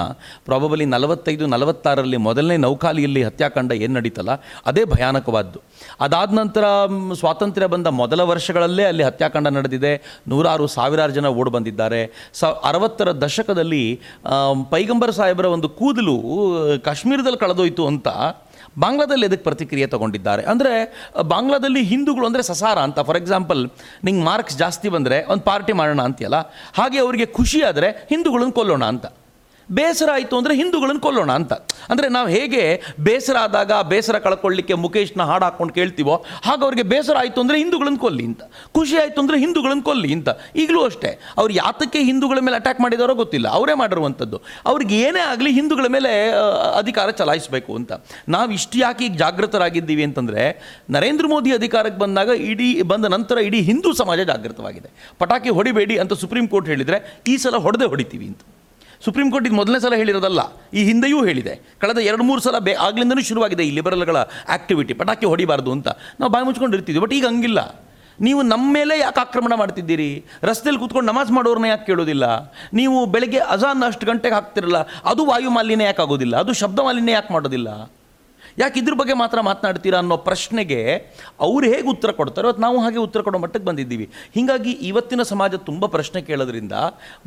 ಪ್ರಾಬಬಲಿ 0.46 0.86
ನಲವತ್ತೈದು 0.86 1.46
ನಲವತ್ತಾರರಲ್ಲಿ 1.46 2.20
ಮೊದಲನೇ 2.28 2.58
ನೌಖಾಲಿಯಲ್ಲಿ 2.66 3.22
ಹತ್ಯಾಕಾಂಡ 3.24 3.72
ಏನು 3.84 3.94
ನಡೀತಲ್ಲ, 3.94 4.34
ಅದೇ 4.66 4.84
ಭಯಾನಕವಾದ್ದು. 4.96 5.62
ಅದಾದ 6.00 6.34
ನಂತರ 6.40 6.64
ಸ್ವಾತಂತ್ರ್ಯ 7.20 7.70
ಬಂದ 7.76 7.88
ಮೊದಲ 8.02 8.22
ವರ್ಷಗಳಲ್ಲೇ 8.32 8.86
ಅಲ್ಲಿ 8.92 9.06
ಹತ್ಯಾಕಾಂಡ 9.10 9.48
ನಡೆದಿದೆ. 9.60 9.94
ನೂರಾರು 10.28 10.68
ಸಾವಿರಾರು 10.68 11.16
ಜನ 11.20 11.28
ಓಡಿ 11.40 11.54
ಬಂದಿದ್ದಾರೆ. 11.58 12.02
ಸ, 12.34 12.44
ಅರವತ್ತರ 12.72 13.10
ದಶಕದಲ್ಲಿ 13.26 13.84
ಪೈಗಂಬರ್ 14.76 15.16
ಸಾಹೇಬರ 15.22 15.46
ಒಂದು 15.58 15.70
ಕೂದಲು 15.80 16.18
ಕಾಶ್ಮೀರದಲ್ಲಿ 16.86 17.42
ಕಳೆದೋಯ್ತು 17.46 17.86
ಅಂತ 17.94 18.08
ಬಾಂಗ್ಲಾದಲ್ಲಿ 18.78 19.26
ಅದಕ್ಕೆ 19.26 19.44
ಪ್ರತಿಕ್ರಿಯೆ 19.44 19.88
ತಗೊಂಡಿದ್ದಾರೆ? 19.88 20.44
ಅಂದರೆ, 20.44 20.74
ಬಾಂಗ್ಲಾದಲ್ಲಿ 21.22 21.84
ಹಿಂದೂಗಳು 21.84 22.26
ಅಂದರೆ 22.26 22.44
ಸಸಾರ 22.44 22.78
ಅಂತ. 22.78 23.00
ಫಾರ್ 23.00 23.18
ಎಕ್ಸಾಂಪಲ್ 23.18 23.70
ನಿಂಗೆ 24.04 24.26
ಮಾರ್ಕ್ಸ್ 24.26 24.58
ಜಾಸ್ತಿ 24.58 24.90
ಬಂದರೆ 24.90 25.24
ಒಂದು 25.24 25.44
ಪಾರ್ಟಿ 25.44 25.74
ಮಾಡೋಣ 25.74 26.02
ಅಂತೀಯಲ್ಲ? 26.02 26.40
ಹಾಗೆ 26.74 27.00
ಅವರಿಗೆ 27.00 27.26
ಖುಷಿ 27.26 27.62
ಆದರೆ 27.62 27.92
ಹಿಂದೂಗಳನ್ನು 28.10 28.54
ಕೊಲ್ಲೋಣ 28.54 28.84
ಅಂತ. 28.84 29.06
ಬೇಸರ 29.78 30.10
ಆಯಿತು 30.18 30.36
ಅಂದರೆ 30.40 30.54
ಹಿಂದೂಗಳನ್ನು 30.60 31.02
ಕೊಲ್ಲೋಣ 31.06 31.32
ಅಂತ. 31.40 31.54
ಅಂದರೆ 31.92 32.08
ನಾವು 32.16 32.28
ಹೇಗೆ 32.36 32.64
ಬೇಸರ 33.08 33.38
ಆದಾಗ 33.46 33.72
ಬೇಸರ 33.92 34.18
ಕಳ್ಕೊಳ್ಳಿಕ್ಕೆ 34.26 34.76
ಮುಖೇಶ್ನ 34.84 35.22
ಹಾಡು 35.30 35.46
ಹಾಕ್ಕೊಂಡು 35.46 35.74
ಕೇಳ್ತೀವೋ, 35.78 36.16
ಹಾಗೆ 36.48 36.64
ಅವ್ರಿಗೆ 36.68 36.86
ಬೇಸರ 36.94 37.16
ಆಯಿತು 37.24 37.40
ಅಂದರೆ 37.44 37.58
ಹಿಂದೂಗಳನ್ನು 37.64 38.02
ಕೊಲ್ಲಿ 38.06 38.26
ಅಂತ. 38.30 38.42
ಖುಷಿ 38.78 38.96
ಆಯಿತು 39.04 39.20
ಅಂದರೆ 39.24 39.38
ಹಿಂದೂಗಳನ್ನು 39.44 39.86
ಕೊಲ್ಲಿ 39.90 40.12
ಅಂತ. 40.18 40.30
ಈಗಲೂ 40.64 40.82
ಅಷ್ಟೇ. 40.90 41.12
ಅವ್ರು 41.38 41.54
ಯಾತಕ್ಕೆ 41.54 42.00
ಹಿಂದೂಗಳ 42.10 42.40
ಮೇಲೆ 42.48 42.58
ಅಟ್ಯಾಕ್ 42.62 42.82
ಮಾಡಿದಾರೋ 42.86 43.16
ಗೊತ್ತಿಲ್ಲ. 43.24 43.48
ಅವರೇ 43.60 43.76
ಮಾಡಿರುವಂಥದ್ದು. 43.84 44.40
ಅವ್ರಿಗೆ 44.74 44.98
ಏನೇ 45.08 45.24
ಆಗಲಿ 45.32 45.52
ಹಿಂದೂಗಳ 45.60 45.88
ಮೇಲೆ 45.98 46.12
ಅಧಿಕಾರ 46.82 47.10
ಚಲಾಯಿಸಬೇಕು 47.22 47.72
ಅಂತ. 47.80 47.92
ನಾವು 48.36 48.52
ಇಷ್ಟು 48.60 48.78
ಯಾಕೆ 48.86 49.04
ಈಗ 49.10 49.16
ಜಾಗೃತರಾಗಿದ್ದೀವಿ 49.24 50.04
ಅಂತಂದರೆ, 50.10 50.44
ನರೇಂದ್ರ 50.98 51.28
ಮೋದಿ 51.28 51.52
ಅಧಿಕಾರಕ್ಕೆ 51.60 52.00
ಬಂದಾಗ 52.06 52.30
ಇಡೀ, 52.52 52.70
ಬಂದ 52.94 53.06
ನಂತರ 53.16 53.38
ಇಡೀ 53.50 53.62
ಹಿಂದೂ 53.72 53.92
ಸಮಾಜ 53.94 54.20
ಜಾಗೃತವಾಗಿದೆ. 54.32 54.90
ಪಟಾಕಿ 55.24 55.52
ಹೊಡಿಬೇಡಿ 55.60 55.98
ಅಂತ 56.04 56.14
ಸುಪ್ರೀಂ 56.24 56.48
ಕೋರ್ಟ್ 56.48 56.70
ಹೇಳಿದರೆ, 56.74 57.00
ಈ 57.28 57.36
ಸಲ 57.38 57.58
ಹೊಡೆದೇ 57.68 57.90
ಹೊಡಿತೀವಿ 57.96 58.28
ಅಂತ. 58.32 58.44
ಸುಪ್ರೀಂ 59.06 59.28
ಕೋರ್ಟ್ 59.34 59.46
ಇದು 59.48 59.58
ಮೊದಲನೇ 59.60 59.80
ಸಲ 59.84 59.96
ಹೇಳಿರೋದಲ್ಲ. 60.02 60.42
ಈ 60.78 60.82
ಹಿಂದೆಯೂ 60.90 61.20
ಹೇಳಿದೆ. 61.28 61.54
ಕಳೆದ 61.82 62.00
ಎರಡು 62.10 62.24
ಮೂರು 62.30 62.42
ಸಲ 62.46 62.58
ಬೇ 62.68 62.74
ಆಗ್ಲಿಂದನೂ 62.88 63.22
ಶುರುವಾಗಿದೆ 63.30 63.64
ಈ 63.68 63.72
ಲಿಬರಲ್ಗಳ 63.78 64.18
ಆಕ್ಟಿವಿಟಿ 64.56 64.94
ಪಟಾಕಿ 65.02 65.26
ಹೊಡಿಬಾರ್ದು 65.34 65.72
ಅಂತ. 65.76 65.88
ನಾವು 66.20 66.32
ಬಾಯಿ 66.34 66.46
ಮುಚ್ಕೊಂಡು 66.48 66.78
ಇರ್ತಿದ್ವಿ 66.78 67.04
ಬಟ್ 67.06 67.14
ಈಗ 67.20 67.26
ಹಂಗಿಲ್ಲ. 67.32 67.60
ನೀವು 68.28 68.40
ನಮ್ಮ 68.52 68.66
ಮೇಲೆ 68.78 68.94
ಯಾಕೆ 69.00 69.20
ಆಕ್ರಮಣ 69.24 69.54
ಮಾಡ್ತಿದ್ದೀರಿ? 69.60 70.10
ರಸ್ತೆಯಲ್ಲಿ 70.50 70.80
ಕೂತ್ಕೊಂಡು 70.82 71.08
ನಮಾಜ್ 71.12 71.32
ಮಾಡೋರನ್ನ 71.36 71.68
ಯಾಕೆ 71.70 71.86
ಕೇಳೋದಿಲ್ಲ? 71.90 72.26
ನೀವು 72.80 72.98
ಬೆಳಗ್ಗೆ 73.14 73.40
ಅಜಾನ್ 73.54 73.86
ಅಷ್ಟು 73.88 74.08
ಗಂಟೆಗೆ 74.10 74.36
ಹಾಕ್ತಿರಲ್ಲ, 74.38 74.80
ಅದು 75.12 75.22
ವಾಯು 75.30 75.52
ಮಾಲಿನ್ಯ 75.58 75.88
ಯಾಕೆ 75.90 76.04
ಆಗೋದಿಲ್ಲ 76.06 76.36
ಅದು 76.44 76.54
ಶಬ್ದ 76.62 76.80
ಮಾಲಿನ್ಯ 76.88 77.18
ಯಾಕೆ 77.18 77.32
ಮಾಡೋದಿಲ್ಲ? 77.36 77.70
ಯಾಕೆ 78.62 78.78
ಇದ್ರ 78.82 78.94
ಬಗ್ಗೆ 79.00 79.16
ಮಾತ್ರ 79.22 79.40
ಮಾತನಾಡ್ತೀರಾ 79.48 79.98
ಅನ್ನೋ 80.04 80.16
ಪ್ರಶ್ನೆಗೆ 80.28 80.80
ಅವ್ರು 81.46 81.66
ಹೇಗೆ 81.74 81.88
ಉತ್ತರ 81.94 82.12
ಕೊಡ್ತಾರೋ 82.20 82.48
ಅದು 82.52 82.62
ನಾವು 82.66 82.78
ಹಾಗೆ 82.84 83.00
ಉತ್ತರ 83.06 83.20
ಕೊಡೋ 83.28 83.40
ಮಟ್ಟಕ್ಕೆ 83.44 83.68
ಬಂದಿದ್ದೀವಿ. 83.70 84.06
ಹೀಗಾಗಿ 84.36 84.72
ಇವತ್ತಿನ 84.90 85.22
ಸಮಾಜ 85.32 85.54
ತುಂಬ 85.70 85.86
ಪ್ರಶ್ನೆ 85.96 86.20
ಕೇಳೋದ್ರಿಂದ 86.30 86.76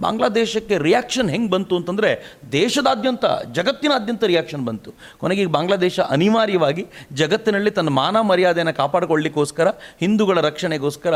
ಬಾಂಗ್ಲಾದೇಶಕ್ಕೆ 0.05 0.77
ರಿಯಾಕ್ಷನ್ 0.87 1.31
ಹೆಂಗೆ 1.35 1.51
ಬಂತು 1.55 1.75
ಅಂತಂದರೆ 1.81 2.11
ದೇಶದಾದ್ಯಂತ, 2.57 3.25
ಜಗತ್ತಿನಾದ್ಯಂತ 3.59 4.23
ರಿಯಾಕ್ಷನ್ 4.33 4.65
ಬಂತು. 4.69 4.91
ಕೊನೆಗೆ 5.23 5.47
ಬಾಂಗ್ಲಾದೇಶ 5.57 5.99
ಅನಿವಾರ್ಯವಾಗಿ 6.17 6.85
ಜಗತ್ತಿನಲ್ಲಿ 7.23 7.73
ತನ್ನ 7.79 7.93
ಮಾನ 8.01 8.17
ಮರ್ಯಾದೆಯನ್ನು 8.31 8.75
ಕಾಪಾಡಿಕೊಳ್ಳಿಕ್ಕೋಸ್ಕರ, 8.81 9.69
ಹಿಂದೂಗಳ 10.03 10.39
ರಕ್ಷಣೆಗೋಸ್ಕರ 10.49 11.15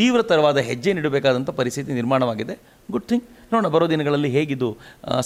ತೀವ್ರತರವಾದ 0.00 0.58
ಹೆಜ್ಜೆ 0.70 0.92
ನೀಡಬೇಕಾದಂಥ 0.98 1.50
ಪರಿಸ್ಥಿತಿ 1.62 1.92
ನಿರ್ಮಾಣವಾಗಿದೆ. 2.00 2.56
ಗುಡ್ 2.94 3.08
ಥಿಂಗ್ 3.10 3.26
ನೋಡೋಣ, 3.52 3.68
ಬರೋ 3.74 3.88
ದಿನಗಳಲ್ಲಿ 3.94 4.30
ಹೇಗಿದು 4.36 4.70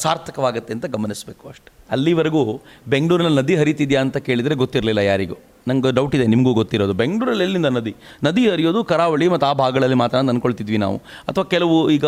ಸಾರ್ಥಕವಾಗುತ್ತೆ 0.05 0.73
ಅಂತ 0.79 0.87
ಗಮನಿಸಬೇಕು 0.97 1.45
ಅಷ್ಟೆ. 1.53 1.71
ಅಲ್ಲಿವರೆಗೂ 1.91 2.43
ಬೆಂಗಳೂರಿನಲ್ಲಿ 2.89 3.39
ನದಿ 3.43 3.57
ಹರಿತಿದೆಯಾ 3.57 4.01
ಅಂತ 4.01 4.17
ಕೇಳಿದರೆ 4.17 4.55
ಗೊತ್ತಿರಲಿಲ್ಲ 4.55 4.99
ಯಾರಿಗೂ. 4.99 5.37
ನಂಗೆ 5.69 5.93
ಡೌಟ್ 5.95 6.15
ಇದೆ, 6.15 6.27
ನಿಮಗೂ 6.27 6.53
ಗೊತ್ತಿರೋದು. 6.53 6.93
ಬೆಂಗಳೂರಲ್ಲಿ 6.93 7.45
ಎಲ್ಲಿಂದ 7.45 7.67
ನದಿ? 7.67 7.95
ನದಿ 8.25 8.49
ಹರಿಯೋದು 8.51 8.85
ಕರಾವಳಿ 8.85 9.29
ಮತ್ತು 9.29 9.47
ಆ 9.47 9.53
ಭಾಗಗಳಲ್ಲಿ 9.53 9.97
ಮಾತ್ರ 9.97 10.19
ಅಂತ 10.19 10.29
ಅಂದ್ಕೊಳ್ತಿದ್ವಿ 10.29 10.77
ನಾವು. 10.77 10.97
ಅಥವಾ 11.29 11.45
ಕೆಲವು 11.45 11.91
ಈಗ 11.91 12.07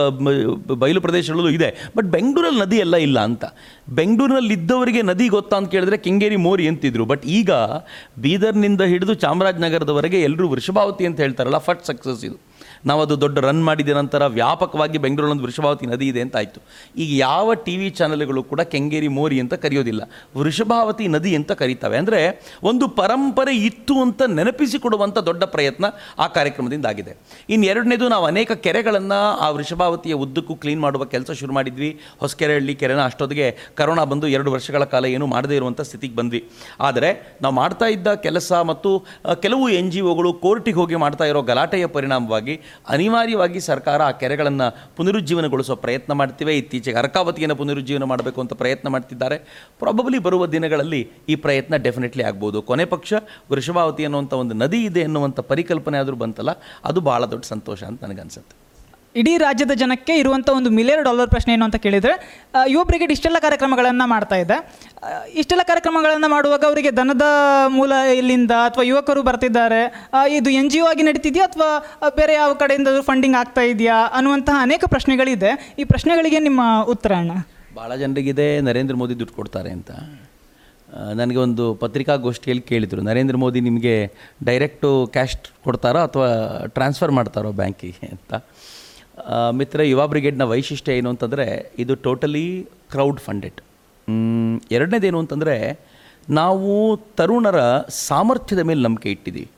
ಬಯಲು 0.74 1.00
ಪ್ರದೇಶಗಳಲ್ಲೂ 1.00 1.50
ಇದೆ. 1.50 1.90
ಬಟ್ 1.96 2.06
ಬೆಂಗಳೂರಲ್ಲಿ 2.06 2.60
ನದಿ 2.60 2.76
ಎಲ್ಲ 2.76 2.96
ಇಲ್ಲ 2.96 3.20
ಅಂತ. 3.20 3.44
ಬೆಂಗಳೂರಿನಲ್ಲಿ 3.88 4.54
ಇದ್ದವರಿಗೆ 4.54 5.02
ನದಿ 5.02 5.28
ಗೊತ್ತಾ 5.28 5.56
ಅಂತ 5.56 5.70
ಕೇಳಿದ್ರೆ 5.70 5.96
ಕೆಂಗೇರಿ 5.96 6.36
ಮೋರಿ 6.36 6.68
ಅಂತಿದ್ರು. 6.68 7.04
ಬಟ್ 7.04 7.26
ಈಗ 7.26 7.50
ಬೀದರ್ನಿಂದ 8.18 8.80
ಹಿಡಿದು 8.82 9.14
ಚಾಮರಾಜನಗರದವರೆಗೆ 9.14 10.20
ಎಲ್ಲರೂ 10.20 10.48
ವೃಷಭಾವತಿ 10.48 11.06
ಅಂತ 11.06 11.20
ಹೇಳ್ತಾರಲ್ಲ 11.20 11.59
ಫಸ್ಟ್ 11.59 11.86
ಸಕ್ಸಸ್ 11.86 12.24
ಇದು. 12.24 12.52
ನಾವು 12.90 13.00
ಅದು 13.06 13.14
ದೊಡ್ಡ 13.24 13.38
ರನ್ 13.46 13.62
ಮಾಡಿದ 13.68 13.92
ನಂತರ 13.98 14.22
ವ್ಯಾಪಕವಾಗಿ 14.38 14.98
ಬೆಂಗಳೂರಲ್ಲಿ 15.04 15.44
ವೃಷಭಾವತಿ 15.46 15.86
ನದಿ 15.92 16.06
ಇದೆ 16.12 16.20
ಅಂತ 16.26 16.36
ಆಯಿತು 16.40 16.60
ಈಗ 17.02 17.10
ಯಾವ 17.26 17.54
ಟಿ 17.66 17.74
ವಿ 17.80 17.88
ಚಾನೆಲ್ಗಳು 17.98 18.42
ಕೂಡ 18.52 18.60
ಕೆಂಗೇರಿ 18.72 19.09
ಮೋರಿ 19.18 19.36
ಅಂತ 19.44 19.54
ಕರೆಯೋದಿಲ್ಲ. 19.64 20.02
ವೃಷಭಾವತಿ 20.40 21.04
ನದಿ 21.14 21.32
ಅಂತ 21.38 21.52
ಕರೀತವೆ. 21.62 21.96
ಅಂದರೆ 22.02 22.20
ಒಂದು 22.70 22.88
ಪರಂಪರೆ 23.00 23.54
ಇತ್ತು 23.68 23.94
ಅಂತ 24.04 24.22
ನೆನಪಿಸಿಕೊಡುವಂಥ 24.38 25.18
ದೊಡ್ಡ 25.28 25.42
ಪ್ರಯತ್ನ 25.54 25.84
ಆ 26.24 26.26
ಕಾರ್ಯಕ್ರಮದಿಂದ 26.36 26.86
ಆಗಿದೆ. 26.92 27.14
ಇನ್ನು 27.54 27.66
ಎರಡನೇದು 27.72 28.09
ನಾವು 28.14 28.26
ಅನೇಕ 28.32 28.52
ಕೆರೆಗಳನ್ನು 28.66 29.20
ಆ 29.46 29.50
ವೃಷಭಾವತಿಯ 29.56 30.14
ಉದ್ದಕ್ಕೂ 30.24 30.56
ಕ್ಲೀನ್ 30.62 30.82
ಮಾಡುವ 30.86 31.04
ಕೆಲಸ 31.14 31.30
ಶುರು 31.40 31.52
ಮಾಡಿದ್ವಿ. 31.59 31.90
ಹೊಸಕೆರೆಹಳ್ಳಿ 32.22 32.74
ಕೆರೆನ 32.82 33.02
ಅಷ್ಟೊತ್ತಿಗೆ 33.10 33.48
ಕರೋನಾ 33.80 34.04
ಬಂದು 34.12 34.28
ಎರಡು 34.36 34.50
ವರ್ಷಗಳ 34.56 34.84
ಕಾಲ 34.94 35.04
ಏನೂ 35.16 35.26
ಮಾಡದೇ 35.34 35.56
ಇರುವಂಥ 35.60 35.80
ಸ್ಥಿತಿಗೆ 35.90 36.16
ಬಂದ್ವಿ. 36.20 36.42
ಆದರೆ 36.88 37.10
ನಾವು 37.42 37.54
ಮಾಡ್ತಾ 37.62 37.86
ಇದ್ದ 37.96 38.09
ಕೆಲಸ 38.26 38.52
ಮತ್ತು 38.70 38.90
ಕೆಲವು 39.44 39.64
ಎನ್ 39.78 39.90
ಜಿ 39.92 40.00
ಒಗಳು 40.12 40.32
ಕೋರ್ಟಿಗೆ 40.44 40.78
ಹೋಗಿ 40.80 40.96
ಮಾಡ್ತಾ 41.04 41.24
ಇರೋ 41.30 41.42
ಗಲಾಟೆಯ 41.50 41.86
ಪರಿಣಾಮವಾಗಿ 41.96 42.54
ಅನಿವಾರ್ಯವಾಗಿ 42.89 43.61
ಸರ್ಕಾರ 43.61 44.03
ಆ 44.03 44.11
ಕೆರೆಗಳನ್ನು 44.11 44.69
ಪುನರುಜ್ಜೀವನಗೊಳಿಸುವ 44.97 45.77
ಪ್ರಯತ್ನ 45.77 46.12
ಮಾಡ್ತೀವಿ. 46.12 46.55
ಇತ್ತೀಚೆಗೆ 46.59 46.99
ಅರ್ಕಾವತಿಯನ್ನು 46.99 47.57
ಪುನರುಜ್ಜೀವನ 47.57 48.05
ಮಾಡಬೇಕು 48.05 48.40
ಅಂತ 48.40 48.53
ಪ್ರಯತ್ನ 48.53 48.89
ಮಾಡ್ತಿದ್ದಾರೆ. 48.89 49.39
ಪ್ರಾಬಬಲಿ 49.78 50.19
ಬರುವ 50.19 50.47
ದಿನಗಳಲ್ಲಿ 50.47 51.11
ಈ 51.28 51.36
ಪ್ರಯತ್ನ 51.36 51.77
ಡೆಫಿನೆಟ್ಲಿ 51.77 52.23
ಆಗ್ಬೋದು. 52.23 52.62
ಕೊನೆ 52.62 52.85
ಪಕ್ಷ 52.85 53.12
ವೃಷಭಾವತಿ 53.51 54.05
ಅನ್ನುವಂಥ 54.05 54.32
ಒಂದು 54.32 54.55
ನದಿ 54.55 54.85
ಇದೆ 54.85 55.03
ಅನ್ನುವಂಥ 55.03 55.40
ಪರಿಕಲ್ಪನೆ 55.40 55.99
ಆದರೂ 55.99 56.16
ಬಂತಲ್ಲ, 56.16 56.51
ಅದು 56.85 57.01
ಭಾಳ 57.01 57.24
ದೊಡ್ಡ 57.24 57.44
ಸಂತೋಷ 57.44 57.82
ಅಂತ 57.85 58.05
ನನಗನ್ಸುತ್ತೆ. 58.05 58.61
ಇಡೀ 59.20 59.32
ರಾಜ್ಯದ 59.44 59.74
ಜನಕ್ಕೆ 59.80 60.12
ಇರುವಂಥ 60.20 60.48
ಒಂದು 60.59 60.70
ಮಿಲಿಯನ್ 60.76 61.02
ಡಾಲರ್ 61.09 61.30
ಪ್ರಶ್ನೆ 61.32 61.51
ಏನು 61.56 61.64
ಅಂತ 61.68 61.78
ಕೇಳಿದರೆ 61.84 62.14
ಯುವ 62.74 62.82
ಬ್ರಿಗೇಡ್ 62.90 63.12
ಇಷ್ಟೆಲ್ಲ 63.16 63.39
ಕಾರ್ಯಕ್ರಮಗಳನ್ನು 63.47 64.06
ಮಾಡ್ತಾ 64.12 64.36
ಇದೆ. 64.44 64.56
ಇಷ್ಟೆಲ್ಲ 65.40 65.64
ಕಾರ್ಯಕ್ರಮಗಳನ್ನು 65.70 66.28
ಮಾಡುವಾಗ 66.34 66.62
ಅವರಿಗೆ 66.70 66.90
ಧನದ 67.01 67.26
ಮೂಲ 67.76 67.93
ಇಲ್ಲಿಂದ 68.20 68.55
ಅಥವಾ 68.68 68.84
ಯುವಕರು 68.90 69.22
ಬರ್ತಿದ್ದಾರೆ 69.28 69.82
ಇದು 70.39 70.51
ಎನ್ 70.60 70.70
ಜಿ 70.74 70.80
ಒ 70.84 70.89
ಆಗಿ 70.93 71.05
ನಡೀತಿದೆಯಾ 71.09 71.47
ಅಥವಾ 71.51 71.70
ಬೇರೆ 72.20 72.34
ಯಾವ 72.40 72.52
ಕಡೆಯಿಂದ 72.62 72.89
ಫಂಡಿಂಗ್ 73.10 73.39
ಆಗ್ತಾ 73.43 73.64
ಇದೆಯಾ 73.72 73.98
ಅನ್ನುವಂತಹ 74.18 74.56
ಅನೇಕ 74.66 74.84
ಪ್ರಶ್ನೆಗಳಿದೆ. 74.94 75.52
ಈ 75.80 75.86
ಪ್ರಶ್ನೆಗಳಿಗೆ 75.93 76.40
ನಿಮ್ಮ 76.48 76.60
ಉತ್ತರ 76.94 77.12
ಅಣ್ಣ. 77.22 77.32
ಭಾಳ 77.78 77.93
ಜನರಿಗಿದೆ, 78.02 78.48
ನರೇಂದ್ರ 78.68 78.94
ಮೋದಿ 79.02 79.14
ದುಡ್ಡು 79.20 79.34
ಕೊಡ್ತಾರೆ 79.40 79.70
ಅಂತ. 79.78 79.90
ನನಗೆ 81.18 81.39
ಒಂದು 81.44 81.64
ಪತ್ರಿಕಾಗೋಷ್ಠಿಯಲ್ಲಿ 81.82 82.64
ಕೇಳಿದರು, 82.70 83.02
ನರೇಂದ್ರ 83.10 83.36
ಮೋದಿ 83.43 83.60
ನಿಮಗೆ 83.68 83.94
ಡೈರೆಕ್ಟು 84.48 84.90
ಕ್ಯಾಶ್ 85.14 85.36
ಕೊಡ್ತಾರೋ 85.66 86.01
ಅಥವಾ 86.09 86.28
ಟ್ರಾನ್ಸ್ಫರ್ 86.76 87.12
ಮಾಡ್ತಾರೋ 87.18 87.51
ಬ್ಯಾಂಕಿಗೆ 87.60 88.09
ಅಂತ. 88.14 88.32
ಮಿತ್ರ 89.51 89.82
ಯುವ 89.82 90.06
ಬ್ರಿಗೇಡ್ನ 90.06 90.43
ವೈಶಿಷ್ಟ್ಯ 90.43 90.93
ಏನು 90.93 91.09
ಅಂತಂದರೆ, 91.09 91.72
ಇದು 91.78 91.94
ಟೋಟಲಿ 91.94 92.68
ಕ್ರೌಡ್ 92.90 93.20
ಫಂಡೆಡ್. 93.20 93.60
ಎರಡನೇದೇನು 94.70 95.18
ಅಂತಂದರೆ, 95.18 95.80
ನಾವು 96.30 96.97
ತರುಣರ 96.97 97.60
ಸಾಮರ್ಥ್ಯದ 97.89 98.59
ಮೇಲೆ 98.59 98.82
ನಂಬಿಕೆ 98.82 99.10
ಇಟ್ಟಿದ್ದೀವಿ. 99.10 99.48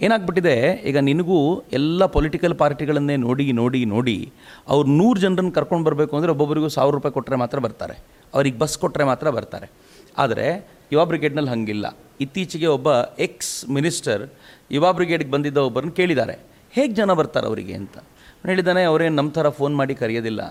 ಏನಾಗ್ಬಿಟ್ಟಿದೆ, 0.00 0.82
ಈಗ 0.86 0.98
ನಿನಗೂ 0.98 1.64
ಎಲ್ಲ 1.72 2.06
ಪೊಲಿಟಿಕಲ್ 2.06 2.54
ಪಾರ್ಟಿಗಳನ್ನೇ 2.54 3.16
ನೋಡಿ 3.16 3.52
ನೋಡಿ 3.52 3.84
ನೋಡಿ, 3.84 4.32
ಅವ್ರು 4.68 4.88
ನೂರು 4.88 5.20
ಜನರನ್ನು 5.20 5.52
ಕರ್ಕೊಂಡು 5.52 5.84
ಬರಬೇಕು 5.84 6.16
ಅಂದರೆ 6.16 6.30
ಒಬ್ಬೊಬ್ಬರಿಗೂ 6.30 6.68
ಸಾವಿರ 6.68 6.94
ರೂಪಾಯಿ 6.94 7.12
ಕೊಟ್ಟರೆ 7.12 7.36
ಮಾತ್ರ 7.36 7.58
ಬರ್ತಾರೆ. 7.58 7.98
ಅವ್ರಿಗೆ 8.34 8.58
ಬಸ್ 8.58 8.78
ಕೊಟ್ಟರೆ 8.78 9.04
ಮಾತ್ರ 9.04 9.30
ಬರ್ತಾರೆ. 9.30 9.70
ಆದರೆ, 10.18 10.68
ಯುವ 10.92 11.04
ಬ್ರಿಗೇಡ್ನಲ್ಲಿ 11.04 11.50
ಹಂಗಿಲ್ಲ. 11.50 11.96
ಇತ್ತೀಚೆಗೆ 12.20 12.66
ಒಬ್ಬ 12.66 12.92
ಎಕ್ಸ್ 13.18 13.68
ಮಿನಿಸ್ಟರ್ 13.68 14.30
ಯುವ 14.70 14.92
ಬ್ರಿಗೇಡ್ಗೆ 14.92 15.30
ಬಂದಿದ್ದ 15.30 15.56
ಒಬ್ಬರನ್ನ 15.56 15.90
ಕೇಳಿದ್ದಾರೆ. 15.90 16.38
ಹೇಗೆ 16.70 16.94
ಜನ 16.94 17.12
ಬರ್ತಾರೆ 17.12 17.46
ಅವರಿಗೆ 17.46 17.74
ಅಂತ? 17.74 17.98
ಅವ್ನು 18.44 18.52
ಹೇಳಿದ್ದಾನೆ 18.52 18.80
ಅವರೇನು 18.88 19.16
ನಮ್ಮ 19.18 19.30
ಥರ 19.36 19.48
ಫೋನ್ 19.58 19.74
ಮಾಡಿ 19.78 19.94
ಕರೆಯೋದಿಲ್ಲ, 20.00 20.42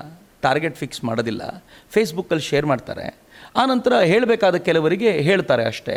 ಟಾರ್ಗೆಟ್ 0.45 0.78
ಫಿಕ್ಸ್ 0.80 1.02
ಮಾಡೋದಿಲ್ಲ, 1.07 1.41
ಫೇಸ್ಬುಕ್ಕಲ್ಲಿ 1.94 2.45
ಶೇರ್ 2.52 2.65
ಮಾಡ್ತಾರೆ. 2.72 3.03
ಆನಂತರ 3.64 3.94
ಹೇಳಬೇಕಾದ 4.11 4.57
ಕೆಲವರಿಗೆ 4.68 5.10
ಹೇಳ್ತಾರೆ 5.28 5.64
ಅಷ್ಟೇ. 5.72 5.95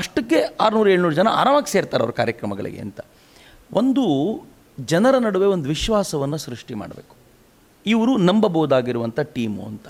ಅಷ್ಟಕ್ಕೆ 0.00 0.38
ಆರುನೂರು, 0.64 0.90
ಏಳ್ನೂರು 0.94 1.16
ಜನ 1.18 1.28
ಆರಾಮಾಗಿ 1.40 1.70
ಸೇರ್ತಾರೆ 1.74 2.02
ಅವ್ರ 2.04 2.14
ಕಾರ್ಯಕ್ರಮಗಳಿಗೆ 2.20 2.80
ಅಂತ. 2.86 3.00
ಒಂದು 3.80 4.04
ಜನರ 4.92 5.18
ನಡುವೆ 5.26 5.48
ಒಂದು 5.56 5.68
ವಿಶ್ವಾಸವನ್ನು 5.74 6.38
ಸೃಷ್ಟಿ 6.46 6.76
ಮಾಡಬೇಕು. 6.82 7.14
ಇವರು 7.86 8.14
ನಂಬಬಹುದಾಗಿರುವಂಥ 8.28 9.20
ಟೀಮು 9.36 9.64
ಅಂತ. 9.72 9.86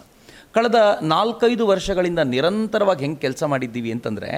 ಕಳೆದ 0.56 0.80
ನಾಲ್ಕೈದು 1.14 1.66
ವರ್ಷಗಳಿಂದ 1.72 2.20
ನಿರಂತರವಾಗಿ 2.34 3.04
ಹೆಂಗೆ 3.06 3.22
ಕೆಲಸ 3.26 3.42
ಮಾಡಿದ್ದೀವಿ 3.52 3.92
ಅಂತಂದರೆ 3.98 4.32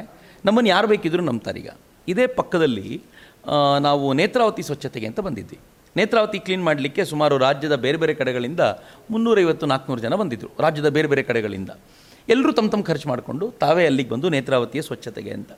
ನಮ್ಮನ್ನು 0.48 0.70
ಯಾರು 0.74 0.88
ಬೇಕಿದ್ರೂ 0.92 1.24
ನಂಬ್ತಾರೀಗ 1.30 1.70
ಇದೇ 2.08 2.26
ಪಕ್ಕದಲ್ಲಿ 2.40 2.88
ನಾವು 3.88 4.04
ನೇತ್ರಾವತಿ 4.20 4.64
ಸ್ವಚ್ಛತೆಗೆ 4.68 5.08
ಅಂತ 5.12 5.20
ಬಂದಿದ್ವಿ. 5.28 5.58
ನೇತ್ರಾವತಿ 5.96 6.38
ಕ್ಲೀನ್ 6.46 6.64
ಮಾಡಲಿಕ್ಕೆ 6.64 7.02
ಸುಮಾರು 7.04 7.34
ರಾಜ್ಯದ 7.38 7.74
ಬೇರೆ 7.84 7.98
ಬೇರೆ 8.02 8.14
ಕಡೆಗಳಿಂದ 8.14 8.62
ಮುನ್ನೂರೈವತ್ತು 9.10 9.66
ನಾಲ್ಕುನೂರು 9.66 10.02
ಜನ 10.06 10.14
ಬಂದಿದ್ದರು 10.14 10.50
ರಾಜ್ಯದ 10.64 10.88
ಬೇರೆ 10.96 11.08
ಬೇರೆ 11.08 11.22
ಕಡೆಗಳಿಂದ. 11.22 11.70
ಎಲ್ಲರೂ 12.28 12.52
ತಮ್ಮ 12.52 12.70
ತಮ್ಮ 12.70 12.84
ಖರ್ಚು 12.84 13.08
ಮಾಡಿಕೊಂಡು 13.08 13.46
ತಾವೇ 13.62 13.84
ಅಲ್ಲಿಗೆ 13.86 14.10
ಬಂದು 14.14 14.28
ನೇತ್ರಾವತಿಯ 14.28 14.82
ಸ್ವಚ್ಛತೆಗೆ 14.82 15.32
ಅಂತ. 15.38 15.52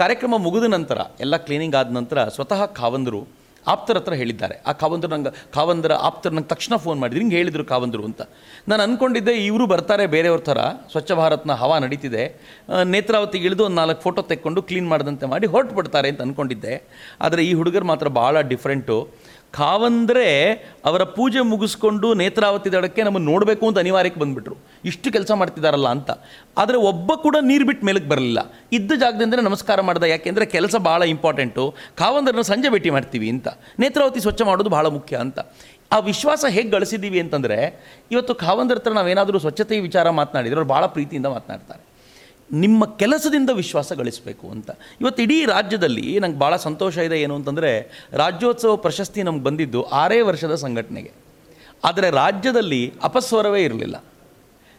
ಕಾರ್ಯಕ್ರಮ 0.00 0.34
ಮುಗಿದ 0.36 0.66
ನಂತರ, 0.76 0.98
ಎಲ್ಲ 1.20 1.36
ಕ್ಲೀನಿಂಗ್ 1.36 1.74
ಆದ 1.74 1.90
ನಂತರ 1.98 2.28
ಸ್ವತಃ 2.28 2.62
ಖಾವಂದರು 2.78 3.20
ಆಪ್ತರ 3.66 3.96
ಹತ್ರ 3.96 4.12
ಹೇಳಿದ್ದಾರೆ. 4.12 4.54
ಆ 4.66 4.72
ಕಾವಂದರು 4.72 5.10
ನಂಗೆ, 5.10 5.30
ಕಾವಂದರ 5.54 5.92
ಆಪ್ತರು 6.08 6.34
ನಂಗೆ 6.34 6.48
ತಕ್ಷಣ 6.48 6.74
ಫೋನ್ 6.76 6.98
ಮಾಡಿದ್ರು. 7.00 7.20
ಹಿಂಗೆ 7.22 7.36
ಹೇಳಿದರು 7.36 7.64
ಕಾವಂದರು 7.64 8.04
ಅಂತ. 8.04 8.22
ನಾನು 8.68 8.82
ಅಂದ್ಕೊಂಡಿದ್ದೆ 8.82 9.32
ಇವರು 9.46 9.64
ಬರ್ತಾರೆ 9.66 10.04
ಬೇರೆಯವ್ರ 10.06 10.40
ಥರ, 10.40 10.58
ಸ್ವಚ್ಛ 10.92 11.12
ಭಾರತ್ನ 11.12 11.52
ಹವಾ 11.52 11.78
ನಡೀತಿದೆ. 11.78 12.24
ನೇತ್ರಾವತಿಗೆ 12.84 13.44
ಇಳಿದು 13.44 13.64
ಒಂದು 13.64 13.76
ನಾಲ್ಕು 13.76 14.02
ಫೋಟೋ 14.02 14.22
ತೆಕ್ಕೊಂಡು 14.22 14.62
ಕ್ಲೀನ್ 14.62 14.88
ಮಾಡಿದಂತೆ 14.88 15.26
ಮಾಡಿ 15.26 15.46
ಹೊರಟು 15.46 15.74
ಬಿಡ್ತಾರೆ 15.74 16.08
ಅಂತ 16.08 16.20
ಅಂದ್ಕೊಂಡಿದ್ದೆ 16.20 16.74
ಆದರೆ 17.20 17.44
ಈ 17.46 17.52
ಹುಡುಗರು 17.52 17.86
ಮಾತ್ರ 17.86 18.08
ಭಾಳ 18.20 18.40
ಡಿಫ್ರೆಂಟು 18.52 18.98
ಕಾವಂದ್ರೆ 19.56 20.52
ಅವರ 20.84 21.02
ಪೂಜೆ 21.02 21.40
ಮುಗಿಸ್ಕೊಂಡು 21.40 22.14
ನೇತ್ರಾವತಿ 22.14 22.72
ದಡಕ್ಕೆ 22.72 23.02
ನಮ್ಮನ್ನು 23.02 23.30
ನೋಡಬೇಕು 23.30 23.68
ಅಂತ 23.68 23.78
ಅನಿವಾರ್ಯಕ್ಕೆ 23.78 24.20
ಬಂದುಬಿಟ್ರು. 24.20 24.56
ಇಷ್ಟು 24.84 25.12
ಕೆಲಸ 25.12 25.32
ಮಾಡ್ತಿದ್ದಾರಲ್ಲ 25.32 25.88
ಅಂತ. 25.88 26.10
ಆದರೆ 26.58 26.76
ಒಬ್ಬ 26.76 27.12
ಕೂಡ 27.14 27.36
ನೀರು 27.40 27.66
ಬಿಟ್ಟು 27.66 27.86
ಮೇಲಕ್ಕೆ 27.86 28.08
ಬರಲಿಲ್ಲ. 28.08 28.38
ಇದ್ದ 28.72 28.92
ಜಾಗದಿಂದಲೇ 28.92 29.42
ನಮಸ್ಕಾರ 29.42 29.80
ಮಾಡ್ದೆ 29.80 30.08
ಯಾಕೆಂದರೆ 30.08 30.46
ಕೆಲಸ 30.46 30.76
ಭಾಳ 30.76 31.02
ಇಂಪಾರ್ಟೆಂಟು 31.02 31.74
ಕಾವಂದರನ್ನ 31.98 32.40
ಸಂಜೆ 32.40 32.68
ಭೇಟಿ 32.68 32.90
ಮಾಡ್ತೀವಿ 32.90 33.30
ಅಂತ. 33.30 33.48
ನೇತ್ರಾವತಿ 33.78 34.20
ಸ್ವಚ್ಛ 34.20 34.42
ಮಾಡೋದು 34.42 34.70
ಭಾಳ 34.70 34.86
ಮುಖ್ಯ 34.86 35.16
ಅಂತ. 35.16 35.38
ಆ 35.92 35.98
ವಿಶ್ವಾಸ 35.98 36.44
ಹೇಗೆ 36.48 36.70
ಗಳಿಸಿದ್ದೀವಿ 36.70 37.20
ಅಂತಂದರೆ, 37.20 37.84
ಇವತ್ತು 38.10 38.34
ಕಾವಂದರ 38.34 38.74
ಹತ್ರ 38.74 38.92
ನಾವೇನಾದರೂ 38.92 39.38
ಸ್ವಚ್ಛತೆಯ 39.38 39.80
ವಿಚಾರ 39.80 40.10
ಮಾತನಾಡಿದರೆ 40.10 40.56
ಅವ್ರು 40.56 40.68
ಭಾಳ 40.68 40.86
ಪ್ರೀತಿಯಿಂದ 40.86 41.26
ಮಾತನಾಡ್ತಾರೆ. 41.26 41.85
ನಿಮ್ಮ 42.50 42.84
ಕೆಲಸದಿಂದ 42.84 43.50
ವಿಶ್ವಾಸ 43.50 43.92
ಗಳಿಸಬೇಕು 43.92 44.50
ಅಂತ. 44.50 44.70
ಇವತ್ತು 45.00 45.22
ಇಡೀ 45.22 45.44
ರಾಜ್ಯದಲ್ಲಿ 45.44 46.18
ನಂಗೆ 46.20 46.38
ಭಾಳ 46.38 46.56
ಸಂತೋಷ 46.56 46.96
ಇದೆ 46.98 47.20
ಏನು 47.20 47.34
ಅಂತಂದರೆ, 47.34 47.70
ರಾಜ್ಯೋತ್ಸವ 48.12 48.76
ಪ್ರಶಸ್ತಿ 48.76 49.22
ನಮ್ಗೆ 49.22 49.44
ಬಂದಿದ್ದು 49.44 49.82
ಆರೇ 49.82 50.20
ವರ್ಷದ 50.20 50.54
ಸಂಘಟನೆಗೆ. 50.54 51.12
ಆದರೆ 51.84 52.10
ರಾಜ್ಯದಲ್ಲಿ 52.10 52.92
ಅಪಸ್ವರವೇ 53.02 53.62
ಇರಲಿಲ್ಲ. 53.64 54.04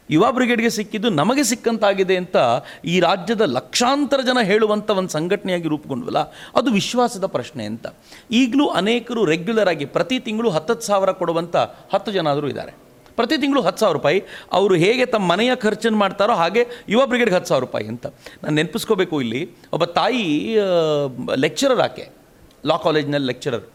ಯುವ 0.10 0.32
ಬ್ರಿಗೇಡ್ಗೆ 0.32 0.70
ಸಿಕ್ಕಿದ್ದು 0.70 1.10
ನಮಗೆ 1.10 1.44
ಸಿಕ್ಕಂತಾಗಿದೆ 1.44 2.16
ಅಂತ 2.18 2.38
ಈ 2.86 3.00
ರಾಜ್ಯದ 3.00 3.42
ಲಕ್ಷಾಂತರ 3.42 4.22
ಜನ 4.22 4.38
ಹೇಳುವಂಥ 4.42 4.90
ಒಂದು 4.90 5.10
ಸಂಘಟನೆಯಾಗಿ 5.10 5.68
ರೂಪುಗೊಂಡ್ವಲ್ಲ, 5.68 6.22
ಅದು 6.56 6.72
ವಿಶ್ವಾಸದ 6.72 7.26
ಪ್ರಶ್ನೆ 7.26 7.66
ಅಂತ. 7.66 7.88
ಈಗಲೂ 8.32 8.68
ಅನೇಕರು 8.68 9.26
ರೆಗ್ಯುಲರ್ 9.26 9.68
ಆಗಿ 9.68 9.86
ಪ್ರತಿ 9.86 10.20
ತಿಂಗಳು 10.20 10.50
ಹತ್ತತ್ತು 10.50 10.88
ಸಾವಿರ 10.88 11.12
ಕೊಡುವಂಥ 11.12 11.56
ಹತ್ತು 11.94 12.12
ಜನ 12.12 12.28
ಆದರೂ 12.28 12.48
ಇದ್ದಾರೆ. 12.48 12.87
ಪ್ರತಿ 13.18 13.38
ತಿಂಗಳು 13.44 13.62
ಹತ್ತು 13.68 13.82
ಸಾವಿರ 13.84 13.96
ರೂಪಾಯಿ. 13.98 14.20
ಅವರು 14.58 14.76
ಹೇಗೆ 14.84 15.06
ತಮ್ಮ 15.14 15.26
ಮನೆಯ 15.32 15.52
ಖರ್ಚನ್ನು 15.66 16.00
ಮಾಡ್ತಾರೋ 16.04 16.34
ಹಾಗೆ 16.42 16.64
ಯುವ 16.90 17.02
ಬ್ರಿಗೇಡ್ಗೆ 17.12 17.36
ಹತ್ತು 17.36 17.50
ಸಾವಿರ 17.52 17.64
ರೂಪಾಯಿ 17.68 17.88
ಅಂತ. 17.94 18.06
ನಾನು 18.44 18.56
ನೆನಪಿಸ್ಕೋಬೇಕು 18.60 19.16
ಇಲ್ಲಿ. 19.22 19.42
ಒಬ್ಬ 19.74 19.86
ತಾಯಿ 20.00 20.26
ಲೆಕ್ಚರರ್ 21.46 21.82
ಆಕೆ. 21.88 22.06
ಲಾ 22.66 22.78
ಕಾಲೇಜ್ನಲ್ಲಿ 22.86 23.28
ಲೆಕ್ಚರರ್ 23.28 23.66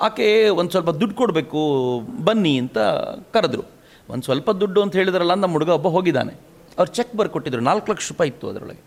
ಆಕೆ 0.00 0.26
ಒಂದು 0.60 0.70
ಸ್ವಲ್ಪ 0.70 0.90
ದುಡ್ಡು 1.00 1.14
ಕೊಡಬೇಕು, 1.16 1.60
ಬನ್ನಿ 2.24 2.54
ಅಂತ 2.58 2.78
ಕರೆದ್ರು. 3.36 3.64
ಒಂದು 4.10 4.24
ಸ್ವಲ್ಪ 4.28 4.50
ದುಡ್ಡು 4.60 4.82
ಅಂತ 4.82 4.94
ಹೇಳಿದ್ರಲ್ಲ 4.96 5.34
ನಮ್ಮ 5.34 5.54
ಹುಡುಗ 5.56 5.70
ಒಬ್ಬ 5.78 5.88
ಹೋಗಿದ್ದಾನೆ. 5.96 6.34
ಅವ್ರು 6.78 6.90
ಚೆಕ್ 6.98 7.14
ಬರ್ಕೊಟ್ಟಿದ್ರು 7.20 7.62
ನಾಲ್ಕು 7.68 7.86
ಲಕ್ಷ 7.92 8.08
ರೂಪಾಯಿ 8.12 8.30
ಇತ್ತು 8.30 8.48
ಅದರೊಳಗೆ. 8.48 8.82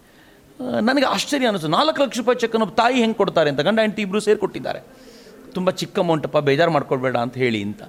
ನನಗೆ 0.82 1.06
ಆಶ್ಚರ್ಯ 1.06 1.48
ಅನಿಸ್ತು 1.48 1.70
ನಾಲ್ಕು 1.78 2.00
ಲಕ್ಷ 2.04 2.18
ರೂಪಾಯಿ 2.18 2.58
ಒಬ್ಬ 2.62 2.74
ತಾಯಿ 2.76 2.98
ಹೆಂಗೆ 3.04 3.18
ಕೊಡ್ತಾರೆ 3.22 3.50
ಅಂತ. 3.50 3.62
ಗಂಡ, 3.68 3.80
ಹೆಂಡತಿ 3.80 4.02
ಇಬ್ಬರು 4.02 4.20
ಸೇರಿ 4.20 4.40
ಕೊಟ್ಟಿದ್ದಾರೆ. 4.40 4.82
ತುಂಬ 5.56 5.70
ಚಿಕ್ಕ 5.82 6.00
ಅಮೌಂಟಪ್ಪ 6.00 6.38
ಬೇಜಾರು 6.50 6.72
ಮಾಡ್ಕೊಳ್ಬೇಡ 6.72 7.18
ಅಂತ 7.18 7.36
ಹೇಳಿ 7.44 7.62
ಅಂತ. 7.64 7.82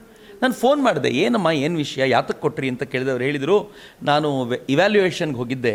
ನಾನು 0.43 0.55
ಫೋನ್ 0.63 0.81
ಮಾಡಿದೆ, 0.87 1.11
ಏನಮ್ಮ, 1.25 1.49
ಏನು 1.65 1.77
ವಿಷಯ? 1.85 2.03
ಯಾತಕ್ಕೆ 2.17 2.43
ಕೊಟ್ರಿ? 2.45 2.69
ಅಂತ 2.73 2.83
ಕೇಳಿದವ್ರು 2.93 3.25
ಹೇಳಿದರು, 3.29 3.59
ನಾನು 4.11 4.29
ಇವ್ಯಾಲ್ಯೂಯೇಷನ್ಗೆ 4.75 5.39
ಹೋಗಿದ್ದೆ. 5.43 5.75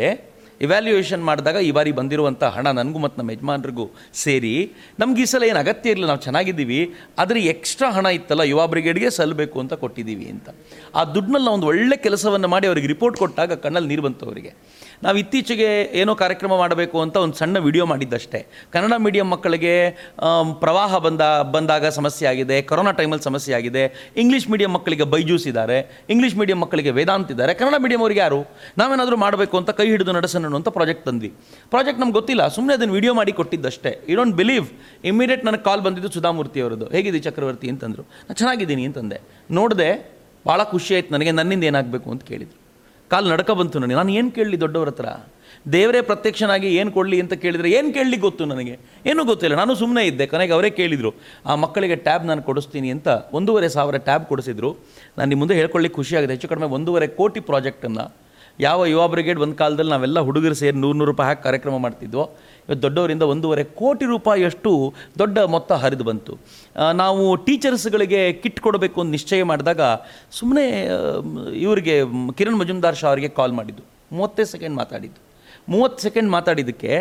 ಇವ್ಯಾಲ್ಯೂಯೇಷನ್ 0.66 1.22
ಮಾಡಿದಾಗ 1.28 1.58
ಈ 1.66 1.68
ಬಾರಿ 1.76 1.90
ಬಂದಿರುವಂಥ 1.98 2.42
ಹಣ 2.54 2.66
ನನಗೂ 2.78 2.98
ಮತ್ತು 3.02 3.16
ನಮ್ಮ 3.20 3.34
ಯಜಮಾನ್ರಿಗೂ 3.34 3.84
ಸೇರಿ, 4.22 4.52
ನಮ್ಗೆ 5.00 5.20
ಈ 5.24 5.26
ಸಲ 5.32 5.44
ಏನು 5.50 5.60
ಅಗತ್ಯ 5.64 5.92
ಇರಲಿಲ್ಲ, 5.92 6.08
ನಾವು 6.12 6.22
ಚೆನ್ನಾಗಿದ್ದೀವಿ, 6.26 6.80
ಆದರೆ 7.22 7.40
ಎಕ್ಸ್ಟ್ರಾ 7.52 7.88
ಹಣ 7.96 8.06
ಇತ್ತಲ್ಲ, 8.18 8.44
ಯುವ 8.52 8.66
ಬ್ರಿಗೇಡ್ಗೆ 8.72 9.10
ಸಲ್ಲಬೇಕು 9.18 9.56
ಅಂತ 9.62 9.74
ಕೊಟ್ಟಿದ್ದೀವಿ 9.82 10.26
ಅಂತ. 10.34 10.48
ಆ 10.98 11.04
ದುಡ್ಡಿನಲ್ಲಿ 11.14 11.46
ನಾವು 11.48 11.58
ಒಂದು 11.60 11.68
ಒಳ್ಳೆ 11.72 11.98
ಕೆಲಸವನ್ನು 12.06 12.50
ಮಾಡಿ 12.54 12.68
ಅವರಿಗೆ 12.70 12.90
ರಿಪೋರ್ಟ್ 12.94 13.18
ಕೊಟ್ಟಾಗ 13.22 13.60
ಕಣ್ಣಲ್ಲಿ 13.66 13.90
ನೀರು 13.92 14.04
ಬಂತು 14.08 14.26
ಅವರಿಗೆ. 14.28 14.52
ನಾವು 15.04 15.16
ಇತ್ತೀಚೆಗೆ 15.22 15.68
ಏನೋ 16.00 16.12
ಕಾರ್ಯಕ್ರಮ 16.22 16.52
ಮಾಡಬೇಕು 16.62 16.96
ಅಂತ 17.04 17.16
ಒಂದು 17.24 17.36
ಸಣ್ಣ 17.40 17.56
ವಿಡಿಯೋ 17.66 17.84
ಮಾಡಿದ್ದಷ್ಟೇ. 17.92 18.40
ಕನ್ನಡ 18.74 18.94
ಮೀಡಿಯಂ 19.06 19.28
ಮಕ್ಕಳಿಗೆ 19.34 19.74
ಪ್ರವಾಹ 20.62 20.98
ಬಂದ, 21.06 21.22
ಬಂದಾಗ 21.54 21.88
ಸಮಸ್ಯೆ 21.98 22.26
ಆಗಿದೆ, 22.32 22.56
ಕೊರೋನಾ 22.70 22.92
ಟೈಮಲ್ಲಿ 23.00 23.26
ಸಮಸ್ಯೆ 23.28 23.54
ಆಗಿದೆ 23.58 23.84
ಇಂಗ್ಲೀಷ್ 24.22 24.46
ಮೀಡಿಯಂ 24.52 24.72
ಮಕ್ಕಳಿಗೆ 24.76 25.06
ಬೈಜೂಸ್ 25.14 25.46
ಇದ್ದಾರೆ 25.52 25.78
ಇಂಗ್ಲೀಷ್ 26.14 26.36
ಮೀಡಿಯಂ 26.40 26.60
ಮಕ್ಕಳಿಗೆ 26.64 26.92
ವೇದಾಂತ 26.98 27.34
ಇದ್ದಾರೆ, 27.34 27.54
ಕನ್ನಡ 27.60 27.78
ಮೀಡಿಯಂ 27.84 28.02
ಅವ್ರಿಗೆ 28.06 28.22
ಯಾರು? 28.26 28.40
ನಾವೇನಾದರೂ 28.82 29.18
ಮಾಡಬೇಕು 29.24 29.56
ಅಂತ 29.62 29.70
ಕೈ 29.80 29.88
ಹಿಡಿದು 29.92 30.14
ನಡೆಸೋಣ 30.18 30.54
ಅಂತ 30.60 30.70
ಪ್ರಾಜೆಕ್ಟ್ 30.78 31.04
ತಂದ್ವಿ. 31.08 31.32
ಪ್ರಾಜೆಕ್ಟ್ 31.74 32.00
ನಮ್ಗೆ 32.02 32.16
ಗೊತ್ತಿಲ್ಲ 32.20 32.42
ಸುಮ್ಮನೆ 32.56 32.74
ಅದನ್ನು 32.78 32.94
ವಿಡಿಯೋ 32.98 33.14
ಮಾಡಿ 33.20 33.32
ಕೊಟ್ಟಿದ್ದಷ್ಟೇ. 33.40 33.92
ಯು 34.10 34.16
ಡೋಂಟ್ 34.20 34.36
ಬಿಲೀವ್ 34.42 34.68
ಇಮಿಡಿಯೇಟ್ 35.12 35.44
ನನಗೆ 35.48 35.64
ಕಾಲ್ 35.68 35.82
ಬಂದಿದ್ದು 35.88 36.12
ಸುಧಾಮೂರ್ತಿ 36.16 36.58
ಅವರದ್ದು. 36.64 36.88
ಹೇಗಿದೆ 36.94 37.20
ಚಕ್ರವರ್ತಿ 37.26 37.68
ಅಂತಂದರು. 37.74 38.04
ನಾನು 38.28 38.38
ಚೆನ್ನಾಗಿದ್ದೀನಿ 38.42 38.84
ಅಂತಂದೆ. 38.90 39.18
ನೋಡಿದೆ, 39.58 39.90
ಭಾಳ 40.48 40.60
ಖುಷಿ 40.72 40.92
ಆಯ್ತು 40.96 41.12
ನನಗೆ, 41.14 41.32
ನನ್ನಿಂದ 41.40 41.64
ಏನಾಗಬೇಕು 41.70 42.08
ಅಂತ 42.14 42.24
ಕೇಳಿದರು. 42.32 42.58
ಕಾಲು 43.12 43.28
ನಡ್ಕ 43.32 43.50
ಬಂತು 43.60 43.78
ನನಗೆ. 43.82 43.98
ನಾನು 44.00 44.12
ಏನು 44.18 44.30
ಕೇಳಲಿ 44.36 44.58
ದೊಡ್ಡವ್ರ 44.64 44.90
ಹತ್ರ? 44.92 45.08
ದೇವರೇ 45.72 46.00
ಪ್ರತ್ಯಕ್ಷನಾಗಿ 46.08 46.68
ಏನು 46.80 46.90
ಕೊಡಲಿ 46.96 47.16
ಅಂತ 47.22 47.34
ಕೇಳಿದರೆ 47.42 47.68
ಏನು 47.78 47.88
ಕೇಳಲಿ 47.96 48.18
ಗೊತ್ತು 48.24 48.42
ನನಗೆ? 48.52 48.74
ಏನೂ 49.10 49.20
ಗೊತ್ತಿಲ್ಲ. 49.30 49.54
ನಾನು 49.62 49.72
ಸುಮ್ಮನೆ 49.80 50.02
ಇದ್ದೆ. 50.10 50.24
ಕೊನೆಗೆ 50.32 50.52
ಅವರೇ 50.56 50.70
ಕೇಳಿದರು, 50.80 51.10
ಆ 51.50 51.54
ಮಕ್ಕಳಿಗೆ 51.64 51.96
ಟ್ಯಾಬ್ 52.06 52.24
ನಾನು 52.30 52.42
ಕೊಡಿಸ್ತೀನಿ 52.48 52.90
ಅಂತ 52.96 53.08
ಒಂದೂವರೆ 53.38 53.68
ಸಾವಿರ 53.76 53.98
ಟ್ಯಾಬ್ 54.08 54.24
ಕೊಡಿಸಿದ್ರು. 54.30 54.70
ನಾನು 55.18 55.28
ನಿಮ್ಮ 55.30 55.40
ಮುಂದೆ 55.42 55.56
ಹೇಳ್ಕೊಳ್ಳಿಕ್ಕೆ 55.60 55.98
ಖುಷಿಯಾಗಿದೆ 56.00 56.32
ಹೆಚ್ಚು 56.36 56.48
ಕಡಿಮೆ 56.52 56.68
ಒಂದೂವರೆ 56.78 57.08
ಕೋಟಿ 57.20 57.40
ಪ್ರಾಜೆಕ್ಟನ್ನು 57.50 58.04
ಯಾವ 58.66 58.86
ಯುವ 58.92 59.02
ಬ್ರಿಗೇಡ್ 59.12 59.40
ಒಂದು 59.44 59.56
ಕಾಲದಲ್ಲಿ 59.60 59.92
ನಾವೆಲ್ಲ 59.94 60.18
ಹುಡುಗರು 60.28 60.56
ಸೇರಿ 60.60 60.76
ನೂರು 60.84 60.96
ನೂರು 61.00 61.10
ರೂಪಾಯಿ 61.12 61.28
ಹಾಕಿ 61.30 61.42
ಕಾರ್ಯಕ್ರಮ 61.46 61.76
ಮಾಡ್ತಿದ್ವೋ, 61.84 62.24
ಇವತ್ತು 62.66 62.82
ದೊಡ್ಡವರಿಂದ 62.86 63.24
ಒಂದೂವರೆ 63.32 63.62
ಕೋಟಿ 63.80 64.06
ರೂಪಾಯಿಯಷ್ಟು 64.14 64.70
ದೊಡ್ಡ 65.20 65.38
ಮೊತ್ತ 65.54 65.70
ಹರಿದು 65.82 66.04
ಬಂತು. 66.08 66.32
ನಾವು 67.02 67.22
ಟೀಚರ್ಸ್ಗಳಿಗೆ 67.46 68.20
ಕಿಟ್ 68.42 68.60
ಕೊಡಬೇಕು 68.66 68.98
ಅಂತ 69.02 69.10
ನಿಶ್ಚಯ 69.16 69.44
ಮಾಡಿದಾಗ 69.50 69.80
ಸುಮ್ಮನೆ 70.38 70.66
ಇವರಿಗೆ 71.66 71.96
ಕಿರಣ್ 72.38 72.58
ಮಜುಮ್ದಾರ್ 72.62 72.98
ಶಾ 73.00 73.08
ಅವರಿಗೆ 73.12 73.30
ಕಾಲ್ 73.38 73.54
ಮಾಡಿದ್ದು. 73.58 73.84
ಮೂವತ್ತೇ 74.16 74.46
ಸೆಕೆಂಡ್ 74.54 74.76
ಮಾತಾಡಿದ್ದು. 74.82 75.20
ಮೂವತ್ತು 75.72 76.00
ಸೆಕೆಂಡ್ 76.06 76.28
ಮಾತಾಡಿದ್ದಕ್ಕೆ 76.34 76.92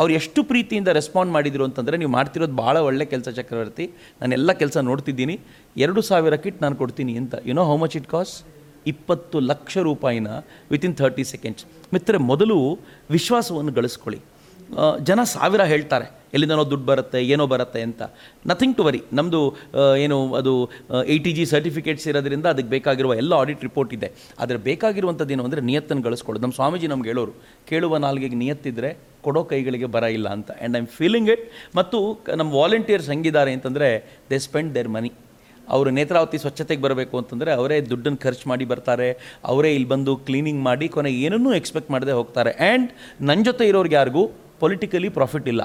ಅವ್ರು 0.00 0.12
ಎಷ್ಟು 0.18 0.40
ಪ್ರೀತಿಯಿಂದ 0.50 0.90
ರೆಸ್ಪಾಂಡ್ 0.98 1.32
ಮಾಡಿದ್ರು 1.36 1.64
ಅಂತಂದರೆ 1.68 1.96
ನೀವು 2.02 2.12
ಮಾಡ್ತಿರೋದು 2.16 2.56
ಭಾಳ 2.62 2.76
ಒಳ್ಳೆ 2.88 3.04
ಕೆಲಸ 3.12 3.28
ಚಕ್ರವರ್ತಿ. 3.38 3.84
ನಾನೆಲ್ಲ 4.20 4.52
ಕೆಲಸ 4.62 4.76
ನೋಡ್ತಿದ್ದೀನಿ. 4.88 5.36
ಎರಡು 5.84 6.02
ಸಾವಿರ 6.10 6.36
ಕಿಟ್ 6.44 6.58
ನಾನು 6.64 6.76
ಕೊಡ್ತೀನಿ 6.82 7.14
ಅಂತ. 7.22 7.34
You 7.48 7.54
know 7.60 7.64
how 7.70 7.76
much 7.84 7.96
it 8.00 8.08
cost 8.14 8.38
ಇಪ್ಪತ್ತು 8.92 9.36
ಲಕ್ಷ 9.50 9.76
ರೂಪಾಯಿನ 9.90 10.28
ವಿತಿನ್ 10.74 10.96
ಥರ್ಟಿ 11.02 11.26
ಸೆಕೆಂಡ್ಸ್ 11.32 11.64
ಮಿತ್ರ 11.94 12.18
ಮೊದಲು 12.30 12.58
ವಿಶ್ವಾಸವನ್ನು 13.16 13.74
ಗಳಿಸ್ಕೊಳ್ಳಿ. 13.78 14.20
ಜನ 15.08 15.20
ಸಾವಿರ 15.32 15.62
ಹೇಳ್ತಾರೆ, 15.72 16.06
ಎಲ್ಲಿಂದನೋ 16.34 16.62
ದುಡ್ಡು 16.70 16.86
ಬರುತ್ತೆ, 16.90 17.18
ಏನೋ 17.34 17.44
ಬರುತ್ತೆ 17.52 17.80
ಅಂತ. 17.86 18.02
ನಥಿಂಗ್ 18.50 18.74
ಟು 18.78 18.82
ವರಿ 18.86 19.00
ನಮ್ಮದು 19.18 19.40
ಏನು 20.04 20.16
ಅದು 20.38 20.52
ಎ 21.14 21.16
ಟಿ 21.24 21.32
ಜಿ 21.36 21.44
ಸರ್ಟಿಫಿಕೇಟ್ಸ್ 21.52 22.06
ಇರೋದ್ರಿಂದ 22.10 22.46
ಅದಕ್ಕೆ 22.54 22.70
ಬೇಕಾಗಿರುವ 22.74 23.14
ಎಲ್ಲ 23.22 23.32
ಆಡಿಟ್ 23.42 23.62
ರಿಪೋರ್ಟ್ 23.68 23.92
ಇದೆ. 23.98 24.08
ಆದರೆ 24.42 24.58
ಬೇಕಾಗಿರುವಂಥದ್ದು 24.68 25.34
ಏನು 25.36 25.44
ಅಂದರೆ 25.48 25.62
ನಿಯತ್ತನ್ನು 25.70 26.04
ಗಳಿಸ್ಕೊಳ್ಳೋದು. 26.08 26.44
ನಮ್ಮ 26.46 26.56
ಸ್ವಾಮೀಜಿ 26.60 26.88
ನಮ್ಗೆ 26.92 27.10
ಹೇಳೋರು, 27.12 27.34
ಕೇಳುವ 27.70 27.98
ನಾಲ್ಗೆಗೆ 28.06 28.38
ನಿಯತ್ತಿದ್ರೆ 28.44 28.90
ಕೊಡೋ 29.26 29.42
ಕೈಗಳಿಗೆ 29.52 29.90
ಬರ 29.94 30.04
ಇಲ್ಲ 30.18 30.28
ಅಂತ. 30.38 30.50
And 30.58 30.76
I 30.78 30.82
am 30.84 30.90
feeling 30.98 31.30
it 31.34 31.44
ಮತ್ತು 31.80 32.00
ನಮ್ಮ 32.40 32.50
ವಾಲಂಟಿಯರ್ಸ್ 32.60 33.08
ಹೆಂಗಿದ್ದಾರೆ 33.12 33.54
ಅಂತಂದರೆ 33.58 33.90
ದೇ 34.32 34.38
ಸ್ಪೆಂಡ್ 34.48 34.72
ದೇರ್ 34.78 34.90
ಮನಿ 34.98 35.12
ಅವರು 35.68 35.90
ನೇತ್ರಾವತಿ 35.90 36.38
ಸ್ವಚ್ಛತೆಗೆ 36.38 36.82
ಬರಬೇಕು 36.82 37.18
ಅಂತಂದರೆ 37.18 37.52
ಅವರೇ 37.52 37.80
ದುಡ್ಡನ್ನು 37.80 38.18
ಖರ್ಚು 38.18 38.48
ಮಾಡಿ 38.48 38.64
ಬರ್ತಾರೆ, 38.64 39.08
ಅವರೇ 39.44 39.74
ಇಲ್ಲಿ 39.74 39.88
ಬಂದು 39.88 40.16
ಕ್ಲೀನಿಂಗ್ 40.16 40.62
ಮಾಡಿ 40.62 40.88
ಕೊನೆಗೆ 40.88 41.20
ಏನನ್ನೂ 41.20 41.54
ಎಕ್ಸ್ಪೆಕ್ಟ್ 41.54 41.90
ಮಾಡದೆ 41.90 42.12
ಹೋಗ್ತಾರೆ. 42.12 42.50
ಆ್ಯಂಡ್ 42.50 42.90
ನನ್ನ 43.20 43.42
ಜೊತೆ 43.42 43.68
ಇರೋರಿಗೆ 43.68 43.94
ಯಾರಿಗೂ 43.94 44.26
ಪೊಲಿಟಿಕಲಿ 44.60 45.08
ಪ್ರಾಫಿಟ್ 45.08 45.48
ಇಲ್ಲ. 45.48 45.62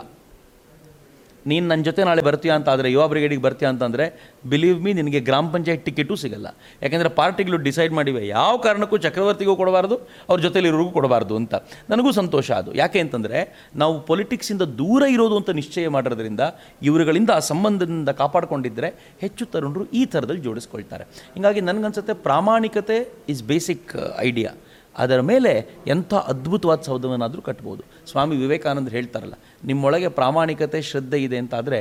ನೀನು 1.48 1.68
ನನ್ನ 1.68 1.84
ಜೊತೆ 1.84 2.04
ನಾಳೆ 2.04 2.22
ಬರ್ತೀಯಾ 2.22 2.56
ಅಂತ 2.56 2.70
ಆದರೆ 2.70 2.92
ಯುವ 2.92 3.08
ಬ್ರಿಗೇಡಿಗೆ 3.08 3.42
ಬರ್ತೀಯಾ 3.42 3.70
ಅಂತಂದರೆ 3.70 4.34
ಬಿಲೀವ್ 4.50 4.82
ಮೀ 4.82 4.94
ನಿನಗೆ 4.94 5.20
ಗ್ರಾಮ 5.20 5.50
ಪಂಚಾಯತ್ 5.50 5.86
ಟಿಕೆಟೂ 5.86 6.16
ಸಿಗಲ್ಲ. 6.16 6.48
ಯಾಕೆಂದರೆ 6.82 7.10
ಪಾರ್ಟಿಗಳು 7.10 7.58
ಡಿಸೈಡ್ 7.58 7.94
ಮಾಡಿವೆ. 7.94 8.28
ಯಾವ 8.28 8.58
ಕಾರಣಕ್ಕೂ 8.58 8.98
ಚಕ್ರವರ್ತಿಗೂ 8.98 9.56
ಕೊಡಬಾರ್ದು, 9.56 9.96
ಅವ್ರ 10.30 10.42
ಜೊತೆಲಿರೋರಿಗೂ 10.42 10.90
ಕೊಡಬಾರ್ದು 10.90 11.36
ಅಂತ. 11.36 11.56
ನನಗೂ 11.90 12.12
ಸಂತೋಷ 12.12 12.52
ಅದು. 12.52 12.74
ಯಾಕೆ 12.74 13.00
ಅಂತಂದರೆ, 13.00 13.70
ನಾವು 13.76 14.02
ಪೊಲಿಟಿಕ್ಸಿಂದ 14.02 14.62
ದೂರ 14.62 15.04
ಇರೋದು 15.04 15.38
ಅಂತ 15.38 15.50
ನಿಶ್ಚಯ 15.50 15.88
ಮಾಡೋದ್ರಿಂದ 15.88 16.40
ಇವರುಗಳಿಂದ 16.82 17.30
ಆ 17.30 17.40
ಸಂಬಂಧದಿಂದ 17.40 18.10
ಕಾಪಾಡಿಕೊಂಡಿದ್ದರೆ 18.10 19.16
ಹೆಚ್ಚು 19.22 19.46
ತರುಣರು 19.46 19.86
ಈ 19.86 20.06
ಥರದಲ್ಲಿ 20.06 20.42
ಜೋಡಿಸ್ಕೊಳ್ತಾರೆ. 20.42 21.04
ಹೀಗಾಗಿ 21.04 21.62
ನನಗನ್ಸುತ್ತೆ 21.62 22.14
ಪ್ರಾಮಾಣಿಕತೆ 22.14 23.14
ಇಸ್ 23.30 23.44
ಬೇಸಿಕ್ 23.44 24.16
ಐಡಿಯಾ 24.20 24.52
ಅದರ 24.98 25.22
ಮೇಲೆ 25.22 25.76
ಎಂಥ 25.88 26.14
ಅದ್ಭುತವಾದ 26.14 26.82
ಸೌಧವನ್ನಾದರೂ 26.82 27.42
ಕಟ್ಬೋದು. 27.42 27.84
ಸ್ವಾಮಿ 28.12 28.36
ವಿವೇಕಾನಂದರು 28.38 28.92
ಹೇಳ್ತಾರಲ್ಲ 28.92 29.34
ನಿಮ್ಮೊಳಗೆ 29.70 30.08
ಪ್ರಾಮಾಣಿಕತೆ 30.20 30.82
ಶ್ರದ್ಧೆ 30.90 31.20
ಇದೆ 31.28 31.38
ಅಂತಾದರೆ 31.44 31.80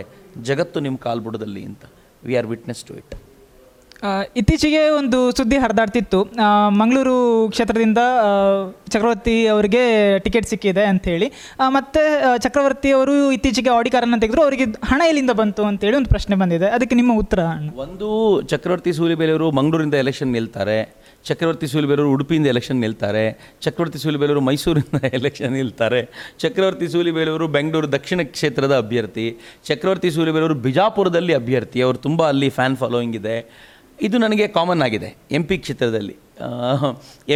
ಜಗತ್ತು 0.51 0.81
ನಿಮ್ಮ 0.86 0.98
ಕಾಲ್ಬುಡದಲ್ಲಿ 1.09 1.65
ಅಂತ. 1.70 1.85
We 2.28 2.35
are 2.36 2.48
witness 2.55 2.85
to 2.90 2.94
it 3.02 3.16
ಇತ್ತೀಚೆಗೆ 4.36 4.82
ಒಂದು 4.98 5.19
ಸುದ್ದಿ 5.39 5.57
ಹರಿದಾಡ್ತಿತ್ತು. 5.62 6.19
ಮಂಗಳೂರು 6.81 7.16
ಕ್ಷೇತ್ರದಿಂದ 7.55 8.01
ಚಕ್ರವರ್ತಿ 8.93 9.35
ಅವರಿಗೆ 9.55 9.82
ಟಿಕೆಟ್ 10.24 10.47
ಸಿಕ್ಕಿದೆ 10.52 10.85
ಅಂಥೇಳಿ 10.90 11.28
ಮತ್ತು 11.77 12.02
ಚಕ್ರವರ್ತಿ 12.44 12.90
ಅವರು 12.98 13.15
ಇತ್ತೀಚೆಗೆ 13.32 13.70
ಆಡಿ 13.70 13.90
ಕಾರನ್ನು 13.90 14.19
ತೆಗೆದ್ರು 14.20 14.43
ಅವರಿಗೆ 14.43 14.66
ಹಣ 14.90 15.01
ಎಲ್ಲಿಂದ 15.09 15.32
ಬಂತು 15.40 15.65
ಅಂತೇಳಿ 15.70 15.97
ಒಂದು 15.97 16.12
ಪ್ರಶ್ನೆ 16.15 16.36
ಬಂದಿದೆ. 16.43 16.69
ಅದಕ್ಕೆ 16.77 16.97
ನಿಮ್ಮ 17.01 17.12
ಉತ್ತರ 17.23 17.40
ಒಂದು 17.85 18.09
ಚಕ್ರವರ್ತಿ 18.52 18.93
ಸೂಲಿಬೇಲೆಯವರು 18.93 19.51
ಮಂಗಳೂರಿಂದ 19.59 19.94
ಎಲೆಕ್ಷನ್ 20.05 20.32
ನಿಲ್ತಾರೆ. 20.39 20.78
ಚಕ್ರವರ್ತಿ 21.25 21.67
ಸೂಲಿಬೇಲೂರು 21.67 22.11
ಉಡುಪಿಯಿಂದ 22.11 22.47
ಎಲೆಕ್ಷನ್ 22.47 22.81
ನಿಲ್ತಾರೆ, 22.81 23.39
ಚಕ್ರವರ್ತಿ 23.61 23.99
ಸೂಲಿಬೇಲೂರು 23.99 24.41
ಮೈಸೂರಿಂದ 24.41 25.05
ಎಲೆಕ್ಷನ್ 25.15 25.53
ನಿಲ್ತಾರೆ, 25.53 26.09
ಚಕ್ರವರ್ತಿ 26.39 26.89
ಸೂಲಿಬೇಲೂರು 26.89 27.49
ಬೆಂಗಳೂರು 27.49 27.93
ದಕ್ಷಿಣ 27.93 28.21
ಕ್ಷೇತ್ರದ 28.23 28.77
ಅಭ್ಯರ್ಥಿ, 28.77 29.37
ಚಕ್ರವರ್ತಿ 29.65 30.11
ಸೂಲಿಬೇಲೂರು 30.11 30.55
ಬಿಜಾಪುರದಲ್ಲಿ 30.55 31.35
ಅಭ್ಯರ್ಥಿ, 31.35 31.81
ಅವರು 31.81 31.99
ತುಂಬ 31.99 32.29
ಅಲ್ಲಿ 32.29 32.49
ಫ್ಯಾನ್ 32.49 32.77
ಫಾಲೋಯಿಂಗ್ 32.77 33.17
ಇದೆ. 33.17 33.37
ಇದು 34.03 34.19
ನನಗೆ 34.19 34.49
ಕಾಮನ್ 34.49 34.83
ಆಗಿದೆ 34.83 35.17
ಎಂ 35.31 35.45
ಪಿ 35.45 35.59
ಕ್ಷೇತ್ರದಲ್ಲಿ. 35.59 36.17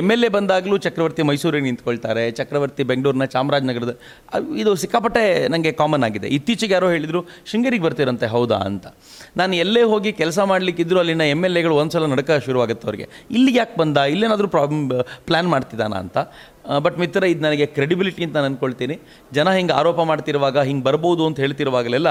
ಎಂ 0.01 0.09
ಎಲ್ 0.15 0.25
ಎ 0.27 0.31
ಬಂದಾಗಲೂ 0.37 0.77
ಚಕ್ರವರ್ತಿ 0.87 1.23
ಮೈಸೂರಿಗೆ 1.29 1.65
ನಿಂತ್ಕೊಳ್ತಾರೆ, 1.69 2.25
ಚಕ್ರವರ್ತಿ 2.39 2.83
ಬೆಂಗಳೂರಿನ 2.91 3.27
ಚಾಮರಾಜನಗರದ 3.35 3.95
ಇದು 4.63 4.73
ಸಿಕ್ಕಾಪಟ್ಟೆ 4.83 5.25
ನನಗೆ 5.55 5.73
ಕಾಮನ್ 5.81 6.07
ಆಗಿದೆ. 6.09 6.29
ಇತ್ತೀಚೆಗೆ 6.39 6.75
ಯಾರೋ 6.77 6.89
ಹೇಳಿದರು, 6.95 7.23
ಶೃಂಗೇರಿಗೆ 7.51 7.85
ಬರ್ತೀರಂತೆ, 7.89 8.29
ಹೌದಾ 8.37 8.61
ಅಂತ. 8.71 8.87
ನಾನು 9.43 9.55
ಎಲ್ಲೇ 9.65 9.85
ಹೋಗಿ 9.93 10.13
ಕೆಲಸ 10.23 10.39
ಮಾಡಲಿಕ್ಕಿದ್ರು 10.53 11.01
ಅಲ್ಲಿನ 11.03 11.27
ಎಂ 11.35 11.43
ಎಲ್ 11.49 11.59
ಎಗಳು 11.63 11.77
ಒಂದ್ಸಲ 11.83 12.09
ನಡಕ 12.15 12.31
ಶುರುವಾಗುತ್ತೆ 12.49 12.87
ಅವ್ರಿಗೆ. 12.89 13.09
ಇಲ್ಲಿಗೆ 13.37 13.61
ಯಾಕೆ 13.63 13.77
ಬಂದ? 13.83 13.99
ಇಲ್ಲೇನಾದರೂ 14.15 14.51
ಪ್ರಾಬ್ಲಮ್ 14.57 14.83
ಪ್ಲ್ಯಾನ್ 15.29 15.51
ಮಾಡ್ತಿದ್ದಾನ 15.55 15.95
ಅಂತ. 16.05 16.19
ಬಟ್ 16.85 16.95
ಮಿತ್ರ, 17.01 17.23
ಇದು 17.33 17.43
ನನಗೆ 17.45 17.65
ಕ್ರೆಡಿಬಿಲಿಟಿ 17.77 18.23
ಅಂತ 18.27 18.35
ನಾನು 18.37 18.49
ಅಂದ್ಕೊಳ್ತೀನಿ 18.51 18.95
ಜನ 19.37 19.49
ಹಿಂಗೆ 19.57 19.75
ಆರೋಪ 19.81 20.01
ಮಾಡ್ತಿರುವಾಗ, 20.11 20.57
ಹಿಂಗೆ 20.69 20.85
ಬರ್ಬೋದು 20.87 21.23
ಅಂತ 21.29 21.39
ಹೇಳ್ತಿರುವಾಗಲೆಲ್ಲ 21.45 22.11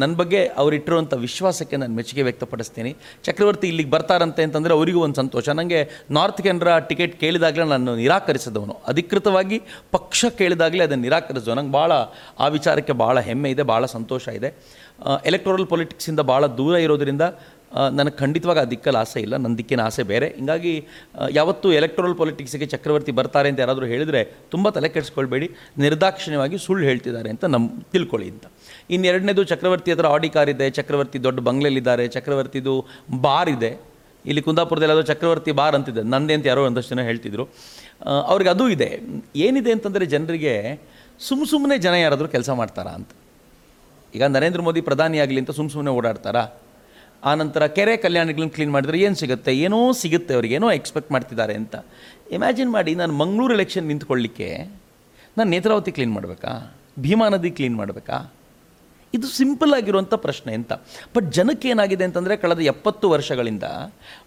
ನನ್ನ 0.00 0.12
ಬಗ್ಗೆ 0.20 0.40
ಅವರಿಟ್ಟಿರುವಂಥ 0.62 1.14
ವಿಶ್ವಾಸಕ್ಕೆ 1.24 1.76
ನಾನು 1.82 1.94
ಮೆಚ್ಚುಗೆ 1.98 2.24
ವ್ಯಕ್ತಪಡಿಸ್ತೀನಿ. 2.28 2.92
ಚಕ್ರವರ್ತಿ 3.26 3.66
ಇಲ್ಲಿಗೆ 3.72 3.90
ಬರ್ತಾರಂತೆ 3.94 4.42
ಅಂತಂದರೆ 4.46 4.72
ಅವರಿಗೂ 4.78 5.00
ಒಂದು 5.06 5.18
ಸಂತೋಷ. 5.22 5.46
ನನಗೆ 5.60 5.80
ನಾರ್ತ್ 6.20 6.40
ಕೆನರಾ 6.46 6.72
ಟಿಕೆಟ್ 6.88 7.14
ಕೇಳಿದಾಗಲೇ 7.20 7.66
ನಾನು 7.74 7.92
ನಿರಾಕರಿಸಿದವನು. 8.02 8.74
ಅಧಿಕೃತವಾಗಿ 8.92 9.58
ಪಕ್ಷ 9.96 10.20
ಕೇಳಿದಾಗಲೇ 10.40 10.82
ಅದನ್ನು 10.88 11.04
ನಿರಾಕರಿಸಿದವು 11.08 11.56
ನಂಗೆ 11.58 11.74
ಭಾಳ 11.80 11.92
ಆ 12.44 12.48
ವಿಚಾರಕ್ಕೆ 12.56 12.94
ಭಾಳ 13.04 13.18
ಹೆಮ್ಮೆ 13.28 13.48
ಇದೆ 13.54 13.64
ಭಾಳ 13.72 13.84
ಸಂತೋಷ 13.96 14.24
ಇದೆ. 14.38 14.50
ಎಲೆಕ್ಟೋರಲ್ 15.30 15.66
ಪೊಲಿಟಿಕ್ಸಿಂದ 15.72 16.20
ಭಾಳ 16.30 16.44
ದೂರ 16.60 16.76
ಇರೋದರಿಂದ 16.86 17.24
ನನಗೆ 17.98 18.16
ಖಂಡಿತವಾಗಿ 18.20 18.60
ಆ 18.62 18.66
ದಿಕ್ಕಲ್ಲಿ 18.70 18.98
ಆಸೆ 19.00 19.18
ಇಲ್ಲ 19.24 19.34
ನನ್ನ 19.42 19.54
ದಿಕ್ಕಿನ 19.58 19.80
ಆಸೆ 19.88 20.02
ಬೇರೆ. 20.10 20.28
ಹಿಂಗಾಗಿ 20.38 20.72
ಯಾವತ್ತೂ 21.36 21.68
ಎಲೆಕ್ಟ್ರಲ್ 21.80 22.14
ಪೊಲಿಟಿಕ್ಸಿಗೆ 22.20 22.66
ಚಕ್ರವರ್ತಿ 22.72 23.12
ಬರ್ತಾರೆ 23.18 23.48
ಅಂತ 23.50 23.60
ಯಾರಾದರೂ 23.64 23.86
ಹೇಳಿದರೆ 23.92 24.20
ತುಂಬ 24.54 24.68
ತಲೆ 24.76 24.88
ಕೆಡಿಸ್ಕೊಳ್ಬೇಡಿ, 24.94 25.48
ನಿರ್ದಾಕ್ಷಿಣ್ಯವಾಗಿ 25.84 26.58
ಸುಳ್ಳು 26.64 26.84
ಹೇಳ್ತಿದ್ದಾರೆ 26.88 27.30
ಅಂತ 27.34 27.44
ನಮ್ಮ 27.54 27.68
ತಿಳ್ಕೊಳ್ಳಿ 27.92 28.26
ಅಂತ. 28.34 28.46
ಇನ್ನೆರಡನೇದು 28.96 29.44
ಚಕ್ರವರ್ತಿ 29.52 29.92
ಹತ್ರ 29.94 30.08
ಆಡಿ 30.16 30.30
ಕಾರ್ 30.36 30.50
ಇದೆ, 30.54 30.68
ಚಕ್ರವರ್ತಿ 30.78 31.20
ದೊಡ್ಡ 31.26 31.38
ಬಂಗ್ಲೆಲಿದ್ದಾರೆ 31.50 32.06
ಚಕ್ರವರ್ತಿದು 32.16 32.74
ಬಾರ್ 33.26 33.52
ಇದೆ. 33.56 33.72
ಇಲ್ಲಿ 34.26 34.42
ಕುಂದಾಪುರದಲ್ಲಿ 34.42 34.92
ಯಾವುದೋ 34.92 35.06
ಚಕ್ರವರ್ತಿ 35.12 35.52
ಬಾರ್ 35.52 35.74
ಅಂತಿದೆ. 35.74 36.02
ನಂದೇ 36.02 36.34
ಅಂತ 36.34 36.46
ಯಾರೋ 36.46 36.66
ಒಂದಷ್ಟು 36.66 36.94
ಜನ 36.94 37.02
ಹೇಳ್ತಿದ್ರು. 37.02 37.44
ಅವ್ರಿಗೆ 38.26 38.50
ಅದು 38.50 38.68
ಇದೆ. 38.68 39.00
ಏನಿದೆ 39.36 39.72
ಅಂತಂದರೆ 39.72 40.06
ಜನರಿಗೆ 40.06 40.54
ಸುಮ್ಮ 41.18 41.44
ಸುಮ್ಮನೆ 41.44 41.78
ಜನ 41.78 41.92
ಯಾರಾದರೂ 41.92 42.28
ಕೆಲಸ 42.28 42.50
ಮಾಡ್ತಾರಾ 42.50 42.90
ಅಂತ. 42.90 43.08
ಈಗ 44.14 44.22
ನರೇಂದ್ರ 44.22 44.60
ಮೋದಿ 44.60 44.80
ಪ್ರಧಾನಿ 44.80 45.18
ಆಗಲಿ 45.18 45.38
ಅಂತ 45.38 45.50
ಸುಮ್ಮ 45.50 45.70
ಸುಮ್ಮನೆ 45.70 45.90
ಓಡಾಡ್ತಾರಾ? 45.90 46.42
ಆನಂತರ 47.24 47.66
ಕೆರೆ 47.66 47.96
ಕಲ್ಯಾಣಗಳನ್ನು 47.96 48.50
ಕ್ಲೀನ್ 48.50 48.72
ಮಾಡಿದರೆ 48.72 48.98
ಏನು 49.00 49.14
ಸಿಗುತ್ತೆ? 49.14 49.56
ಏನೋ 49.56 49.92
ಸಿಗುತ್ತೆ 49.92 50.34
ಅವ್ರಿಗೆ. 50.34 50.54
ಏನೋ 50.54 50.70
ಎಕ್ಸ್ಪೆಕ್ಟ್ 50.70 51.12
ಮಾಡ್ತಿದ್ದಾರೆ 51.12 51.54
ಅಂತ. 51.54 51.74
ಇಮ್ಯಾಜಿನ್ 52.30 52.70
ಮಾಡಿ 52.70 52.94
ನಾನು 52.94 53.12
ಮಂಗಳೂರು 53.12 53.54
ಎಲೆಕ್ಷನ್ 53.54 53.86
ನಿಂತ್ಕೊಳ್ಳಿಕ್ಕೆ 53.86 54.48
ನಾನು 55.38 55.50
ನೇತ್ರಾವತಿ 55.50 55.92
ಕ್ಲೀನ್ 55.92 56.12
ಮಾಡಬೇಕಾ? 56.12 56.76
ಭೀಮಾ 56.98 57.28
ನದಿ 57.28 57.50
ಕ್ಲೀನ್ 57.50 57.76
ಮಾಡಬೇಕಾ? 57.76 58.32
ಇದು 59.14 59.26
ಸಿಂಪಲ್ 59.38 59.72
ಆಗಿರುವಂಥ 59.76 60.14
ಪ್ರಶ್ನೆ 60.24 60.52
ಅಂತ. 60.58 60.72
ಬಟ್ 61.14 61.26
ಜನಕ್ಕೆ 61.36 61.68
ಏನಾಗಿದೆ 61.72 62.04
ಅಂತಂದರೆ 62.08 62.34
ಕಳೆದ 62.42 62.60
ಎಪ್ಪತ್ತು 62.72 63.06
ವರ್ಷಗಳಿಂದ 63.12 63.66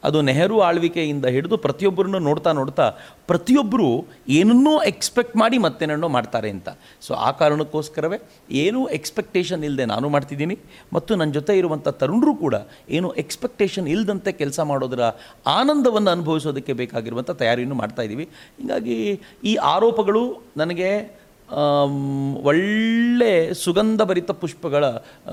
ಅದು 0.08 0.18
ನೆಹರು 0.30 0.58
ಆಳ್ವಿಕೆಯಿಂದ 0.62 1.26
ಹಿಡಿದು 1.36 1.58
ಪ್ರತಿಯೊಬ್ಬರನ್ನು 1.66 2.20
ನೋಡ್ತಾ 2.28 2.52
ನೋಡ್ತಾ 2.60 2.86
ಪ್ರತಿಯೊಬ್ಬರು 3.28 3.88
ಏನನ್ನೂ 4.40 4.74
ಎಕ್ಸ್ಪೆಕ್ಟ್ 4.92 5.36
ಮಾಡಿ 5.42 5.58
ಮತ್ತೇನನ್ನೋ 5.58 6.10
ಮಾಡ್ತಾರೆ 6.18 6.50
ಅಂತ. 6.56 6.70
ಸೊ 7.02 7.14
ಆ 7.28 7.32
ಕಾರಣಕ್ಕೋಸ್ಕರವೇ 7.42 8.20
ಏನೂ 8.64 8.82
ಎಕ್ಸ್ಪೆಕ್ಟೇಷನ್ 8.98 9.64
ಇಲ್ಲದೆ 9.70 9.88
ನಾನು 9.94 10.10
ಮಾಡ್ತಿದ್ದೀನಿ 10.10 10.58
ಮತ್ತು 10.94 11.12
ನನ್ನ 11.16 11.32
ಜೊತೆ 11.32 11.56
ಇರುವಂಥ 11.62 11.88
ತರುಣರು 12.02 12.36
ಕೂಡ 12.36 12.56
ಏನು 12.90 13.10
ಎಕ್ಸ್ಪೆಕ್ಟೇಷನ್ 13.24 13.88
ಇಲ್ಲದಂತೆ 13.88 14.32
ಕೆಲಸ 14.44 14.60
ಮಾಡೋದರ 14.72 15.04
ಆನಂದವನ್ನು 15.58 16.12
ಅನುಭವಿಸೋದಕ್ಕೆ 16.12 16.74
ಬೇಕಾಗಿರುವಂಥ 16.74 17.32
ತಯಾರಿಯನ್ನು 17.44 17.76
ಮಾಡ್ತಾ 17.76 18.04
ಇದ್ದೀವಿ 18.04 18.28
ಹೀಗಾಗಿ 18.60 18.98
ಈ 19.44 19.56
ಆರೋಪಗಳು 19.74 20.24
ನನಗೆ 20.58 20.90
ಒಳ್ಳೆ 22.42 23.54
ಸುಗಂಧಭರಿತ 23.54 24.32
ಪುಷ್ಪಗಳ 24.32 24.86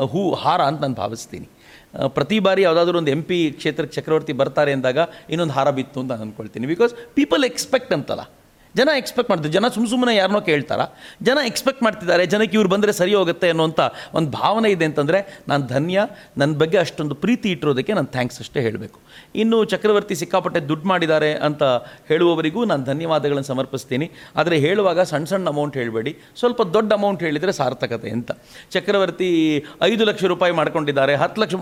ಹೂ, 0.05 0.35
ಹಾರ 0.35 0.61
ಅಂತ 0.61 0.81
ನಾನು 0.81 0.95
ಭಾವಿಸ್ತೀನಿ. 0.95 1.47
ಪ್ರತಿ 2.09 2.39
ಬಾರಿ 2.39 2.63
ಯಾವುದಾದ್ರೂ 2.63 2.99
ಒಂದು 2.99 3.11
ಎಂ 3.11 3.23
ಪಿ 3.23 3.51
ಕ್ಷೇತ್ರಕ್ಕೆ 3.51 3.95
ಚಕ್ರವರ್ತಿ 3.95 4.33
ಬರ್ತಾರೆ 4.33 4.73
ಅಂದಾಗ 4.73 4.99
ಇನ್ನೊಂದು 5.31 5.53
ಹಾರ 5.53 5.71
ಬಿತ್ತು 5.71 6.01
ಅಂತ 6.01 6.11
ನಾನು 6.11 6.23
ಅಂದ್ಕೊಳ್ತೀನಿ 6.23 6.67
ಬಿಕಾಸ್ 6.67 6.95
ಪೀಪಲ್ 7.15 7.45
ಎಕ್ಸ್ಪೆಕ್ಟ್ 7.45 7.93
ಅಂತಲ್ಲ. 7.93 8.21
ಜನ 8.79 8.89
ಎಕ್ಸ್ಪೆಕ್ಟ್ 9.01 9.31
ಮಾಡ್ತಾರೆ 9.31 9.53
ಜನ 9.57 9.69
ಸುಮ್ಮ 9.75 9.87
ಸುಮ್ಮನೆ 9.93 10.13
ಯಾರನ್ನೋ 10.17 10.41
ಕೇಳ್ತಾರ? 10.41 10.81
ಜನ 11.29 11.39
ಎಕ್ಸ್ಪೆಕ್ಟ್ 11.51 11.83
ಮಾಡ್ತಿದ್ದಾರೆ, 11.87 12.27
ಜನಕ್ಕೆ 12.27 12.57
ಇವ್ರು 12.59 12.71
ಬಂದರೆ 12.75 12.93
ಸರಿ 13.01 13.15
ಹೋಗುತ್ತೆ 13.15 13.49
ಅನ್ನೋಂಥ 13.51 13.81
ಒಂದು 14.19 14.31
ಭಾವನೆ 14.31 14.71
ಇದೆ 14.77 14.85
ಅಂತಂದರೆ, 14.91 15.21
ನಾನು 15.49 15.67
ಧನ್ಯ 15.67 16.07
ನನ್ನ 16.43 16.53
ಬಗ್ಗೆ 16.63 16.79
ಅಷ್ಟೊಂದು 16.79 17.15
ಪ್ರೀತಿ 17.15 17.49
ಇಟ್ಟಿರೋದಕ್ಕೆ 17.55 17.93
ನಾನು 17.93 18.11
ಥ್ಯಾಂಕ್ಸ್ 18.17 18.41
ಅಷ್ಟೇ 18.45 18.61
ಹೇಳಬೇಕು. 18.61 19.01
ಇನ್ನು 19.35 19.59
ಚಕ್ರವರ್ತಿ 19.65 20.15
ಸಿಕ್ಕಾಪಟ್ಟೆ 20.23 20.61
ದುಡ್ಡು 20.71 20.89
ಮಾಡಿದ್ದಾರೆ 20.89 21.33
ಅಂತ 21.49 21.63
ಹೇಳುವವರಿಗೂ 22.11 22.65
ನಾನು 22.65 22.85
ಧನ್ಯವಾದಗಳನ್ನು 22.85 23.49
ಸಮರ್ಪಿಸ್ತೀನಿ. 23.53 24.09
ಆದರೆ 24.37 24.59
ಹೇಳುವಾಗ 24.67 25.01
ಸಣ್ಣ 25.13 25.25
ಸಣ್ಣ 25.25 25.49
ಅಮೌಂಟ್ 25.49 25.77
ಹೇಳಬೇಡಿ. 25.77 26.15
ಸ್ವಲ್ಪ 26.41 26.63
ದೊಡ್ಡ 26.77 26.93
ಅಮೌಂಟ್ 26.93 27.23
ಹೇಳಿದರೆ 27.27 27.53
ಸಾರ್ಥಕತೆ 27.53 28.11
ಅಂತ. 28.11 28.31
ಚಕ್ರವರ್ತಿ 28.77 29.31
ಐದು 29.91 30.05
ಲಕ್ಷ 30.11 30.25
ರೂಪಾಯಿ 30.35 30.53
ಮಾಡ್ಕೊಂಡಿದ್ದಾರೆ. 30.61 31.15
ಹತ್ತು 31.15 31.41
ಲಕ್ಷ 31.43 31.55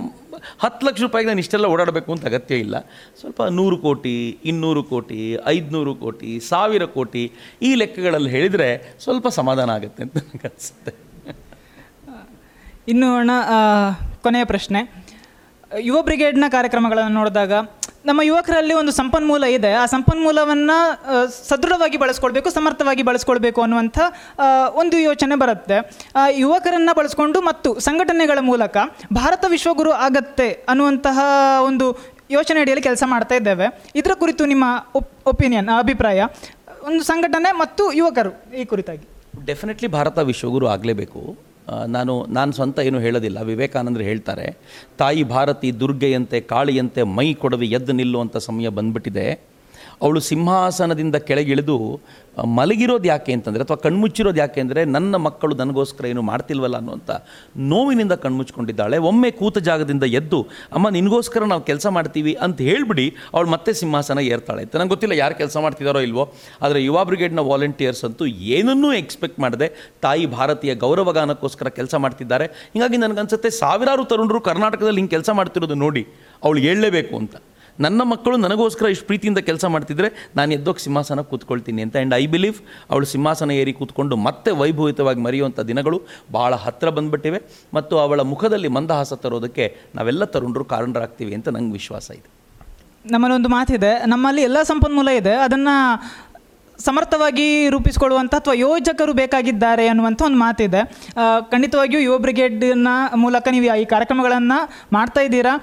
ಹತ್ತು 0.62 0.86
ಲಕ್ಷ 0.86 1.01
ರೂಪಾಯಿಗೆ 1.02 1.28
ನಾನು 1.28 1.40
ಇಷ್ಟೆಲ್ಲ 1.43 1.66
ಓಡಾಡಬೇಕು 1.74 2.10
ಅಂತ 2.14 2.24
ಅಗತ್ಯ 2.30 2.56
ಇಲ್ಲ. 2.64 2.76
ಸ್ವಲ್ಪ 3.20 3.43
ನೂರು 3.43 3.76
ಕೋಟಿ, 3.76 4.16
ಇನ್ನೂರು 4.51 4.82
ಕೋಟಿ, 4.82 5.20
ಐದುನೂರು 5.55 5.94
ಕೋಟಿ, 5.94 6.30
ಸಾವಿರ 6.51 6.85
ಕೋಟಿ 6.85 6.97
ಈ 7.68 7.72
ಲೆಕ್ಕಗಳಲ್ಲಿ 7.80 8.30
ಹೇಳಿದರೆ 8.36 8.68
ಸ್ವಲ್ಪ 9.04 9.28
ಸಮಾಧಾನ 9.38 9.70
ಆಗುತ್ತೆ 9.78 10.02
ಅಂತ 10.06 10.16
ನನಗೆ 10.16 10.46
ಅನಿಸುತ್ತೆ. 10.50 10.92
ಇನ್ನು 12.92 13.08
ಅಣ್ಣ 13.20 13.32
ಕೊನೆಯ 14.26 14.44
ಪ್ರಶ್ನೆ. 14.52 14.80
ಯುವ 15.88 15.98
ಬ್ರಿಗೇಡ್ನ 16.02 16.46
ಕಾರ್ಯಕ್ರಮಗಳನ್ನು 16.54 17.14
ನೋಡಿದಾಗ 17.20 17.52
ನಮ್ಮ 18.08 18.20
ಯುವಕರಲ್ಲಿ 18.28 18.74
ಒಂದು 18.80 18.92
ಸಂಪನ್ಮೂಲ 18.98 19.44
ಇದೆ. 19.54 19.70
ಆ 19.80 19.82
ಸಂಪನ್ಮೂಲವನ್ನು 19.94 20.76
ಸದೃಢವಾಗಿ 21.48 21.96
ಬಳಸ್ಕೊಳ್ಬೇಕು, 22.02 22.48
ಸಮರ್ಥವಾಗಿ 22.50 23.02
ಬಳಸ್ಕೊಳ್ಬೇಕು 23.08 23.60
ಅನ್ನುವಂಥ 23.64 23.98
ಒಂದು 24.82 24.96
ಯೋಚನೆ 24.98 25.36
ಬರುತ್ತೆ. 25.42 25.78
ಯುವಕರನ್ನು 26.44 26.92
ಬಳಸ್ಕೊಂಡು 26.98 27.40
ಮತ್ತು 27.48 27.72
ಸಂಘಟನೆಗಳ 27.88 28.38
ಮೂಲಕ 28.50 28.76
ಭಾರತ 29.20 29.44
ವಿಶ್ವಗುರು 29.54 29.92
ಆಗತ್ತೆ 30.06 30.48
ಅನ್ನುವಂತಹ 30.72 31.18
ಒಂದು 31.68 31.88
ಯೋಚನೆ 32.36 32.58
ಅಡಿಯಲ್ಲಿ 32.60 32.84
ಕೆಲಸ 32.88 33.02
ಮಾಡ್ತಾ 33.12 33.34
ಇದ್ದೇವೆ. 33.34 33.66
ಇದರ 34.00 34.14
ಕುರಿತು 34.22 34.44
ನಿಮ್ಮ 34.52 34.64
ಒಪಿನಿಯನ್, 35.32 35.70
ಅಭಿಪ್ರಾಯ? 35.78 36.22
ಒಂದು 36.89 37.02
ಸಂಘಟನೆ 37.05 37.51
ಮತ್ತು 37.62 37.85
ಯುವಕರು 38.01 38.32
ಈ 38.60 38.65
ಕುರಿತಾಗಿ. 38.73 39.05
ಡೆಫಿನೆಟ್ಲಿ 39.47 39.89
ಭಾರತ 39.97 40.19
ವಿಶ್ವಗುರು 40.31 40.66
ಆಗಲೇಬೇಕು. 40.74 41.23
ನಾನು 41.89 42.12
ನಾನು 42.36 42.51
ಸ್ವಂತ 42.52 42.78
ಏನು 42.89 42.98
ಹೇಳೋದಿಲ್ಲ. 42.98 43.39
ವಿವೇಕಾನಂದರು 43.51 44.05
ಹೇಳ್ತಾರೆ, 44.10 44.47
ತಾಯಿ 45.01 45.23
ಭಾರತಿ 45.35 45.69
ದುರ್ಗೆಯಂತೆ 45.81 46.39
ಕಾಳಿಯಂತೆ 46.52 47.02
ಮೈ 47.16 47.27
ಕೊಡವಿ 47.43 47.66
ಎದ್ದು 47.78 47.93
ನಿಲ್ಲುವಂಥ 48.01 48.36
ಸಮಯ 48.48 48.69
ಬಂದ್ಬಿಟ್ಟಿದೆ. 48.78 49.27
ಅವಳು 50.04 50.20
ಸಿಂಹಾಸನದಿಂದ 50.30 51.16
ಕೆಳಗಿಳಿದು 51.28 51.76
ಮಲಗಿರೋದು 52.58 53.06
ಯಾಕೆ 53.10 53.32
ಅಂತಂದರೆ, 53.36 53.62
ಅಥವಾ 53.66 53.78
ಕಣ್ಮುಚ್ಚಿರೋದು 53.84 54.38
ಯಾಕೆ 54.40 54.58
ಅಂದರೆ, 54.64 54.80
ನನ್ನ 54.96 55.16
ಮಕ್ಕಳು 55.24 55.54
ನನಗೋಸ್ಕರ 55.60 56.04
ಏನು 56.12 56.22
ಮಾಡ್ತಿಲ್ವಲ್ಲ 56.28 56.76
ಅನ್ನುವಂಥ 56.80 57.10
ನೋವಿನಿಂದ 57.72 58.14
ಕಣ್ಮುಚ್ಕೊಂಡಿದ್ದಾಳೆ 58.24 58.96
ಒಮ್ಮೆ 59.10 59.30
ಕೂತ 59.40 59.58
ಜಾಗದಿಂದ 59.68 60.04
ಎದ್ದು, 60.20 60.40
ಅಮ್ಮ, 60.76 60.86
ನಿನಗೋಸ್ಕರ 60.96 61.48
ನಾವು 61.52 61.64
ಕೆಲಸ 61.70 61.86
ಮಾಡ್ತೀವಿ 61.96 62.34
ಅಂತ 62.46 62.60
ಹೇಳಿಬಿಡಿ, 62.68 63.06
ಅವಳು 63.34 63.50
ಮತ್ತೆ 63.54 63.72
ಸಿಂಹಾಸನ 63.80 64.24
ಏರ್ತಾಳೆ. 64.34 64.62
ಅಂತ 64.66 64.76
ನಂಗೆ 64.82 64.92
ಗೊತ್ತಿಲ್ಲ 64.94 65.16
ಯಾರು 65.22 65.36
ಕೆಲಸ 65.42 65.56
ಮಾಡ್ತಿದ್ದಾರೋ 65.66 66.02
ಇಲ್ವೋ, 66.08 66.26
ಆದರೆ 66.62 66.82
ಯುವ 66.86 67.04
ಬ್ರಿಗೇಡ್ನ 67.10 67.44
ವಾಲಂಟಿಯರ್ಸ್ 67.50 68.04
ಅಂತೂ 68.10 68.26
ಏನನ್ನೂ 68.58 68.92
ಎಕ್ಸ್ಪೆಕ್ಟ್ 69.02 69.42
ಮಾಡದೆ. 69.46 69.68
ತಾಯಿ 70.06 70.26
ಭಾರತೀಯ 70.38 70.74
ಗೌರವಗಾನಕ್ಕೋಸ್ಕರ 70.86 71.68
ಕೆಲಸ 71.80 71.94
ಮಾಡ್ತಿದ್ದಾರೆ. 72.06 72.48
ಹೀಗಾಗಿ 72.76 72.98
ನನಗನ್ಸುತ್ತೆ, 73.06 73.50
ಸಾವಿರಾರು 73.62 74.04
ತರುಣರು 74.12 74.42
ಕರ್ನಾಟಕದಲ್ಲಿ 74.50 75.00
ಹಿಂಗೆ 75.02 75.14
ಕೆಲಸ 75.18 75.30
ಮಾಡ್ತಿರೋದು 75.40 75.78
ನೋಡಿ, 75.86 76.04
ಅವಳು 76.44 76.60
ಹೇಳಲೇಬೇಕು 76.68 77.14
ಅಂತ. 77.22 77.36
ನನ್ನ 77.80 78.02
ಮಕ್ಕಳು 78.02 78.36
ನನಗೋಸ್ಕರ 78.36 78.86
ಇಷ್ಟು 78.86 79.06
ಪ್ರೀತಿಯಿಂದ 79.06 79.38
ಕೆಲಸ 79.38 79.64
ಮಾಡ್ತಿದ್ರೆ 79.64 80.30
ನಾನು 80.36 80.52
ಎದ್ದೋಗಿ 80.52 80.84
ಸಿಂಹಾಸನ 80.84 81.20
ಕೂತ್ಕೊಳ್ತೀನಿ 81.20 81.82
ಅಂತ. 81.82 81.96
ಆ್ಯಂಡ್ 81.96 82.14
ಐ 82.14 82.26
ಬಿಲೀವ್ 82.26 82.56
ಅವಳು 82.90 83.06
ಸಿಂಹಾಸನ 83.06 83.50
ಏರಿ 83.50 83.72
ಕೂತ್ಕೊಂಡು 83.72 84.16
ಮತ್ತೆ 84.16 84.50
ವೈಭವಿತವಾಗಿ 84.50 85.20
ಮರೆಯುವಂಥ 85.20 85.60
ದಿನಗಳು 85.60 86.02
ಬಹಳ 86.32 86.55
ಹತ್ತಿರ 86.55 86.90
ಬಂದ್ಬಿಟ್ಟಿವೆ. 86.90 87.42
ಮತ್ತು 87.74 87.98
ಅವಳ 87.98 88.20
ಮುಖದಲ್ಲಿ 88.20 88.68
ಮಂದಹಾಸ 88.68 89.12
ತರೋದಕ್ಕೆ 89.12 89.76
ನಾವೆಲ್ಲ 89.94 90.24
ತರುಣರು 90.24 90.64
ಕಾರಣರಾಗ್ತೀವಿ 90.64 91.34
ಅಂತ 91.34 91.48
ನಂಗೆ 91.48 91.72
ವಿಶ್ವಾಸ 91.72 92.10
ಇದೆ. 92.10 92.38
ನಮ್ಮಲ್ಲಿ 93.10 93.34
ಒಂದು 93.34 93.48
ಮಾತಿದೆ. 93.48 94.06
ನಮ್ಮಲ್ಲಿ 94.06 94.42
ಎಲ್ಲ 94.42 94.62
ಸಂಪನ್ಮೂಲ 94.62 95.09
ಇದೆ. 95.09 95.34
ಅದನ್ನು 95.34 95.74
ಸಮರ್ಥವಾಗಿ 96.86 97.46
ರೂಪಿಸಿಕೊಳ್ಳುವಂಥ 97.74 98.34
ಅಥವಾ 98.40 98.55
ಯೋಜಕರು 98.64 99.12
ಬೇಕಾಗಿದ್ದಾರೆ 99.20 99.84
ಅನ್ನುವಂಥ 99.92 100.20
ಒಂದು 100.28 100.40
ಮಾತಿದೆ. 100.44 100.80
ಖಂಡಿತವಾಗಿಯೂ 101.52 102.00
ಯುವ 102.06 102.16
ಬ್ರಿಗೇಡ್ನ 102.24 102.90
ಮೂಲಕ 103.24 103.48
ನೀವು 103.55 103.66
ಈ 103.82 103.86
ಕಾರ್ಯಕ್ರಮಗಳನ್ನು 103.94 104.59
ಮಾಡ್ತಾ 104.96 105.22
ಇದ್ದೀರಾ? 105.28 105.55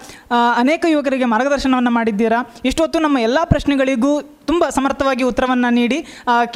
ಅನೇಕ 0.64 0.86
ಯುವಕರಿಗೆ 0.94 1.28
ಮಾರ್ಗದರ್ಶನವನ್ನು 1.34 1.94
ಮಾಡಿದ್ದೀರಾ? 2.00 2.40
ಇಷ್ಟೊತ್ತು 2.72 3.00
ನಮ್ಮ 3.06 3.18
ಎಲ್ಲ 3.28 3.40
ಪ್ರಶ್ನೆಗಳಿಗೂ 3.54 4.12
ತುಂಬ 4.50 4.64
ಸಮರ್ಥವಾಗಿ 4.78 5.24
ಉತ್ತರವನ್ನು 5.30 5.70
ನೀಡಿ 5.80 6.00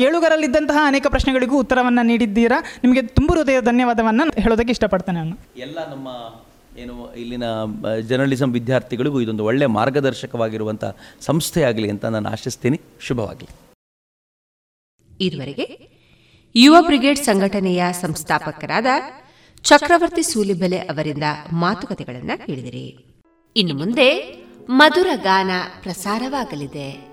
ಕೇಳುಗರಲ್ಲಿದ್ದಂತಹ 0.02 0.80
ಅನೇಕ 0.92 1.08
ಪ್ರಶ್ನೆಗಳಿಗೂ 1.16 1.56
ಉತ್ತರವನ್ನು 1.64 2.04
ನೀಡಿದ್ದೀರಾ? 2.12 2.60
ನಿಮಗೆ 2.84 3.04
ತುಂಬ 3.20 3.30
ಹೃದಯ 3.40 3.62
ಧನ್ಯವಾದವನ್ನು 3.70 4.26
ಹೇಳೋದಕ್ಕೆ 4.44 4.74
ಇಷ್ಟಪಡ್ತೇನೆ 4.78 5.20
ನಾನು. 5.24 5.38
ಎಲ್ಲ 5.68 5.80
ನಮ್ಮ 5.94 6.10
ಏನು 6.82 6.96
ಇಲ್ಲಿನ 7.22 7.46
ಜರ್ನಲಿಸಂ 8.10 8.52
ವಿದ್ಯಾರ್ಥಿಗಳಿಗೂ 8.58 9.18
ಇದೊಂದು 9.24 9.46
ಒಳ್ಳೆಯ 9.50 9.70
ಮಾರ್ಗದರ್ಶಕವಾಗಿರುವಂಥ 9.80 10.84
ಸಂಸ್ಥೆಯಾಗಲಿ 11.30 11.90
ಅಂತ 11.96 12.06
ನಾನು 12.18 12.30
ಆಶಿಸ್ತೀನಿ. 12.36 12.80
ಶುಭವಾಗಲಿ. 13.08 13.50
ಇದುವರೆಗೆ 15.20 15.90
ಯುವ 16.56 16.76
ಬ್ರಿಗೇಡ್ 16.82 17.20
ಸಂಘಟನೆಯ 17.20 17.84
ಸಂಸ್ಥಾಪಕರಾದ 18.02 18.86
ಚಕ್ರವರ್ತಿ 19.64 20.24
ಸೂಲಿಬೆಲೆ 20.24 20.78
ಅವರಿಂದ 20.78 21.24
ಮಾತುಕತೆಗಳನ್ನು 21.54 22.46
ಕೇಳಿದಿರಿ. 22.46 23.06
ಇನ್ನು 23.56 23.76
ಮುಂದೆ 23.76 24.36
ಮಧುರ 24.70 25.08
ಗಾನ 25.16 25.52
ಪ್ರಸಾರವಾಗಲಿದೆ. 25.82 27.09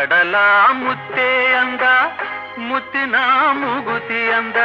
ಕಡಲ 0.00 0.36
ಮುತ್ತೆ 0.72 1.52
ಅಂದ, 1.54 1.84
ಮುತ್ತಿನ 2.58 3.16
ಮುಗುತಿ 3.52 4.30
ಅಂದ, 4.30 4.56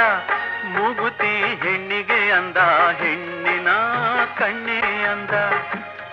ಮುಗುತಿ 0.65 1.31
ಹೆಣ್ಣಿಗೆ 1.63 2.31
ಅಂದ, 2.31 2.57
ಹೆಣ್ಣಿನ 3.01 3.67
ಕಣ್ಣಿ 4.37 4.79
ಅಂದ, 5.03 5.33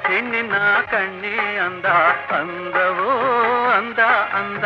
ಹೆಣ್ಣಿನ 0.07 0.57
ಕಣ್ಣಿ 0.91 1.37
ಅಂದ, 1.59 1.87
ಅಂದವೋ 2.41 3.13
ಅಂದ 3.71 4.01
ಅಂದ, 4.35 4.65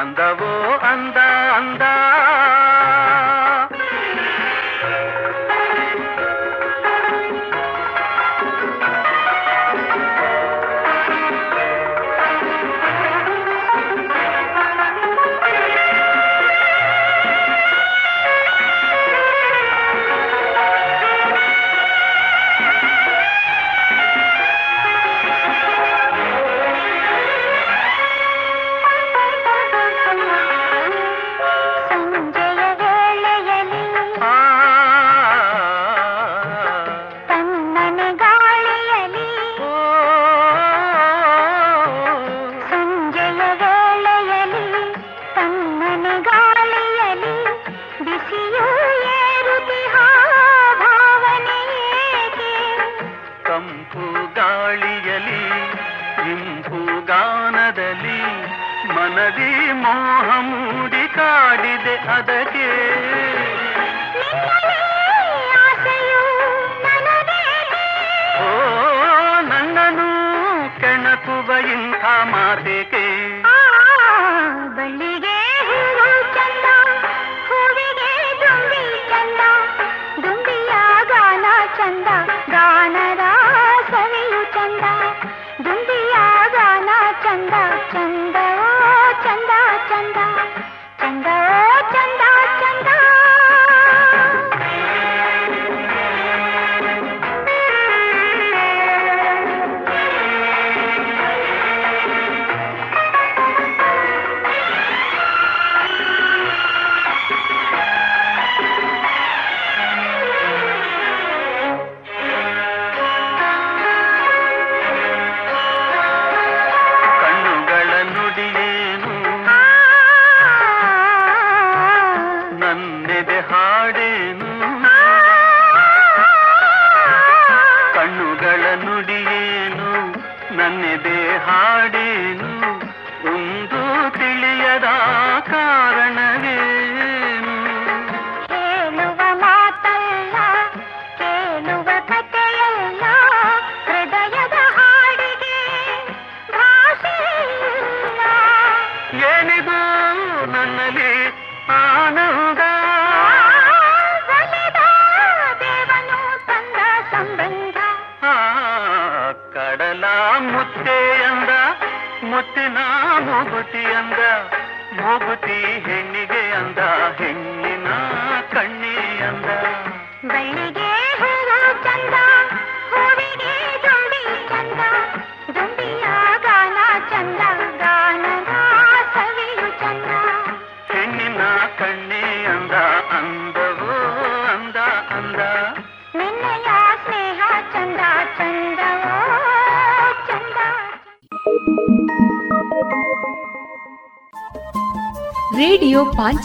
ಅಂದವೋ 0.00 0.52
ಅಂದ 0.76 1.16
ಅಂದ. 1.56 1.82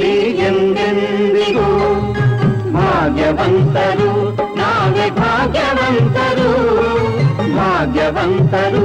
ಕಲಿ 0.00 0.12
ಎಂದೆಂದಿಗೂ 0.40 1.64
ಭಾಗ್ಯವಂತರು 2.72 4.12
ನಾವೇ 4.56 5.06
ಭಾಗ್ಯವಂತರು 5.18 6.46
ಭಾಗ್ಯವಂತರು 7.56 8.84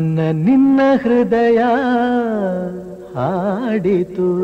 ನನ್ನ, 0.00 0.20
ನಿನ್ನ 0.32 0.80
ಹೃದಯ 1.02 1.58
ಹಾಡಿತು. 3.14 4.38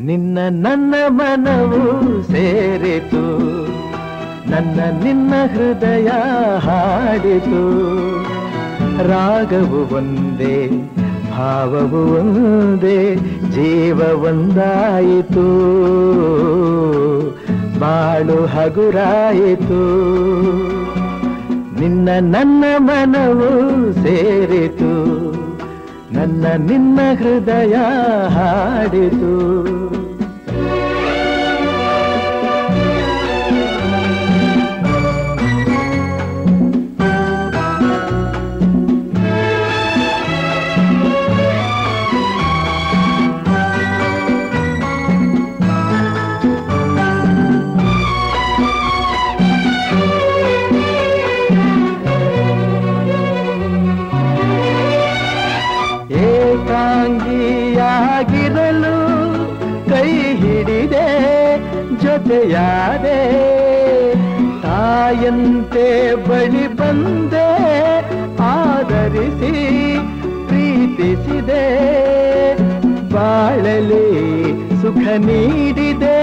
ನಿನ್ನ, 0.00 0.38
ನನ್ನ 0.50 0.94
ಮನವು 1.08 2.22
ಸೇರಿತು. 2.22 3.38
ನನ್ನ, 4.50 4.80
ನಿನ್ನ 5.04 5.32
ಹೃದಯ 5.54 6.08
ಹಾಡಿತು. 6.58 7.84
ರಾಗವು 9.08 9.94
ಒಂದೇ, 9.94 10.68
ಭಾವವು 11.30 12.14
ಒಂದೇ, 12.14 13.16
ಜೀವ 13.50 14.00
ಒಂದಾಯಿತು. 14.22 15.72
ಬಾಳು 17.82 18.46
ಹಗುರಾಯಿತು. 18.46 19.82
ನಿನ್ನ 21.80 22.08
ನನ್ನ 22.20 22.64
ಮನವು 22.78 23.92
ಸೇರಿತು. 23.92 24.92
ನನ್ನ 26.14 26.46
ನಿನ್ನ 26.58 27.00
ಹೃದಯ 27.14 27.74
ಹಾಡಿತು. 28.28 29.91
ಮರೆಯಾದೆ 62.42 63.18
ತಾಯಂತೆ 64.62 65.86
ಬಳಿ 66.26 66.64
ಬಂದೆ 66.78 67.48
ಆದರಿಸಿ 68.46 69.52
ಪ್ರೀತಿಸಿದೆ, 70.48 71.66
ಬಾಳಲಿ 73.14 74.08
ಸುಖ 74.82 75.04
ನೀಡಿದೆ, 75.26 76.18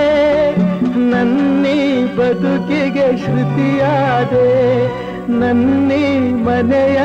ನನ್ನಿ 1.11 1.79
ಬದುಕಿಗೆ 2.17 3.07
ಶ್ರುತಿಯಾದೆ, 3.23 4.49
ನನ್ನಿ 5.41 6.05
ಮನೆಯ 6.45 6.99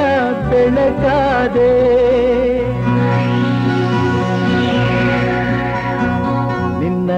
ಬೆಳಕಾದೆ. 0.50 1.72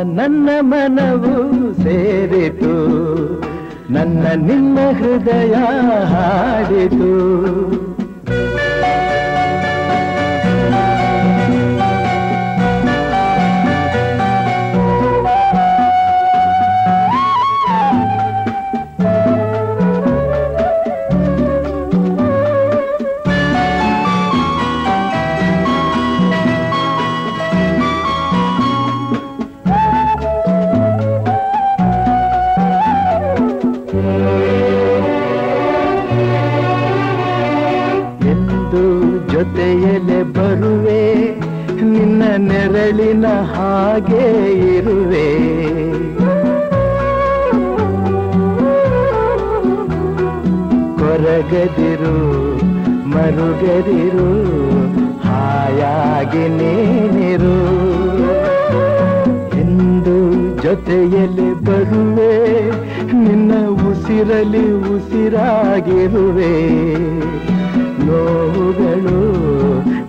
ನಿನ್ನ 0.02 0.48
ಮನವು 0.60 1.35
ಸೇರಿತು 1.82 2.74
ನನ್ನ 3.93 4.27
ನಿನ್ನ 4.35 4.78
ಹೃದಯ 4.90 5.55
ಹಾಡಿತು. 6.05 7.12
ಜೊತೆಯಲೆ 39.47 40.23
ಬರುವೆ, 40.23 41.02
ನಿನ್ನ 41.82 42.23
ನೆರಳಿನ 42.36 43.27
ಹಾಗೆ 43.27 44.24
ಇರುವೆ. 44.77 45.28
ಕೊರಗದಿರು, 50.98 52.16
ಮರುಗದಿರು, 53.09 54.31
ಹಾಯಾಗಿ 55.23 56.44
ನೀನಿರು. 56.59 57.56
ಎಂದು 59.60 60.16
ಜೊತೆಯಲ್ಲಿ 60.62 61.51
ಬರುವೆ, 61.64 62.35
ನಿನ್ನ 63.12 63.52
ಉಸಿರಲಿ 63.68 64.73
ಉಸಿರಾಗಿರುವೆ. 64.94 66.55
ನೋವುಗಳು 68.07 69.19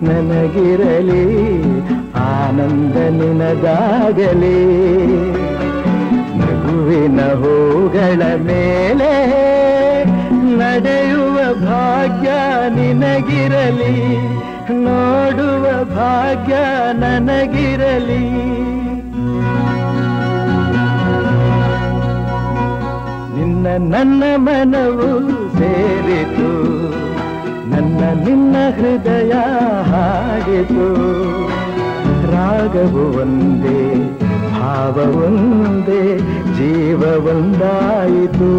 ನನಗಿರಲಿ, 0.04 1.24
ಆನಂದ 2.14 2.96
ನಿನಗಾಗಲಿ. 3.20 4.60
ನಗುವಿನ 6.38 7.20
ಹೂಗಳ 7.20 8.22
ಮೇಲೆ 8.36 9.12
ನಡೆಯುವ 10.56 11.36
ಭಾಗ್ಯ 11.66 12.30
ನಿನಗಿರಲಿ, 12.74 13.96
ನೋಡುವ 14.72 15.84
ಭಾಗ್ಯ 15.84 16.54
ನನಗಿರಲಿ. 16.92 18.24
ನಿನ್ನ 23.36 23.66
ನನ್ನ 23.94 24.22
ಮನವು 24.36 25.08
ಸೇರಿತು. 25.58 26.68
ನನ್ನ 27.70 28.28
ನಿನ್ನ 28.28 28.56
ಹೃದಯ 28.76 29.32
ಹಾಡಿತು. 29.82 30.86
ರಾಗವು 32.32 33.20
ಒಂದೇ 33.20 33.94
ಭಾವ 34.50 34.96
ಒಂದೇ 35.24 36.18
ಜೀವ 36.58 37.02
ಒಂದಾಯಿತು 37.26 38.50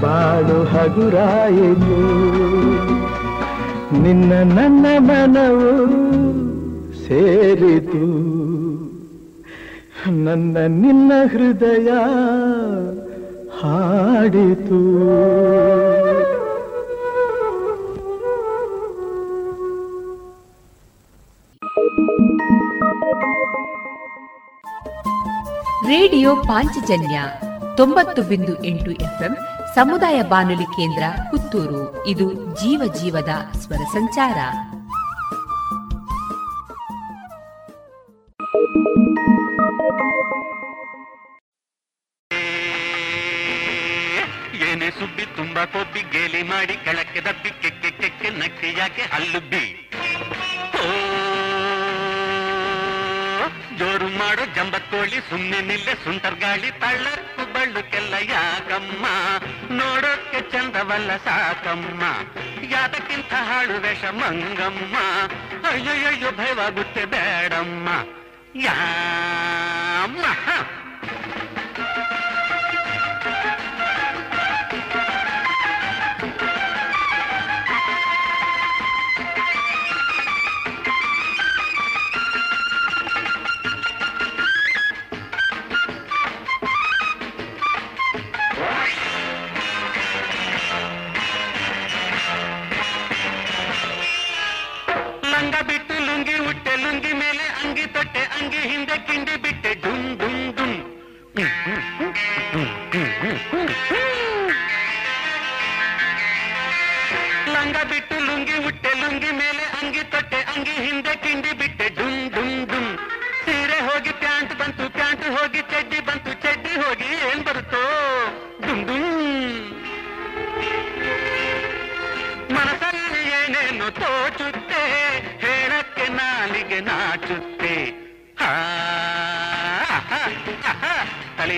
ಬಾಳು 0.00 0.64
ಹಗುರಾಯಿತು. 0.64 1.98
ನಿನ್ನ 4.02 4.32
ನನ್ನ 4.32 4.86
ಮನವು 4.98 5.70
ಸೇರಿತು. 7.08 8.06
ನನ್ನ 10.10 10.56
ನಿನ್ನ 10.68 11.12
ಹೃದಯ 11.32 11.88
ಹಾಡಿತು. 13.60 14.80
ರೇಡಿಯೋ 25.86 26.36
ಪಾಂಚಜನ್ಯ 26.36 27.22
ತೊಂಬತ್ತು 27.76 28.22
ಬಿಂದು 28.22 28.64
ಎಂಟು 28.64 28.90
ಎಫ್ಎಂ 28.90 29.36
ಸಮುದಾಯ 29.74 30.22
ಬಾನುಲಿ 30.22 30.64
ಕೇಂದ್ರ 30.64 31.02
ಪುತ್ತೂರು. 31.30 32.06
ಇದು 32.06 32.32
ಜೀವ 32.32 32.92
ಜೀವದ 33.02 33.28
ಸ್ವರ 33.58 33.76
ಸಂಚಾರ. 33.76 34.38
ಏನೇ 44.68 44.90
ಸುಬ್ಬಿ 44.90 45.26
ತುಂಬಾ 45.36 45.64
ಕೊಬ್ಬಿ 45.64 46.00
ಗೇಲಿ 46.00 46.42
ಮಾಡಿ, 46.42 46.72
ಕೆಳಕ್ಕೆ 46.72 47.20
ದಬ್ಬಿ, 47.20 47.50
ಕೆಕ್ಕೆ 47.62 47.90
ಕೆಕ್ಕೆ 47.90 48.30
ನಕ್ಕಿ 48.30 48.78
ಯಾಕೆ 48.78 49.02
ಜೋರು 53.78 54.08
ಮಾಡೋ 54.08 54.44
ಜಂಬತ್ತೋಳಿ 54.44 55.20
ಸುಮ್ಮನೆ 55.30 55.60
ನಿಲ್ಲೆ, 55.60 55.94
ಸುಂಟರ್ 55.94 56.34
ಗಾಳಿ 56.34 56.70
ತಳ್ಳಕ್ಕು 56.70 57.52
ಬಳ್ಳುಕ್ಕೆಲ್ಲ 57.52 58.14
ಯಾಕಮ್ಮ? 58.30 59.06
ನೋಡೋಕ್ಕೆ 59.70 60.40
ಚಂದವಲ್ಲ 60.40 61.16
ಸಾಕಮ್ಮ. 61.16 62.02
ಯಾತಕ್ಕಿಂತ 62.70 63.32
ಹಾಳು 63.32 63.80
ವೇಷ 63.80 64.04
ಮಂಗಮ್ಮ. 64.04 64.96
ಅಯ್ಯಯ್ಯೋ 65.68 66.30
ಭಯವಾಗುತ್ತೆ 66.30 67.04
ಬೇಡಮ್ಮ. 67.04 67.88
ಯಾಮ್ಮ 68.60 70.24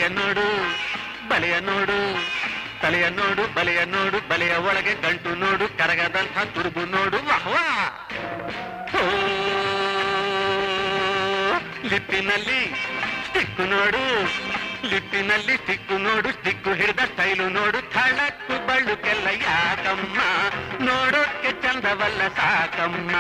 ತಲೆಯ 0.09 0.16
ನೋಡು 0.18 0.44
ಬಲೆಯ 1.30 1.56
ನೋಡು 1.60 1.97
ತಲೆಯ 2.82 3.06
ನೋಡು 3.10 3.43
ಬಲೆಯ 3.56 3.80
ನೋಡು 3.86 4.18
ಬಲೆಯ 4.30 4.55
ಒಳಗೆ 4.66 4.94
ಗಂಟು 5.02 5.30
ನೋಡು 5.36 5.64
ಕರಗದಂಥ 5.78 6.39
ತುರುಬು 6.55 6.85
ನೋಡು 6.93 7.18
ವಾಹ್ವಾ 7.28 7.64
ಓ, 8.94 9.02
ಲಿಪ್ಪಿನಲ್ಲಿ 11.90 12.60
ಸ್ಟಿಕ್ಕು 13.26 13.64
ನೋಡು 13.66 14.02
ಲಿಪ್ಪಿನಲ್ಲಿ 14.85 15.55
ಸ್ಟಿಕ್ಕು 15.56 15.97
ನೋಡು 15.98 16.28
ಸ್ಟಿಕ್ಕು 16.36 16.70
ಹಿಡಿದ 16.72 17.02
ಸ್ಟೈಲು 17.10 17.47
ನೋಡು 17.56 17.78
ಥಳಕ್ಕು 17.94 18.56
ಬಳ್ಳುಕೆಲ್ಲ 18.68 19.28
ಯಾಕಮ್ಮ 19.44 20.18
ನೋಡೋಕ್ಕೆ 20.89 21.52
ಚಂದವಲ್ಲ 21.64 22.22
ಸಾಕಮ್ಮ 22.39 23.14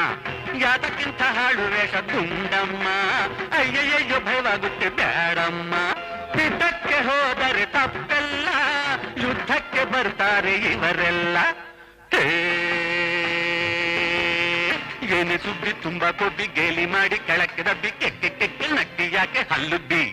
ಯಾತಕ್ಕಿಂತ 0.62 1.22
ಹಾಳು 1.36 1.66
ವೇಷ 1.72 1.94
ಗುಂಡಮ್ಮ 2.10 2.86
ಅಯ್ಯಯ್ಯೋ 3.58 4.18
ಭಯವಾಗುತ್ತೆ 4.26 4.88
ಬೇಡಮ್ಮ 4.98 5.74
ಬರ್ತಾರೆ 10.38 10.54
ಇವರೆಲ್ಲ 10.72 11.38
ಏನೆ 15.18 15.36
ಸುದ್ದಿ 15.44 15.72
ತುಂಬಾ 15.84 16.08
ಕೊಬ್ಬಿ 16.20 16.46
ಗೇಲಿ 16.56 16.84
ಮಾಡಿ 16.94 17.16
ಕೆಳಕ್ಕೆ 17.28 17.62
ದಬ್ಬಿ 17.68 17.90
ಕೆಕ್ಕೆ 18.00 18.28
ಕೆಕ್ಕೆ 18.40 18.66
ನಟ್ಟಿ 18.76 19.06
ಯಾಕೆ 19.16 19.40
ಹಲ್ಲುಬ್ಬಿ 19.52 20.04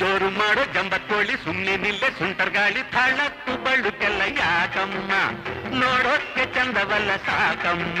ಜೋರು 0.00 0.28
ಮಾಡೋ 0.38 0.62
ಜಂಬತ್ತೋಳಿ, 0.74 1.34
ಸುಮ್ನೆ 1.44 1.74
ನಿಲ್ಲೆ 1.84 2.08
ಸುಂಟರ್ 2.18 2.52
ಗಾಳಿ, 2.56 2.82
ಥಳತ್ತು 2.94 3.52
ಬಳ್ಳುಕೆಲ್ಲ 3.64 4.22
ಯಾಕಮ್ಮ? 4.42 5.10
ನೋಡೋಕ್ಕೆ 5.82 6.44
ಚಂದವಲ್ಲ 6.54 7.10
ಸಾಕಮ್ಮ. 7.28 8.00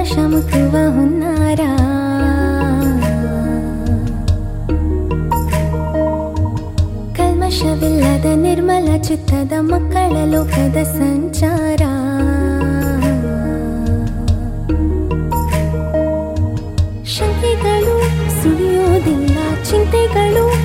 ಮುಟ್ಟುವ 0.00 0.70
ಹುನ್ನಾರ. 0.70 1.60
ಕಲ್ಮಶವಿಲ್ಲದ 7.16 8.24
ನಿರ್ಮಲ 8.34 8.96
ಚಿತ್ತದ 9.02 9.52
ಮಕ್ಕಳ 9.60 10.16
ಲೋಕದ 10.24 10.82
ಸಂಚಾರ. 10.82 11.82
ಶಂಕೆಗಳು 17.04 18.00
ಸುಳಿಯೋದಿಲ್ಲ 18.42 19.38
ಚಿಂತೆಗಳು 19.70 20.59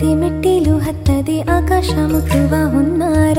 ಕಟ್ಟದೆ 0.00 0.16
ಮೆಟ್ಟಿಲು 0.20 0.74
ಹತ್ತದೆ 0.78 1.36
ಆಕಾಶ 1.50 1.90
ಮುಟ್ಟುವ 2.10 2.52
ಹುನ್ನಾರ 2.72 3.38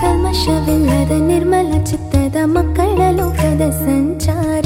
ಕಲ್ಮಶವಿಲ್ಲದ 0.00 1.12
ನಿರ್ಮಲ 1.22 1.72
ಚಿತ್ತದ 1.84 2.38
ಮಕ್ಕಳ 2.48 2.98
ಲೋಕದ 3.18 3.64
ಸಂಚಾರ 3.80 4.65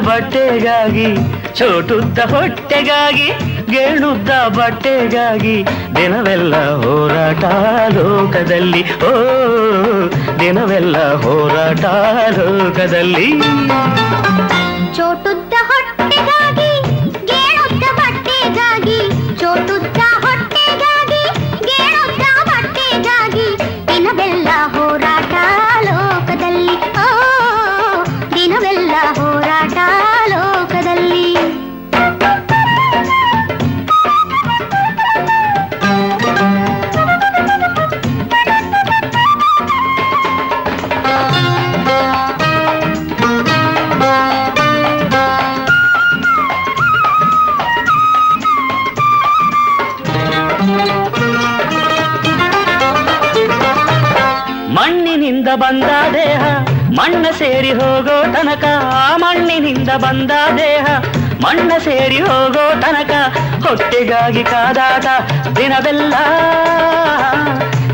ಬಟ್ಟೆಗಾಗಿ 0.00 1.06
ಚೋಟುದ್ದ 1.54 2.18
ಹೊಟ್ಟೆಗಾಗಿ 2.18 3.28
ಗೇಣುದ್ದ 3.70 4.30
ಬಟ್ಟೆಗಾಗಿ 4.48 5.64
ದಿನವೆಲ್ಲ 5.96 6.74
ಹೋರಾಟ 6.74 7.44
ಲೋಕದಲ್ಲಿ. 7.94 8.82
ಓ 8.82 9.12
ದಿನವೆಲ್ಲ 10.40 11.14
ಹೋರಾಟ 11.14 11.84
ಲೋಕದಲ್ಲಿ. 12.38 13.32
ಮಣ್ಣಿನಿಂದ 54.74 55.48
ಬಂದ 55.54 56.12
ದೇಹ, 56.12 56.42
ಮಣ್ಣ 56.90 57.26
ಸೇರಿ 57.38 57.72
ಹೋಗೋ 57.72 58.32
ತನಕ 58.32 58.64
ಮಣ್ಣಿನಿಂದ 59.16 59.88
ಬಂದ 59.88 60.30
ದೇಹ, 60.56 60.86
ಮಣ್ಣ 61.40 61.72
ಸೇರಿ 61.78 62.20
ಹೋಗೋ 62.20 62.80
ತನಕ, 62.80 63.10
ಹೊಟ್ಟೆಗಾಗಿ 63.68 64.44
ಕಾದಾಟ 64.44 65.06
ದಿನವೆಲ್ಲ. 65.56 66.14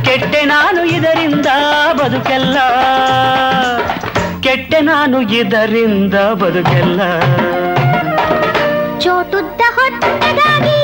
ಕೆಟ್ಟೆ 0.05 0.45
ನಾನು 0.45 0.85
ಇದರಿಂದ 0.85 1.47
ಬದುಕೆಲ್ಲ. 1.93 2.59
ಕೆಟ್ಟೆ 4.41 4.81
ನಾನು 4.81 5.21
ಇದರಿಂದ 5.21 6.15
ಬದುಕೆಲ್ಲ. 6.15 7.21
ಚೋಟುದ್ದ 9.01 9.61
ಹೊಟ್ಟೆಗಾಗಿ 9.75 10.84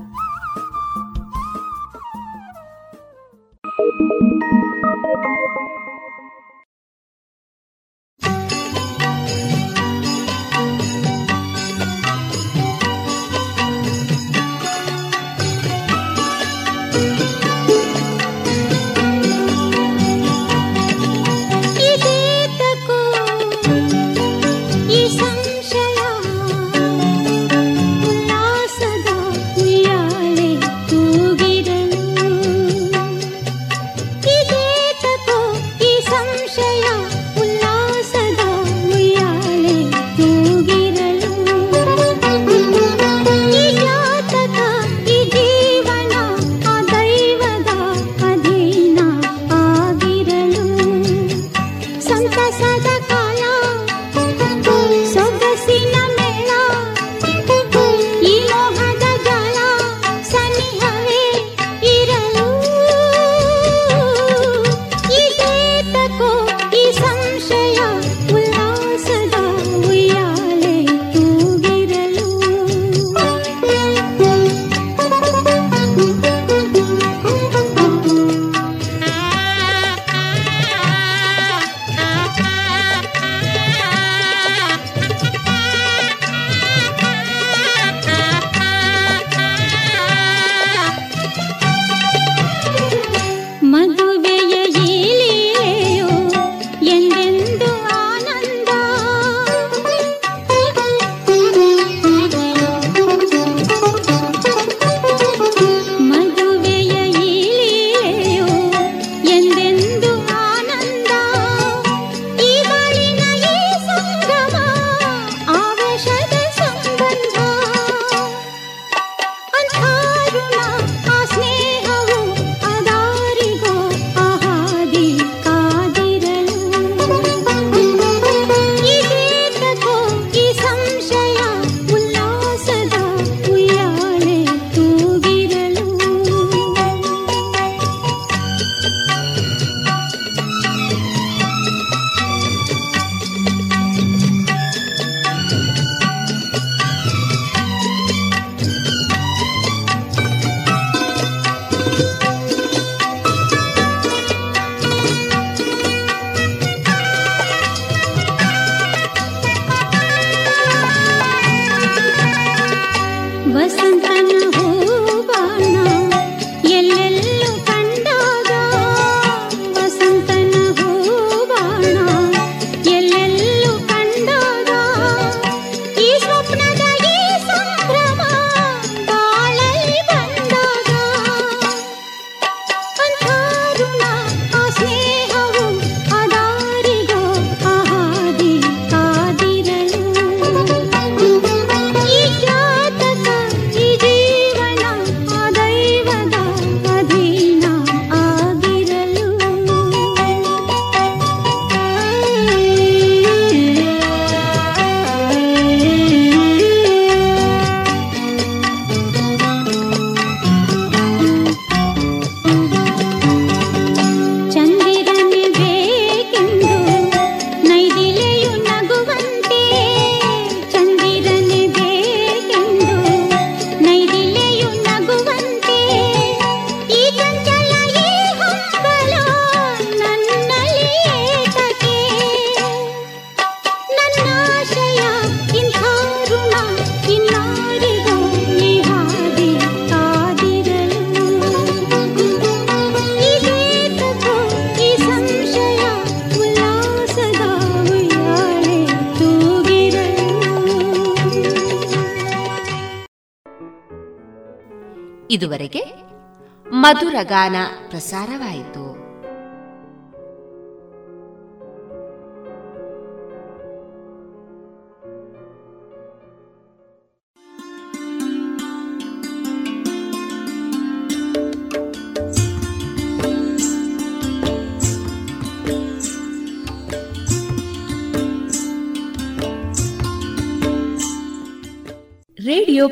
ಮಧುರಗಾನ 257.21 257.55
ಪ್ರಸಾರವಾಯಿತು. 257.89 258.80